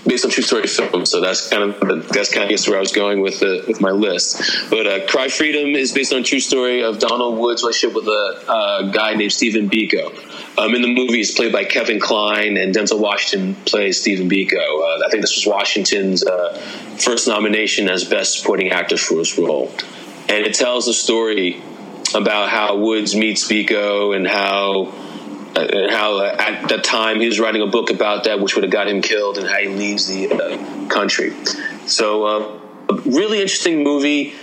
based 0.06 0.24
on 0.24 0.30
true 0.30 0.42
story 0.42 0.66
films. 0.66 1.10
So 1.10 1.20
that's 1.20 1.48
kind 1.48 1.62
of 1.62 2.08
that's 2.08 2.32
kind 2.32 2.50
of 2.50 2.66
where 2.66 2.76
I 2.76 2.80
was 2.80 2.92
going 2.92 3.20
with 3.20 3.40
the, 3.40 3.64
with 3.66 3.80
my 3.80 3.90
list. 3.90 4.70
But 4.70 4.86
uh, 4.86 5.06
Cry 5.06 5.28
Freedom 5.28 5.74
is 5.74 5.92
based 5.92 6.12
on 6.12 6.22
true 6.22 6.40
story 6.40 6.82
of 6.82 6.98
Donald 6.98 7.38
Wood's 7.38 7.62
relationship 7.62 7.96
with 7.96 8.06
a 8.06 8.44
uh, 8.48 8.82
guy 8.90 9.14
named 9.14 9.32
Stephen 9.32 9.68
Biko. 9.68 10.12
Um, 10.58 10.74
in 10.74 10.82
the 10.82 10.92
movie, 10.92 11.20
it's 11.20 11.34
played 11.34 11.52
by 11.52 11.64
Kevin 11.64 11.98
Kline, 11.98 12.56
and 12.56 12.74
Denzel 12.74 13.00
Washington 13.00 13.56
plays 13.64 14.00
Stephen 14.00 14.28
Biko. 14.28 14.56
Uh, 14.56 15.06
I 15.06 15.10
think 15.10 15.22
this 15.22 15.34
was 15.36 15.46
Washington's 15.46 16.24
uh, 16.24 16.54
first 16.98 17.26
nomination 17.26 17.88
as 17.88 18.04
Best 18.04 18.38
Supporting 18.38 18.70
Actor 18.70 18.98
for 18.98 19.18
his 19.18 19.36
role, 19.36 19.72
and 20.28 20.46
it 20.46 20.54
tells 20.54 20.86
the 20.86 20.94
story 20.94 21.60
about 22.14 22.50
how 22.50 22.76
Woods 22.76 23.16
meets 23.16 23.48
Biko 23.48 24.14
and 24.14 24.26
how 24.26 24.92
and 25.56 25.90
how 25.90 26.18
uh, 26.18 26.36
at 26.38 26.68
the 26.68 26.78
time 26.78 27.20
he 27.20 27.26
was 27.26 27.40
writing 27.40 27.62
a 27.62 27.66
book 27.66 27.90
about 27.90 28.24
that, 28.24 28.40
which 28.40 28.54
would 28.54 28.64
have 28.64 28.72
got 28.72 28.88
him 28.88 29.00
killed, 29.02 29.38
and 29.38 29.46
how 29.46 29.58
he 29.58 29.68
leaves 29.68 30.06
the 30.06 30.30
uh, 30.32 30.88
country. 30.88 31.32
So, 31.86 32.24
uh, 32.24 32.60
a 32.90 32.94
really 33.02 33.40
interesting 33.40 33.82
movie. 33.82 34.34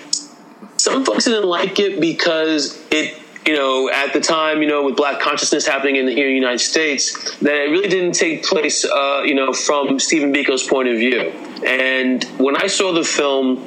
Some 0.78 1.06
folks 1.06 1.26
didn't 1.26 1.48
like 1.48 1.80
it 1.80 2.00
because 2.00 2.82
it, 2.90 3.20
you 3.46 3.56
know, 3.56 3.90
at 3.90 4.14
the 4.14 4.20
time, 4.22 4.62
you 4.62 4.68
know, 4.68 4.84
with 4.84 4.96
black 4.96 5.20
consciousness 5.20 5.66
happening 5.66 5.98
in 5.98 6.06
the, 6.08 6.14
here 6.14 6.26
in 6.26 6.32
the 6.32 6.40
United 6.40 6.60
States, 6.60 7.36
that 7.40 7.54
it 7.54 7.70
really 7.70 7.88
didn't 7.88 8.14
take 8.14 8.44
place, 8.44 8.84
uh, 8.86 9.22
you 9.24 9.36
know, 9.36 9.54
from 9.54 10.00
Stephen 10.00 10.34
Biko's 10.34 10.64
point 10.64 10.88
of 10.88 10.98
view. 10.98 11.20
And 11.66 12.24
when 12.40 12.56
I 12.56 12.68
saw 12.68 12.94
the 12.94 13.04
film 13.04 13.58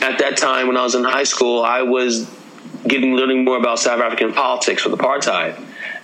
at 0.00 0.18
that 0.18 0.36
time, 0.36 0.66
when 0.66 0.76
I 0.76 0.82
was 0.82 0.96
in 0.96 1.04
high 1.04 1.24
school, 1.24 1.62
I 1.62 1.82
was 1.82 2.28
getting 2.88 3.14
learning 3.14 3.44
more 3.44 3.56
about 3.56 3.78
South 3.78 4.00
African 4.00 4.32
politics 4.32 4.84
with 4.84 4.98
apartheid 4.98 5.60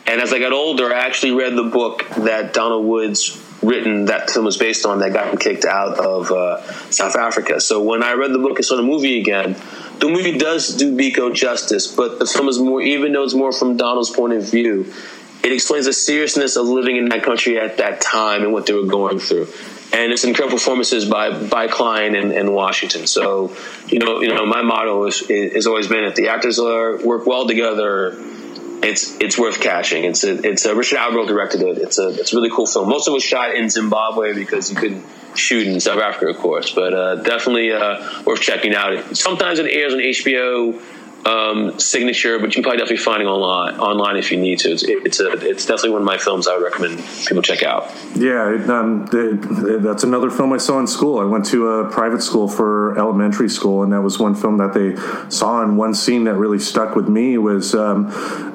and 0.07 0.21
as 0.21 0.33
I 0.33 0.39
got 0.39 0.53
older, 0.53 0.93
I 0.93 1.01
actually 1.07 1.33
read 1.33 1.57
the 1.57 1.65
book 1.65 2.09
that 2.17 2.53
Donald 2.53 2.87
Woods 2.87 3.47
written 3.63 4.07
that 4.07 4.31
film 4.31 4.47
was 4.47 4.57
based 4.57 4.87
on 4.87 5.01
that 5.01 5.13
got 5.13 5.29
him 5.29 5.39
kicked 5.39 5.65
out 5.65 5.99
of 5.99 6.31
uh, 6.33 6.63
South 6.91 7.17
Africa. 7.17 7.61
So 7.61 7.83
when 7.83 8.03
I 8.03 8.15
read 8.15 8.33
the 8.33 8.39
book 8.39 8.57
and 8.57 8.65
saw 8.65 8.77
the 8.77 8.83
movie 8.83 9.21
again, 9.21 9.55
the 9.99 10.09
movie 10.09 10.39
does 10.39 10.77
do 10.77 10.97
Biko 10.97 11.35
justice, 11.35 11.87
but 11.87 12.19
the 12.19 12.27
film 12.27 12.49
is 12.49 12.59
more, 12.59 12.81
even 12.81 13.13
though 13.13 13.23
it's 13.23 13.35
more 13.35 13.53
from 13.53 13.77
Donald's 13.77 14.11
point 14.11 14.33
of 14.33 14.51
view, 14.51 14.93
it 15.43 15.53
explains 15.53 15.87
the 15.87 15.93
seriousness 15.93 16.57
of 16.57 16.67
living 16.67 16.97
in 16.97 17.09
that 17.11 17.23
country 17.23 17.59
at 17.59 17.79
that 17.79 18.01
time 18.01 18.43
and 18.43 18.53
what 18.53 18.67
they 18.67 18.73
were 18.73 18.87
going 18.87 19.19
through. 19.19 19.47
And 19.93 20.13
it's 20.13 20.25
incredible 20.25 20.59
performances 20.59 21.05
by 21.05 21.31
by 21.49 21.67
Kline 21.67 22.15
and, 22.15 22.33
and 22.33 22.55
Washington. 22.55 23.07
So, 23.07 23.57
you 23.89 23.99
know, 23.99 24.23
you 24.23 24.33
know, 24.33 24.47
my 24.47 24.63
motto 24.63 25.05
is, 25.07 25.23
is 25.23 25.67
always 25.67 25.89
been 25.89 26.05
if 26.05 26.15
the 26.15 26.29
actors 26.29 26.59
are 26.59 27.05
work 27.05 27.27
well 27.27 27.47
together, 27.47 28.13
it's 28.83 29.17
it's 29.21 29.39
worth 29.39 29.61
catching. 29.61 30.05
It's 30.05 30.25
a, 30.25 30.47
it's 30.47 30.65
a, 30.65 30.75
Richard 30.75 30.99
Attenborough 30.99 31.27
directed 31.27 31.63
it. 31.63 31.79
It's 31.79 31.99
a 31.99 32.09
it's 32.09 32.33
a 32.33 32.37
really 32.37 32.51
cool 32.51 32.67
film. 32.67 32.89
Most 32.89 33.07
of 33.07 33.13
it 33.13 33.15
was 33.15 33.25
shot 33.25 33.55
in 33.55 33.69
Zimbabwe 33.69 34.35
because 34.35 34.71
you 34.71 34.77
couldn't 34.77 35.05
shoot 35.35 35.67
in 35.67 35.81
South 35.81 36.01
Africa, 36.01 36.29
of 36.29 36.39
course. 36.39 36.73
But 36.73 36.95
uh, 36.95 37.15
definitely 37.17 37.73
uh, 37.73 38.23
worth 38.25 38.41
checking 38.41 38.75
out. 38.75 39.17
Sometimes 39.17 39.59
it 39.59 39.67
airs 39.71 39.93
on 39.93 40.01
HBO 40.01 40.81
um, 41.27 41.79
signature, 41.79 42.39
but 42.39 42.47
you 42.47 42.55
can 42.55 42.63
probably 42.63 42.79
definitely 42.79 43.05
find 43.05 43.23
it 43.23 43.27
online 43.27 43.79
online 43.79 44.17
if 44.17 44.31
you 44.31 44.39
need 44.39 44.59
to. 44.61 44.71
It's 44.71 44.83
it's, 44.83 45.21
a, 45.21 45.33
it's 45.33 45.67
definitely 45.67 45.91
one 45.91 46.03
of 46.03 46.07
my 46.07 46.19
films 46.19 46.49
I 46.49 46.57
would 46.57 46.65
recommend 46.65 46.99
people 47.27 47.43
check 47.43 47.63
out. 47.63 47.93
Yeah, 48.15 48.55
it, 48.55 48.71
um, 48.71 49.09
it, 49.13 49.83
that's 49.83 50.05
another 50.05 50.31
film 50.31 50.53
I 50.53 50.59
saw 50.59 50.79
in 50.79 50.87
school. 50.87 51.19
I 51.19 51.25
went 51.25 51.45
to 51.47 51.69
a 51.69 51.91
private 51.91 52.23
school 52.23 52.49
for 52.49 52.99
elementary 52.99 53.49
school, 53.49 53.83
and 53.83 53.93
that 53.93 54.01
was 54.01 54.19
one 54.19 54.35
film 54.35 54.59
that 54.59 54.73
they 54.73 54.97
saw. 55.31 55.63
And 55.63 55.77
one 55.77 55.95
scene 55.95 56.25
that 56.25 56.35
really 56.35 56.59
stuck 56.59 56.97
with 56.97 57.09
me 57.09 57.39
was 57.39 57.75
um, 57.75 58.07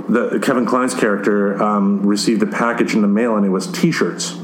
the 0.09 0.39
Kevin 0.43 0.65
Kline's 0.65 0.95
character 0.95 1.61
um, 1.61 2.01
received 2.05 2.41
a 2.43 2.47
package 2.47 2.95
in 2.95 3.01
the 3.01 3.07
mail, 3.07 3.35
and 3.35 3.45
it 3.45 3.49
was 3.49 3.67
T-shirts 3.71 4.37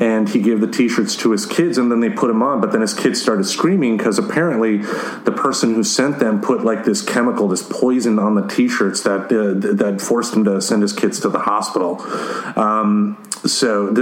and 0.00 0.28
he 0.28 0.40
gave 0.40 0.60
the 0.60 0.70
t-shirts 0.70 1.16
to 1.16 1.32
his 1.32 1.46
kids 1.46 1.78
and 1.78 1.90
then 1.90 2.00
they 2.00 2.10
put 2.10 2.28
them 2.28 2.42
on 2.42 2.60
but 2.60 2.72
then 2.72 2.80
his 2.80 2.94
kids 2.94 3.20
started 3.20 3.44
screaming 3.44 3.96
because 3.96 4.18
apparently 4.18 4.78
the 5.24 5.34
person 5.34 5.74
who 5.74 5.82
sent 5.82 6.18
them 6.18 6.40
put 6.40 6.64
like 6.64 6.84
this 6.84 7.02
chemical 7.02 7.48
this 7.48 7.62
poison 7.62 8.18
on 8.18 8.34
the 8.34 8.46
t-shirts 8.46 9.02
that 9.02 9.24
uh, 9.32 9.74
that 9.74 10.00
forced 10.00 10.34
him 10.34 10.44
to 10.44 10.60
send 10.60 10.82
his 10.82 10.92
kids 10.92 11.20
to 11.20 11.28
the 11.28 11.38
hospital. 11.38 12.00
Um, 12.58 13.22
so 13.46 13.94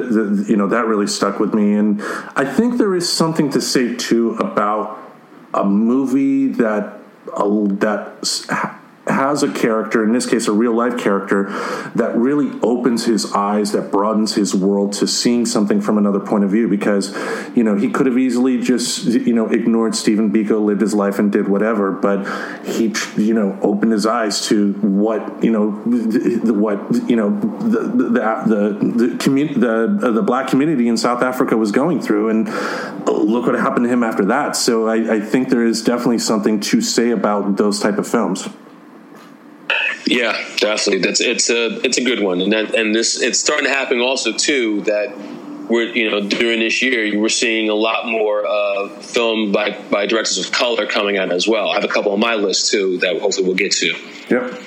you 0.48 0.56
know 0.56 0.68
that 0.68 0.86
really 0.86 1.06
stuck 1.06 1.38
with 1.38 1.52
me 1.52 1.74
and 1.74 2.00
i 2.36 2.44
think 2.44 2.78
there 2.78 2.94
is 2.94 3.10
something 3.10 3.50
to 3.50 3.60
say 3.60 3.94
too 3.94 4.34
about 4.36 4.98
a 5.52 5.64
movie 5.64 6.48
that 6.48 6.98
uh, 7.34 7.44
that 7.78 8.24
has 9.06 9.42
a 9.42 9.52
character, 9.52 10.02
in 10.02 10.12
this 10.12 10.26
case, 10.26 10.48
a 10.48 10.52
real 10.52 10.74
life 10.74 10.98
character, 10.98 11.44
that 11.94 12.12
really 12.16 12.58
opens 12.62 13.04
his 13.04 13.32
eyes, 13.32 13.72
that 13.72 13.92
broadens 13.92 14.34
his 14.34 14.54
world 14.54 14.92
to 14.94 15.06
seeing 15.06 15.46
something 15.46 15.80
from 15.80 15.96
another 15.96 16.18
point 16.18 16.42
of 16.42 16.50
view. 16.50 16.68
Because, 16.68 17.14
you 17.54 17.62
know, 17.62 17.76
he 17.76 17.88
could 17.88 18.06
have 18.06 18.18
easily 18.18 18.60
just, 18.60 19.04
you 19.04 19.32
know, 19.32 19.46
ignored 19.46 19.94
Stephen 19.94 20.32
Biko, 20.32 20.64
lived 20.64 20.80
his 20.80 20.94
life, 20.94 21.18
and 21.18 21.30
did 21.30 21.48
whatever. 21.48 21.92
But 21.92 22.26
he, 22.66 22.92
you 23.16 23.32
know, 23.32 23.58
opened 23.62 23.92
his 23.92 24.06
eyes 24.06 24.46
to 24.48 24.72
what, 24.74 25.42
you 25.42 25.52
know, 25.52 25.82
the, 25.84 26.52
what, 26.52 27.08
you 27.08 27.16
know, 27.16 27.30
the 27.60 27.80
the 27.80 28.10
the 28.46 29.06
the, 29.06 29.16
community, 29.18 29.60
the, 29.60 30.00
uh, 30.02 30.10
the 30.10 30.22
black 30.22 30.48
community 30.48 30.88
in 30.88 30.96
South 30.96 31.22
Africa 31.22 31.56
was 31.56 31.70
going 31.70 32.00
through, 32.00 32.28
and 32.28 32.48
look 33.06 33.46
what 33.46 33.54
happened 33.54 33.84
to 33.84 33.92
him 33.92 34.02
after 34.02 34.24
that. 34.24 34.56
So 34.56 34.88
I, 34.88 35.16
I 35.16 35.20
think 35.20 35.48
there 35.48 35.64
is 35.64 35.82
definitely 35.82 36.18
something 36.18 36.58
to 36.60 36.80
say 36.80 37.10
about 37.10 37.56
those 37.56 37.78
type 37.80 37.98
of 37.98 38.08
films. 38.08 38.48
Yeah, 40.06 40.32
definitely. 40.58 40.98
That's 40.98 41.20
it's 41.20 41.50
a 41.50 41.80
it's 41.84 41.98
a 41.98 42.04
good 42.04 42.20
one, 42.20 42.40
and 42.40 42.52
that, 42.52 42.74
and 42.74 42.94
this 42.94 43.20
it's 43.20 43.40
starting 43.40 43.66
to 43.66 43.72
happen 43.72 44.00
also 44.00 44.32
too 44.32 44.82
that 44.82 45.16
we're 45.68 45.88
you 45.88 46.08
know 46.08 46.20
during 46.28 46.60
this 46.60 46.80
year 46.80 47.18
we're 47.18 47.28
seeing 47.28 47.68
a 47.68 47.74
lot 47.74 48.06
more 48.06 48.46
uh, 48.46 48.88
film 49.00 49.50
by 49.50 49.76
by 49.90 50.06
directors 50.06 50.38
of 50.38 50.52
color 50.52 50.86
coming 50.86 51.18
out 51.18 51.32
as 51.32 51.48
well. 51.48 51.70
I 51.70 51.74
have 51.74 51.84
a 51.84 51.88
couple 51.88 52.12
on 52.12 52.20
my 52.20 52.36
list 52.36 52.70
too 52.70 52.98
that 52.98 53.20
hopefully 53.20 53.46
we'll 53.46 53.56
get 53.56 53.72
to. 53.72 53.94
Yep. 54.30 54.62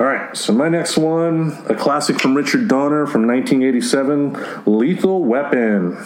All 0.00 0.06
right, 0.06 0.34
so 0.36 0.52
my 0.52 0.68
next 0.68 0.96
one, 0.96 1.60
a 1.68 1.74
classic 1.74 2.20
from 2.20 2.34
Richard 2.34 2.68
Donner 2.68 3.04
from 3.06 3.26
1987, 3.26 4.64
Lethal 4.64 5.24
Weapon. 5.24 5.98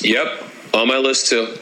Yep, 0.00 0.42
on 0.72 0.88
my 0.88 0.96
list 0.96 1.28
too. 1.28 1.54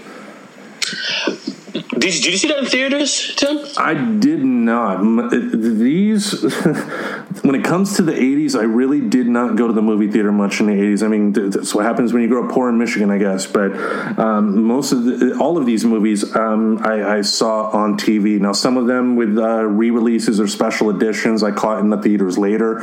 Did, 1.74 2.00
did 2.00 2.26
you 2.26 2.36
see 2.36 2.46
that 2.48 2.58
in 2.58 2.66
theaters, 2.66 3.34
Tim? 3.34 3.66
I 3.76 3.94
did 3.94 4.44
not. 4.44 5.00
These, 5.30 6.42
when 7.42 7.56
it 7.56 7.64
comes 7.64 7.96
to 7.96 8.02
the 8.02 8.12
80s, 8.12 8.56
I 8.56 8.62
really 8.62 9.00
did 9.00 9.26
not 9.26 9.56
go 9.56 9.66
to 9.66 9.72
the 9.72 9.82
movie 9.82 10.08
theater 10.08 10.30
much 10.30 10.60
in 10.60 10.66
the 10.66 10.72
80s. 10.72 11.02
I 11.02 11.08
mean, 11.08 11.32
that's 11.32 11.74
what 11.74 11.84
happens 11.84 12.12
when 12.12 12.22
you 12.22 12.28
grow 12.28 12.46
up 12.46 12.52
poor 12.52 12.68
in 12.68 12.78
Michigan, 12.78 13.10
I 13.10 13.18
guess. 13.18 13.46
But 13.46 13.72
um, 14.20 14.62
most 14.62 14.92
of 14.92 15.04
the, 15.04 15.36
all 15.40 15.58
of 15.58 15.66
these 15.66 15.84
movies 15.84 16.36
um, 16.36 16.78
I, 16.86 17.16
I 17.16 17.20
saw 17.22 17.70
on 17.70 17.98
TV. 17.98 18.38
Now, 18.38 18.52
some 18.52 18.76
of 18.76 18.86
them 18.86 19.16
with 19.16 19.36
uh, 19.36 19.64
re 19.64 19.90
releases 19.90 20.38
or 20.38 20.46
special 20.46 20.90
editions, 20.90 21.42
I 21.42 21.50
caught 21.50 21.80
in 21.80 21.90
the 21.90 22.00
theaters 22.00 22.38
later. 22.38 22.76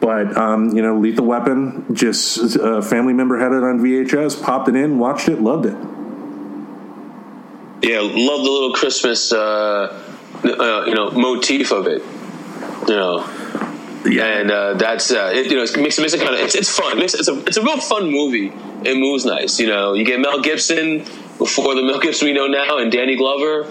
But, 0.00 0.34
um, 0.38 0.70
you 0.70 0.80
know, 0.80 0.98
Lethal 0.98 1.26
Weapon, 1.26 1.94
just 1.94 2.56
a 2.56 2.80
family 2.80 3.12
member 3.12 3.38
had 3.38 3.52
it 3.52 3.62
on 3.62 3.80
VHS, 3.80 4.42
popped 4.42 4.70
it 4.70 4.76
in, 4.76 4.98
watched 4.98 5.28
it, 5.28 5.42
loved 5.42 5.66
it. 5.66 5.99
Yeah, 7.82 8.00
love 8.00 8.42
the 8.44 8.50
little 8.50 8.72
Christmas, 8.74 9.32
uh, 9.32 9.38
uh, 10.44 10.84
you 10.86 10.94
know, 10.94 11.10
motif 11.12 11.72
of 11.72 11.86
it. 11.86 12.02
You 12.88 12.94
know, 12.96 13.24
Yeah. 14.04 14.24
and 14.40 14.50
uh, 14.50 14.74
that's 14.74 15.10
uh, 15.10 15.32
it, 15.34 15.50
you 15.50 15.56
know, 15.56 15.62
it 15.62 15.76
makes, 15.78 15.98
it 15.98 16.02
makes 16.02 16.12
it 16.14 16.20
kind 16.20 16.34
of 16.34 16.40
it's, 16.40 16.54
it's 16.54 16.70
fun. 16.70 16.92
It 16.96 17.00
makes, 17.00 17.14
it's 17.14 17.28
a 17.28 17.38
it's 17.46 17.56
a 17.56 17.62
real 17.62 17.80
fun 17.80 18.10
movie. 18.10 18.52
It 18.84 18.96
moves 18.96 19.24
nice. 19.24 19.58
You 19.60 19.66
know, 19.68 19.94
you 19.94 20.04
get 20.04 20.20
Mel 20.20 20.40
Gibson 20.40 20.98
before 21.38 21.74
the 21.74 21.82
Mel 21.82 22.00
Gibson 22.00 22.26
we 22.28 22.34
know 22.34 22.46
now, 22.46 22.78
and 22.78 22.90
Danny 22.92 23.16
Glover. 23.16 23.64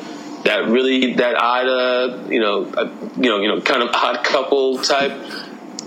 That 0.45 0.67
really 0.69 1.15
that 1.15 1.35
odd, 1.35 1.67
uh, 1.67 2.27
you 2.29 2.39
know, 2.39 2.65
uh, 2.65 2.89
you 3.17 3.29
know, 3.29 3.39
you 3.41 3.47
know, 3.49 3.61
kind 3.61 3.83
of 3.83 3.89
odd 3.93 4.23
couple 4.23 4.77
type. 4.79 5.11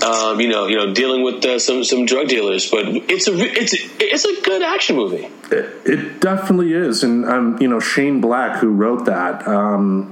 Um, 0.03 0.41
you 0.41 0.49
know, 0.49 0.67
you 0.67 0.77
know, 0.77 0.93
dealing 0.93 1.23
with 1.23 1.45
uh, 1.45 1.59
some 1.61 1.85
some 1.85 2.07
drug 2.07 2.27
dealers, 2.29 2.69
but 2.71 2.85
it's 2.87 3.29
a 3.29 3.33
it's 3.35 3.73
it's 4.01 4.25
a 4.25 4.41
good 4.43 4.61
action 4.63 4.97
movie. 4.97 5.29
It, 5.51 5.71
it 5.87 6.12
definitely 6.37 6.73
is, 6.73 7.03
and 7.03 7.25
um, 7.27 7.59
you 7.61 7.69
know 7.69 7.81
Shane 7.81 8.21
Black, 8.21 8.59
who 8.59 8.71
wrote 8.71 9.05
that, 9.07 9.47
um, 9.47 10.07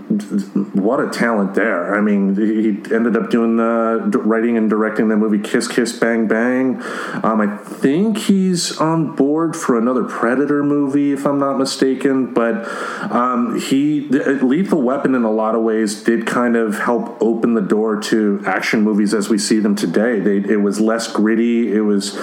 what 0.75 1.01
a 1.01 1.09
talent 1.09 1.55
there. 1.55 1.95
I 1.95 2.01
mean, 2.01 2.37
he 2.37 2.69
ended 2.95 3.17
up 3.17 3.31
doing 3.31 3.57
the 3.57 4.21
writing 4.25 4.57
and 4.57 4.69
directing 4.69 5.09
the 5.09 5.17
movie 5.17 5.39
Kiss 5.39 5.67
Kiss 5.67 5.99
Bang 5.99 6.27
Bang. 6.27 6.83
Um, 7.23 7.41
I 7.41 7.57
think 7.57 8.19
he's 8.19 8.77
on 8.79 9.17
board 9.17 9.57
for 9.57 9.79
another 9.79 10.05
Predator 10.05 10.63
movie, 10.63 11.13
if 11.13 11.27
I'm 11.27 11.39
not 11.39 11.59
mistaken. 11.59 12.33
But 12.35 12.69
um, 13.11 13.59
he 13.59 14.09
Lethal 14.09 14.83
Weapon, 14.83 15.15
in 15.15 15.25
a 15.25 15.33
lot 15.33 15.55
of 15.55 15.63
ways, 15.63 16.03
did 16.03 16.27
kind 16.27 16.57
of 16.57 16.79
help 16.79 17.21
open 17.23 17.55
the 17.55 17.63
door 17.63 18.01
to 18.03 18.43
action 18.47 18.83
movies 18.83 19.15
as 19.15 19.29
we 19.29 19.39
see 19.39 19.59
them 19.59 19.75
today. 19.75 20.21
They, 20.21 20.37
it 20.37 20.61
was 20.61 20.81
less 20.81 21.11
gritty. 21.11 21.73
It 21.73 21.81
was 21.81 22.19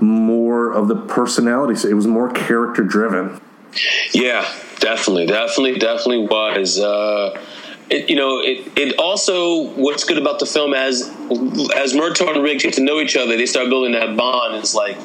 more 0.00 0.72
of 0.72 0.88
the 0.88 0.96
personalities. 0.96 1.84
It 1.84 1.94
was 1.94 2.06
more 2.06 2.30
character 2.30 2.82
driven. 2.82 3.41
Yeah, 4.12 4.42
definitely, 4.80 5.26
definitely, 5.26 5.78
definitely 5.78 6.26
was. 6.26 6.78
Uh, 6.78 7.40
it, 7.90 8.08
you 8.08 8.16
know, 8.16 8.40
it, 8.40 8.66
it 8.76 8.98
also 8.98 9.70
what's 9.72 10.04
good 10.04 10.18
about 10.18 10.38
the 10.38 10.46
film 10.46 10.74
as 10.74 11.02
as 11.76 11.92
Murtaugh 11.92 12.34
and 12.34 12.42
Riggs 12.42 12.62
get 12.62 12.74
to 12.74 12.82
know 12.82 13.00
each 13.00 13.16
other, 13.16 13.36
they 13.36 13.46
start 13.46 13.68
building 13.68 13.92
that 13.92 14.16
bond. 14.16 14.56
It's 14.56 14.74
like, 14.74 14.96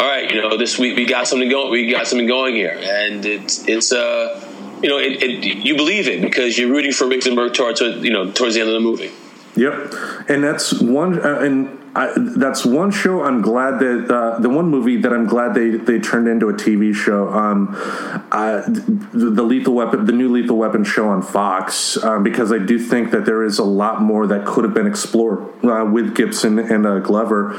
all 0.00 0.08
right, 0.08 0.30
you 0.30 0.40
know, 0.40 0.56
this 0.56 0.78
week 0.78 0.96
we 0.96 1.06
got 1.06 1.28
something 1.28 1.48
going. 1.48 1.70
We 1.70 1.90
got 1.90 2.06
something 2.06 2.26
going 2.26 2.54
here, 2.54 2.78
and 2.80 3.24
it's 3.24 3.66
it's 3.68 3.92
uh, 3.92 4.44
you 4.82 4.88
know, 4.88 4.98
it, 4.98 5.22
it, 5.22 5.44
you 5.44 5.76
believe 5.76 6.08
it 6.08 6.20
because 6.20 6.58
you're 6.58 6.70
rooting 6.70 6.92
for 6.92 7.08
Riggs 7.08 7.26
and 7.26 7.36
Murtaugh 7.36 7.76
to 7.76 7.98
you 8.00 8.10
know 8.10 8.30
towards 8.30 8.54
the 8.54 8.60
end 8.60 8.70
of 8.70 8.74
the 8.74 8.80
movie. 8.80 9.10
Yep, 9.58 9.94
and 10.28 10.44
that's 10.44 10.80
one, 10.80 11.18
uh, 11.18 11.40
and 11.40 11.76
I, 11.96 12.12
that's 12.16 12.64
one 12.64 12.92
show. 12.92 13.24
I'm 13.24 13.42
glad 13.42 13.80
that 13.80 14.08
uh, 14.08 14.38
the 14.38 14.48
one 14.48 14.68
movie 14.68 14.98
that 14.98 15.12
I'm 15.12 15.26
glad 15.26 15.54
they 15.54 15.70
they 15.70 15.98
turned 15.98 16.28
into 16.28 16.48
a 16.48 16.52
TV 16.52 16.94
show. 16.94 17.28
Um, 17.28 17.74
uh, 18.30 18.62
the, 18.68 19.42
Lethal 19.42 19.74
Weapon, 19.74 20.06
the 20.06 20.12
new 20.12 20.28
Lethal 20.28 20.56
Weapon 20.56 20.84
show 20.84 21.08
on 21.08 21.22
Fox, 21.22 21.96
um, 22.04 22.22
because 22.22 22.52
I 22.52 22.58
do 22.58 22.78
think 22.78 23.10
that 23.10 23.24
there 23.24 23.42
is 23.42 23.58
a 23.58 23.64
lot 23.64 24.00
more 24.00 24.28
that 24.28 24.46
could 24.46 24.62
have 24.62 24.74
been 24.74 24.86
explored 24.86 25.40
uh, 25.64 25.84
with 25.92 26.14
Gibson 26.14 26.60
and 26.60 26.86
uh, 26.86 27.00
Glover 27.00 27.58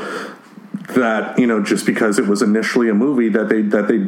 that 0.96 1.38
you 1.38 1.48
know 1.48 1.64
just 1.64 1.86
because 1.86 2.20
it 2.20 2.28
was 2.28 2.42
initially 2.42 2.90
a 2.90 2.94
movie 2.94 3.30
that 3.30 3.50
they 3.50 3.62
that 3.62 3.88
they 3.88 4.00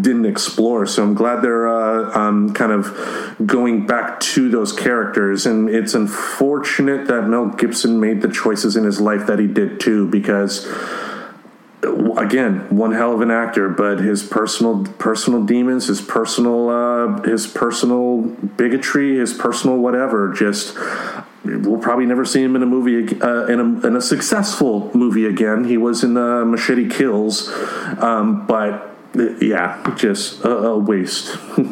didn't 0.00 0.26
explore. 0.26 0.86
So 0.86 1.02
i'm 1.02 1.14
glad 1.14 1.42
they're 1.42 1.68
uh, 1.68 2.16
um, 2.16 2.52
kind 2.52 2.72
of 2.72 3.36
going 3.44 3.86
back 3.86 4.20
to 4.20 4.48
those 4.48 4.72
characters. 4.72 5.46
And 5.46 5.68
it's 5.68 5.94
unfortunate 5.94 7.06
that 7.08 7.22
mel 7.22 7.48
gibson 7.48 8.00
made 8.00 8.22
the 8.22 8.30
choices 8.30 8.76
in 8.76 8.84
his 8.84 9.00
life 9.00 9.26
that 9.26 9.38
he 9.38 9.46
did 9.46 9.80
too 9.80 10.08
because 10.08 10.66
again 12.16 12.66
one 12.70 12.92
hell 12.92 13.12
of 13.12 13.20
an 13.20 13.30
actor 13.30 13.68
but 13.68 13.98
his 14.00 14.22
personal 14.22 14.84
personal 14.98 15.44
demons 15.44 15.86
his 15.86 16.00
personal 16.00 16.68
uh, 16.68 17.22
his 17.22 17.46
personal 17.46 18.22
bigotry 18.22 19.18
his 19.18 19.32
personal 19.32 19.76
whatever 19.76 20.32
just 20.32 20.76
we'll 21.46 21.80
probably 21.80 22.06
never 22.06 22.24
see 22.24 22.42
him 22.42 22.56
in 22.56 22.62
a 22.62 22.66
movie 22.66 23.20
uh, 23.20 23.46
in, 23.46 23.60
a, 23.60 23.86
in 23.86 23.96
a 23.96 24.00
successful 24.00 24.90
movie 24.94 25.26
again 25.26 25.64
he 25.64 25.76
was 25.76 26.02
in 26.04 26.16
uh, 26.16 26.44
machete 26.44 26.88
kills 26.88 27.48
um, 28.00 28.46
but 28.46 28.94
yeah 29.40 29.82
just 29.96 30.44
a, 30.44 30.50
a 30.50 30.78
waste 30.78 31.36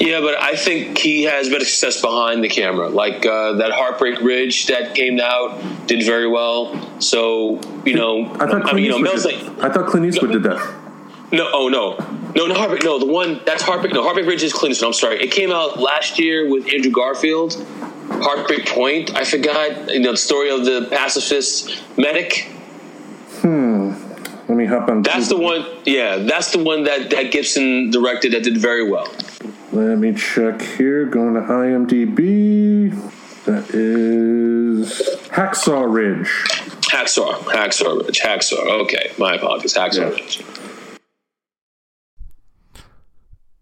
Yeah, 0.00 0.20
but 0.20 0.40
I 0.40 0.56
think 0.56 0.96
he 0.96 1.24
has 1.24 1.48
better 1.50 1.64
success 1.64 2.00
behind 2.00 2.42
the 2.42 2.48
camera. 2.48 2.88
Like 2.88 3.26
uh, 3.26 3.54
that 3.54 3.70
Heartbreak 3.70 4.20
Ridge 4.20 4.66
that 4.68 4.94
came 4.94 5.20
out 5.20 5.60
did 5.86 6.04
very 6.06 6.26
well. 6.26 7.00
So 7.00 7.60
you 7.84 7.94
know, 7.94 8.26
I 8.34 8.46
thought 8.46 8.48
Clint 8.48 8.68
I 8.68 8.72
mean, 8.74 8.84
you 8.84 8.90
know, 8.90 9.12
Eastwood 9.12 9.34
did, 9.38 9.58
like 9.58 9.70
I 9.70 9.72
thought 9.72 9.88
Clint 9.88 10.06
Eastwood 10.06 10.32
did 10.32 10.42
that 10.44 10.78
no, 11.32 11.50
oh 11.52 11.68
no, 11.68 11.96
no, 12.34 12.46
no, 12.46 12.54
Heartbreak, 12.54 12.84
no, 12.84 12.98
the 12.98 13.06
one 13.06 13.40
that's 13.44 13.62
Heartbreak, 13.62 13.92
no, 13.92 14.02
Heartbreak 14.02 14.26
Ridge 14.26 14.42
is 14.42 14.52
Clint 14.52 14.72
Eastwood. 14.72 14.88
I'm 14.88 14.94
sorry, 14.94 15.22
it 15.22 15.30
came 15.30 15.52
out 15.52 15.78
last 15.78 16.18
year 16.18 16.48
with 16.48 16.72
Andrew 16.72 16.90
Garfield. 16.90 17.54
Heartbreak 18.10 18.66
Point, 18.66 19.14
I 19.14 19.24
forgot. 19.24 19.92
You 19.92 20.00
know, 20.00 20.12
the 20.12 20.16
story 20.16 20.50
of 20.50 20.64
the 20.64 20.88
pacifist 20.90 21.82
medic. 21.96 22.48
Hmm. 23.40 23.92
Let 24.48 24.56
me 24.56 24.64
hop 24.64 24.88
on 24.88 25.02
That's 25.02 25.28
the 25.28 25.36
one. 25.36 25.66
Yeah, 25.84 26.16
that's 26.16 26.52
the 26.52 26.62
one 26.62 26.84
that 26.84 27.10
that 27.10 27.30
Gibson 27.30 27.90
directed 27.90 28.32
that 28.32 28.44
did 28.44 28.56
very 28.56 28.88
well. 28.88 29.12
Let 29.72 29.98
me 29.98 30.14
check 30.14 30.62
here. 30.62 31.04
Going 31.04 31.34
to 31.34 31.40
IMDb. 31.42 32.90
That 33.44 33.70
is 33.74 35.00
Hacksaw 35.28 35.90
Ridge. 35.92 36.28
Hacksaw, 36.88 37.34
Hacksaw 37.44 38.04
Ridge, 38.04 38.20
Hacksaw. 38.20 38.80
Okay, 38.82 39.12
my 39.18 39.34
apologies, 39.34 39.74
Hacksaw 39.74 39.96
Yeah. 39.96 40.08
Ridge. 40.08 40.42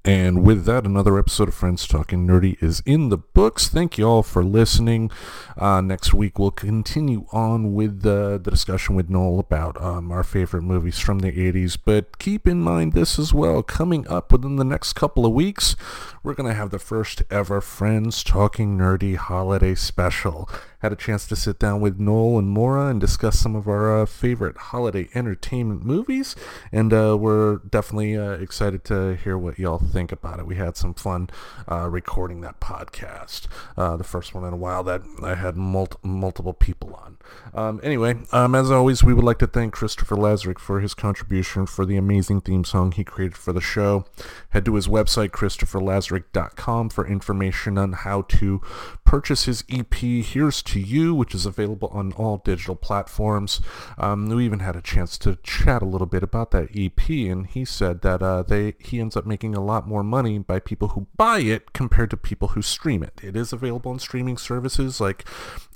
And 0.06 0.44
with 0.44 0.66
that, 0.66 0.86
another 0.86 1.18
episode 1.18 1.48
of 1.48 1.54
Friends 1.54 1.84
Talking 1.84 2.28
Nerdy 2.28 2.62
is 2.62 2.80
in 2.86 3.08
the 3.08 3.18
books. 3.18 3.66
Thank 3.66 3.98
you 3.98 4.04
all 4.04 4.22
for 4.22 4.44
listening. 4.44 5.10
Uh, 5.56 5.80
next 5.80 6.14
week, 6.14 6.38
we'll 6.38 6.52
continue 6.52 7.26
on 7.32 7.74
with 7.74 8.02
the, 8.02 8.40
the 8.40 8.52
discussion 8.52 8.94
with 8.94 9.10
Noel 9.10 9.40
about 9.40 9.82
um, 9.82 10.12
our 10.12 10.22
favorite 10.22 10.62
movies 10.62 11.00
from 11.00 11.18
the 11.18 11.32
80s. 11.32 11.76
But 11.84 12.20
keep 12.20 12.46
in 12.46 12.60
mind 12.60 12.92
this 12.92 13.18
as 13.18 13.34
well. 13.34 13.64
Coming 13.64 14.06
up 14.06 14.30
within 14.30 14.54
the 14.54 14.64
next 14.64 14.92
couple 14.92 15.26
of 15.26 15.32
weeks, 15.32 15.74
we're 16.22 16.34
going 16.34 16.48
to 16.48 16.54
have 16.54 16.70
the 16.70 16.78
first 16.78 17.24
ever 17.28 17.60
Friends 17.60 18.22
Talking 18.22 18.78
Nerdy 18.78 19.16
holiday 19.16 19.74
special. 19.74 20.48
Had 20.86 20.92
a 20.92 20.94
chance 20.94 21.26
to 21.26 21.34
sit 21.34 21.58
down 21.58 21.80
with 21.80 21.98
Noel 21.98 22.38
and 22.38 22.48
Mora 22.48 22.86
and 22.86 23.00
discuss 23.00 23.40
some 23.40 23.56
of 23.56 23.66
our 23.66 24.02
uh, 24.02 24.06
favorite 24.06 24.56
holiday 24.56 25.08
entertainment 25.16 25.84
movies. 25.84 26.36
And 26.70 26.92
uh, 26.92 27.16
we're 27.18 27.56
definitely 27.56 28.16
uh, 28.16 28.34
excited 28.34 28.84
to 28.84 29.16
hear 29.16 29.36
what 29.36 29.58
y'all 29.58 29.78
think 29.78 30.12
about 30.12 30.38
it. 30.38 30.46
We 30.46 30.54
had 30.54 30.76
some 30.76 30.94
fun 30.94 31.28
uh, 31.68 31.88
recording 31.90 32.40
that 32.42 32.60
podcast. 32.60 33.48
Uh, 33.76 33.96
the 33.96 34.04
first 34.04 34.32
one 34.32 34.44
in 34.44 34.52
a 34.52 34.56
while 34.56 34.84
that 34.84 35.02
I 35.24 35.34
had 35.34 35.56
mul- 35.56 35.88
multiple 36.04 36.52
people 36.52 36.94
on. 36.94 37.16
Um, 37.52 37.80
anyway, 37.82 38.14
um, 38.30 38.54
as 38.54 38.70
always, 38.70 39.02
we 39.02 39.12
would 39.12 39.24
like 39.24 39.40
to 39.40 39.48
thank 39.48 39.72
Christopher 39.72 40.14
Lazarick 40.14 40.60
for 40.60 40.78
his 40.78 40.94
contribution 40.94 41.66
for 41.66 41.84
the 41.84 41.96
amazing 41.96 42.42
theme 42.42 42.62
song 42.62 42.92
he 42.92 43.02
created 43.02 43.36
for 43.36 43.52
the 43.52 43.60
show. 43.60 44.04
Head 44.50 44.64
to 44.66 44.76
his 44.76 44.86
website, 44.86 45.30
ChristopherLazarick.com, 45.30 46.90
for 46.90 47.04
information 47.08 47.76
on 47.76 47.92
how 47.92 48.22
to 48.22 48.60
purchase 49.04 49.46
his 49.46 49.64
EP, 49.68 49.96
Here's 49.96 50.62
to 50.62 50.75
You, 50.80 51.14
which 51.14 51.34
is 51.34 51.46
available 51.46 51.88
on 51.92 52.12
all 52.12 52.38
digital 52.38 52.76
platforms. 52.76 53.60
Um, 53.98 54.28
we 54.28 54.44
even 54.44 54.60
had 54.60 54.76
a 54.76 54.82
chance 54.82 55.18
to 55.18 55.38
chat 55.42 55.82
a 55.82 55.86
little 55.86 56.06
bit 56.06 56.22
about 56.22 56.50
that 56.52 56.68
EP, 56.74 57.08
and 57.08 57.46
he 57.46 57.64
said 57.64 58.02
that 58.02 58.22
uh, 58.22 58.42
they 58.42 58.74
he 58.78 59.00
ends 59.00 59.16
up 59.16 59.26
making 59.26 59.54
a 59.54 59.64
lot 59.64 59.86
more 59.86 60.02
money 60.02 60.38
by 60.38 60.58
people 60.58 60.88
who 60.88 61.06
buy 61.16 61.40
it 61.40 61.72
compared 61.72 62.10
to 62.10 62.16
people 62.16 62.48
who 62.48 62.62
stream 62.62 63.02
it. 63.02 63.20
It 63.22 63.36
is 63.36 63.52
available 63.52 63.90
on 63.90 63.98
streaming 63.98 64.36
services 64.36 65.00
like 65.00 65.24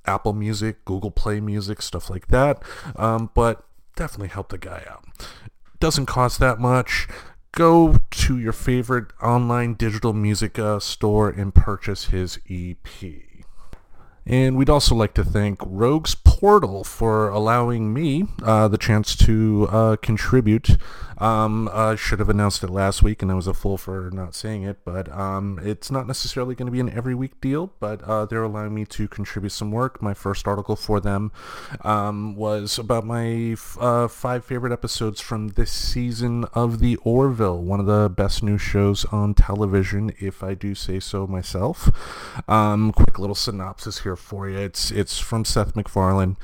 Apple 0.06 0.32
Music, 0.32 0.84
Google 0.84 1.10
Play 1.10 1.40
Music, 1.40 1.82
stuff 1.82 2.10
like 2.10 2.28
that. 2.28 2.62
Um, 2.96 3.30
but 3.34 3.64
definitely 3.96 4.28
help 4.28 4.48
the 4.48 4.58
guy 4.58 4.84
out. 4.88 5.04
Doesn't 5.78 6.06
cost 6.06 6.38
that 6.40 6.58
much. 6.58 7.08
Go 7.52 7.96
to 8.10 8.38
your 8.38 8.52
favorite 8.52 9.06
online 9.20 9.74
digital 9.74 10.12
music 10.12 10.58
uh, 10.58 10.78
store 10.78 11.28
and 11.28 11.54
purchase 11.54 12.06
his 12.06 12.38
EP. 12.48 13.29
And 14.26 14.56
we'd 14.56 14.70
also 14.70 14.94
like 14.94 15.14
to 15.14 15.24
thank 15.24 15.58
Rogues 15.64 16.14
Portal 16.14 16.84
for 16.84 17.28
allowing 17.28 17.92
me 17.92 18.24
uh, 18.42 18.68
the 18.68 18.78
chance 18.78 19.16
to 19.16 19.68
uh, 19.70 19.96
contribute. 19.96 20.76
Um, 21.20 21.68
I 21.72 21.94
should 21.96 22.18
have 22.18 22.28
announced 22.28 22.64
it 22.64 22.70
last 22.70 23.02
week, 23.02 23.22
and 23.22 23.30
I 23.30 23.34
was 23.34 23.46
a 23.46 23.54
fool 23.54 23.76
for 23.76 24.10
not 24.12 24.34
saying 24.34 24.62
it. 24.62 24.78
But 24.84 25.10
um, 25.12 25.60
it's 25.62 25.90
not 25.90 26.06
necessarily 26.06 26.54
going 26.54 26.66
to 26.66 26.72
be 26.72 26.80
an 26.80 26.90
every 26.90 27.14
week 27.14 27.40
deal, 27.40 27.72
but 27.78 28.02
uh, 28.02 28.24
they're 28.26 28.42
allowing 28.42 28.74
me 28.74 28.84
to 28.86 29.06
contribute 29.06 29.50
some 29.50 29.70
work. 29.70 30.00
My 30.02 30.14
first 30.14 30.48
article 30.48 30.76
for 30.76 31.00
them 31.00 31.32
um, 31.82 32.34
was 32.36 32.78
about 32.78 33.04
my 33.04 33.52
f- 33.52 33.76
uh, 33.80 34.08
five 34.08 34.44
favorite 34.44 34.72
episodes 34.72 35.20
from 35.20 35.48
this 35.48 35.70
season 35.70 36.44
of 36.54 36.80
The 36.80 36.96
Orville, 36.96 37.62
one 37.62 37.80
of 37.80 37.86
the 37.86 38.08
best 38.08 38.42
new 38.42 38.58
shows 38.58 39.04
on 39.06 39.34
television, 39.34 40.12
if 40.18 40.42
I 40.42 40.54
do 40.54 40.74
say 40.74 41.00
so 41.00 41.26
myself. 41.26 41.90
Um, 42.48 42.92
quick 42.92 43.18
little 43.18 43.34
synopsis 43.34 44.00
here 44.00 44.16
for 44.16 44.48
you. 44.48 44.58
It's 44.58 44.90
it's 44.90 45.18
from 45.18 45.44
Seth 45.44 45.76
MacFarlane. 45.76 46.36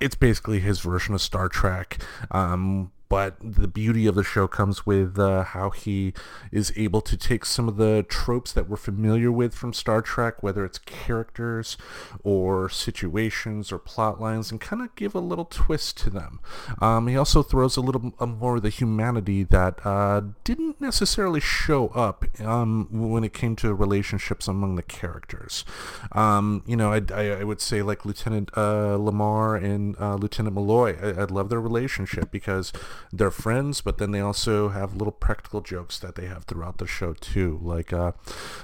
It's 0.00 0.14
basically 0.14 0.60
his 0.60 0.80
version 0.80 1.14
of 1.14 1.20
Star 1.20 1.48
Trek. 1.48 1.98
Um, 2.30 2.92
but 3.08 3.36
the 3.40 3.68
beauty 3.68 4.06
of 4.06 4.14
the 4.14 4.24
show 4.24 4.46
comes 4.46 4.84
with 4.84 5.18
uh, 5.18 5.42
how 5.42 5.70
he 5.70 6.12
is 6.52 6.72
able 6.76 7.00
to 7.00 7.16
take 7.16 7.44
some 7.44 7.68
of 7.68 7.76
the 7.76 8.04
tropes 8.08 8.52
that 8.52 8.68
we're 8.68 8.76
familiar 8.76 9.32
with 9.32 9.54
from 9.54 9.72
Star 9.72 10.02
Trek, 10.02 10.42
whether 10.42 10.64
it's 10.64 10.78
characters 10.78 11.76
or 12.22 12.68
situations 12.68 13.72
or 13.72 13.78
plot 13.78 14.20
lines, 14.20 14.50
and 14.50 14.60
kind 14.60 14.82
of 14.82 14.94
give 14.94 15.14
a 15.14 15.20
little 15.20 15.46
twist 15.46 15.96
to 15.98 16.10
them. 16.10 16.40
Um, 16.80 17.06
he 17.06 17.16
also 17.16 17.42
throws 17.42 17.76
a 17.76 17.80
little 17.80 18.12
more 18.26 18.56
of 18.56 18.62
the 18.62 18.68
humanity 18.68 19.42
that 19.44 19.84
uh, 19.84 20.22
didn't 20.44 20.80
necessarily 20.80 21.40
show 21.40 21.88
up 21.88 22.24
um, 22.40 22.88
when 22.90 23.24
it 23.24 23.32
came 23.32 23.56
to 23.56 23.74
relationships 23.74 24.48
among 24.48 24.76
the 24.76 24.82
characters. 24.82 25.64
Um, 26.12 26.62
you 26.66 26.76
know, 26.76 26.92
I, 26.92 27.02
I, 27.12 27.40
I, 27.40 27.44
would 27.44 27.60
say 27.60 27.82
like 27.82 28.04
Lieutenant 28.04 28.50
uh, 28.54 28.96
LaMarr 28.98 29.62
and 29.62 29.96
uh, 29.98 30.14
Lieutenant 30.14 30.54
Malloy. 30.54 30.96
I, 31.02 31.22
I 31.22 31.24
love 31.24 31.48
their 31.48 31.60
relationship 31.60 32.30
because 32.30 32.72
they're 33.12 33.30
friends, 33.30 33.80
but 33.80 33.98
then 33.98 34.10
they 34.10 34.20
also 34.20 34.68
have 34.70 34.94
little 34.94 35.12
practical 35.12 35.60
jokes 35.60 35.98
that 35.98 36.14
they 36.14 36.26
have 36.26 36.44
throughout 36.44 36.78
the 36.78 36.86
show 36.86 37.12
too. 37.14 37.58
Like 37.62 37.92
uh, 37.92 38.12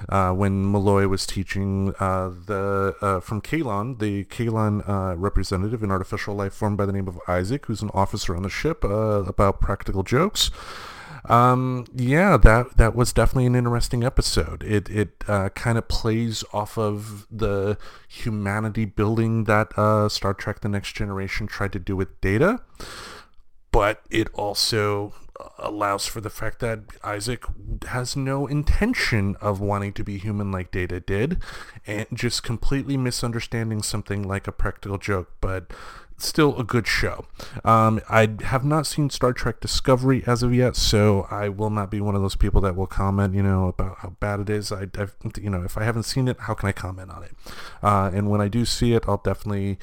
uh, 0.08 0.32
when 0.32 0.70
Malloy 0.70 1.08
was 1.08 1.26
teaching 1.26 1.94
uh, 1.98 2.30
the 2.46 2.94
uh, 3.00 3.20
from 3.20 3.40
Kaylon, 3.40 3.98
the 3.98 4.24
Kaylon 4.24 4.88
uh, 4.88 5.16
representative, 5.16 5.82
an 5.82 5.90
artificial 5.90 6.34
life 6.34 6.54
form 6.54 6.76
by 6.76 6.86
the 6.86 6.92
name 6.92 7.08
of 7.08 7.18
Isaac, 7.28 7.66
who's 7.66 7.82
an 7.82 7.90
officer 7.94 8.36
on 8.36 8.42
the 8.42 8.50
ship, 8.50 8.84
about 8.84 9.60
practical 9.60 10.02
jokes. 10.02 10.50
Um, 11.26 11.86
yeah, 11.94 12.36
that 12.36 12.76
that 12.76 12.94
was 12.94 13.12
definitely 13.12 13.46
an 13.46 13.54
interesting 13.54 14.04
episode. 14.04 14.62
It 14.62 14.90
it 14.90 15.24
uh, 15.26 15.48
kind 15.50 15.78
of 15.78 15.88
plays 15.88 16.44
off 16.52 16.76
of 16.76 17.26
the 17.30 17.78
humanity 18.08 18.84
building 18.84 19.44
that 19.44 19.76
uh, 19.78 20.08
Star 20.10 20.34
Trek: 20.34 20.60
The 20.60 20.68
Next 20.68 20.92
Generation 20.92 21.46
tried 21.46 21.72
to 21.72 21.78
do 21.78 21.96
with 21.96 22.20
Data 22.20 22.60
but 23.74 24.02
it 24.08 24.28
also 24.34 25.12
uh, 25.40 25.48
allows 25.58 26.06
for 26.06 26.20
the 26.20 26.30
fact 26.30 26.60
that 26.60 26.78
Isaac 27.02 27.44
has 27.88 28.14
no 28.14 28.46
intention 28.46 29.34
of 29.40 29.60
wanting 29.60 29.92
to 29.94 30.04
be 30.04 30.16
human 30.16 30.52
like 30.52 30.70
Data 30.70 31.00
did, 31.00 31.42
and 31.84 32.06
just 32.14 32.44
completely 32.44 32.96
misunderstanding 32.96 33.82
something 33.82 34.22
like 34.22 34.46
a 34.46 34.52
practical 34.52 34.96
joke, 34.96 35.32
but 35.40 35.72
still 36.16 36.56
a 36.56 36.62
good 36.62 36.86
show. 36.86 37.26
Um, 37.64 38.00
I 38.08 38.36
have 38.44 38.64
not 38.64 38.86
seen 38.86 39.10
Star 39.10 39.32
Trek 39.32 39.58
Discovery 39.58 40.22
as 40.24 40.44
of 40.44 40.54
yet, 40.54 40.76
so 40.76 41.26
I 41.28 41.48
will 41.48 41.70
not 41.70 41.90
be 41.90 42.00
one 42.00 42.14
of 42.14 42.22
those 42.22 42.36
people 42.36 42.60
that 42.60 42.76
will 42.76 42.86
comment, 42.86 43.34
you 43.34 43.42
know, 43.42 43.66
about 43.66 43.98
how 43.98 44.10
bad 44.20 44.38
it 44.38 44.50
is. 44.50 44.70
I, 44.70 44.86
I've, 44.96 45.16
you 45.36 45.50
know, 45.50 45.64
if 45.64 45.76
I 45.76 45.82
haven't 45.82 46.04
seen 46.04 46.28
it, 46.28 46.36
how 46.38 46.54
can 46.54 46.68
I 46.68 46.72
comment 46.72 47.10
on 47.10 47.24
it? 47.24 47.32
Uh, 47.82 48.08
and 48.14 48.30
when 48.30 48.40
I 48.40 48.46
do 48.46 48.64
see 48.64 48.92
it, 48.92 49.02
I'll 49.08 49.16
definitely 49.24 49.80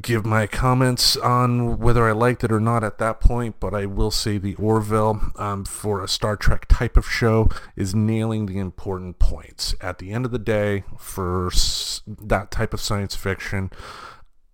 give 0.00 0.24
my 0.24 0.46
comments 0.46 1.16
on 1.16 1.78
whether 1.78 2.08
I 2.08 2.12
liked 2.12 2.44
it 2.44 2.52
or 2.52 2.60
not 2.60 2.84
at 2.84 2.98
that 2.98 3.20
point, 3.20 3.56
but 3.60 3.74
I 3.74 3.86
will 3.86 4.10
say 4.10 4.38
the 4.38 4.54
Orville, 4.56 5.20
um, 5.36 5.64
for 5.64 6.02
a 6.02 6.08
Star 6.08 6.36
Trek 6.36 6.66
type 6.68 6.96
of 6.96 7.08
show, 7.08 7.48
is 7.76 7.94
nailing 7.94 8.46
the 8.46 8.58
important 8.58 9.18
points. 9.18 9.74
At 9.80 9.98
the 9.98 10.12
end 10.12 10.24
of 10.24 10.30
the 10.30 10.38
day, 10.38 10.84
for 10.98 11.48
s- 11.48 12.02
that 12.06 12.50
type 12.50 12.72
of 12.74 12.80
science 12.80 13.14
fiction, 13.16 13.70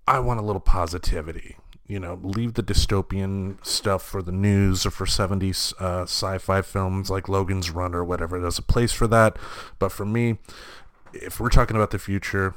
I 0.06 0.18
want 0.20 0.40
a 0.40 0.42
little 0.42 0.60
positivity. 0.60 1.56
You 1.86 1.98
know, 1.98 2.20
leave 2.22 2.54
the 2.54 2.62
dystopian 2.62 3.64
stuff 3.66 4.02
for 4.02 4.22
the 4.22 4.30
news 4.32 4.86
or 4.86 4.90
for 4.92 5.06
70s 5.06 5.74
uh, 5.80 6.02
sci-fi 6.02 6.62
films 6.62 7.10
like 7.10 7.28
Logan's 7.28 7.70
Run 7.70 7.94
or 7.96 8.04
whatever. 8.04 8.38
There's 8.40 8.58
a 8.58 8.62
place 8.62 8.92
for 8.92 9.08
that. 9.08 9.36
But 9.80 9.90
for 9.90 10.06
me, 10.06 10.38
if 11.12 11.40
we're 11.40 11.48
talking 11.48 11.74
about 11.76 11.90
the 11.90 11.98
future, 11.98 12.54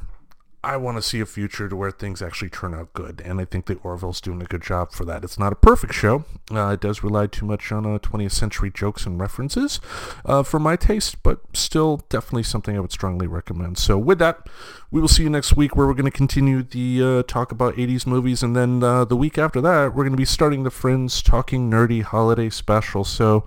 I 0.66 0.78
want 0.78 0.95
to 0.95 1.01
see 1.01 1.20
a 1.20 1.26
future 1.26 1.68
to 1.68 1.76
where 1.76 1.91
things 1.91 2.22
actually 2.22 2.49
turn 2.49 2.74
out 2.74 2.93
good, 2.93 3.22
and 3.26 3.41
I 3.41 3.45
think 3.45 3.66
the 3.66 3.76
Orville's 3.84 4.22
doing 4.22 4.41
a 4.41 4.45
good 4.45 4.61
job 4.61 4.93
for 4.93 5.03
that. 5.03 5.26
It's 5.26 5.38
not 5.38 5.51
a 5.51 5.57
perfect 5.57 5.93
show. 5.93 6.24
Uh, 6.49 6.70
it 6.70 6.80
does 6.80 7.03
rely 7.03 7.28
too 7.28 7.45
much 7.45 7.70
on 7.74 7.86
uh, 7.86 7.99
20th 7.99 8.32
century 8.32 8.72
jokes 8.72 9.05
and 9.05 9.20
references 9.20 9.82
uh, 10.24 10.41
for 10.41 10.59
my 10.59 10.78
taste, 10.78 11.22
but 11.22 11.41
still 11.53 11.97
definitely 12.07 12.43
something 12.43 12.78
I 12.78 12.80
would 12.80 12.93
strongly 12.93 13.28
recommend. 13.28 13.78
So 13.78 13.97
with 13.97 14.20
that, 14.20 14.47
we 14.89 15.01
will 15.01 15.09
see 15.09 15.24
you 15.24 15.30
next 15.30 15.57
week 15.57 15.76
where 15.76 15.86
we're 15.86 15.95
going 15.95 16.05
to 16.05 16.11
continue 16.11 16.64
the 16.64 17.03
uh, 17.03 17.24
talk 17.24 17.51
about 17.51 17.76
80s 17.76 18.07
movies, 18.07 18.41
and 18.41 18.55
then 18.55 18.82
uh, 18.82 19.03
the 19.03 19.18
week 19.18 19.38
after 19.38 19.59
that, 19.59 19.93
we're 19.93 20.03
going 20.03 20.11
to 20.11 20.18
be 20.18 20.24
starting 20.24 20.64
the 20.64 20.72
Friends 20.72 21.22
Talking 21.22 21.70
Nerdy 21.70 22.03
Holiday 22.03 22.49
Special. 22.49 23.03
So 23.03 23.45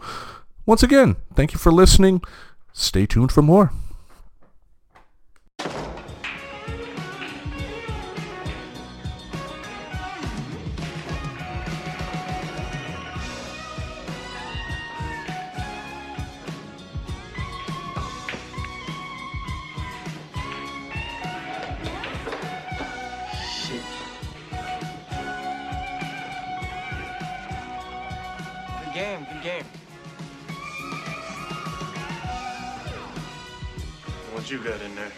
once 0.66 0.82
again, 0.82 1.16
thank 1.34 1.54
you 1.54 1.58
for 1.58 1.72
listening. 1.72 2.20
Stay 2.74 3.06
tuned 3.06 3.32
for 3.32 3.40
more. 3.40 3.72
Game. 29.46 29.64
What 34.32 34.50
you 34.50 34.58
got 34.58 34.82
in 34.82 34.92
there? 34.96 35.12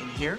In 0.00 0.08
here? 0.16 0.38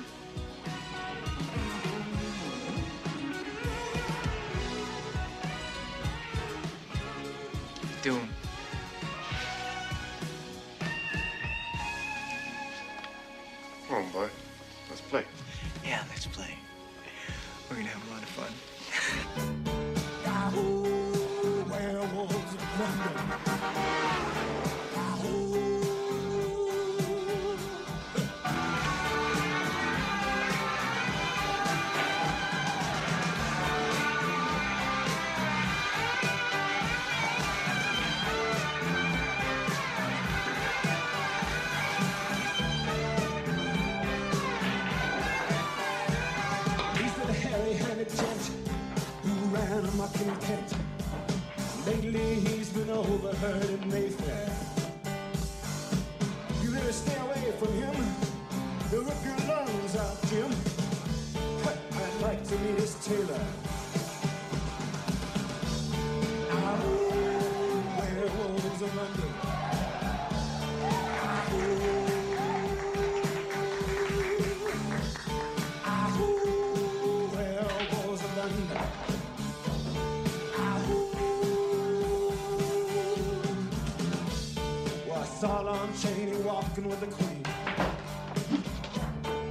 Lon 85.67 85.93
Chaney 86.01 86.37
walking 86.43 86.87
with 86.87 86.99
the 86.99 87.07
Queen, 87.07 87.43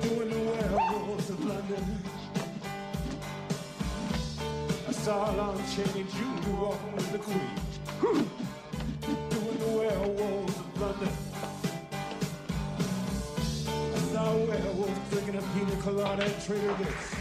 doing 0.00 0.30
the 0.30 0.50
werewolves 0.50 1.30
of 1.30 1.44
London. 1.44 2.02
I 4.88 4.92
saw 4.92 5.30
Lon 5.32 5.58
Chaney 5.74 6.04
Jr. 6.04 6.50
walking 6.52 6.92
with 6.94 7.12
the 7.12 7.18
Queen. 7.18 8.35
Trader 16.46 16.74
Vic's. 16.74 17.15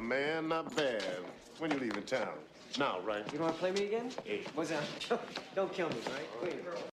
Man, 0.00 0.48
not 0.48 0.74
bad. 0.76 1.04
When 1.58 1.70
you 1.70 1.78
leaving 1.78 2.02
town? 2.04 2.38
Now, 2.78 3.00
right? 3.00 3.24
You 3.32 3.38
don't 3.38 3.48
want 3.48 3.54
to 3.54 3.60
play 3.60 3.72
me 3.72 3.84
again? 3.86 4.10
Hey. 4.24 4.42
What's 4.54 4.70
that? 4.70 4.82
Don't 5.54 5.72
kill 5.72 5.88
me, 5.88 5.96
right? 6.14 6.42
Wait. 6.42 6.89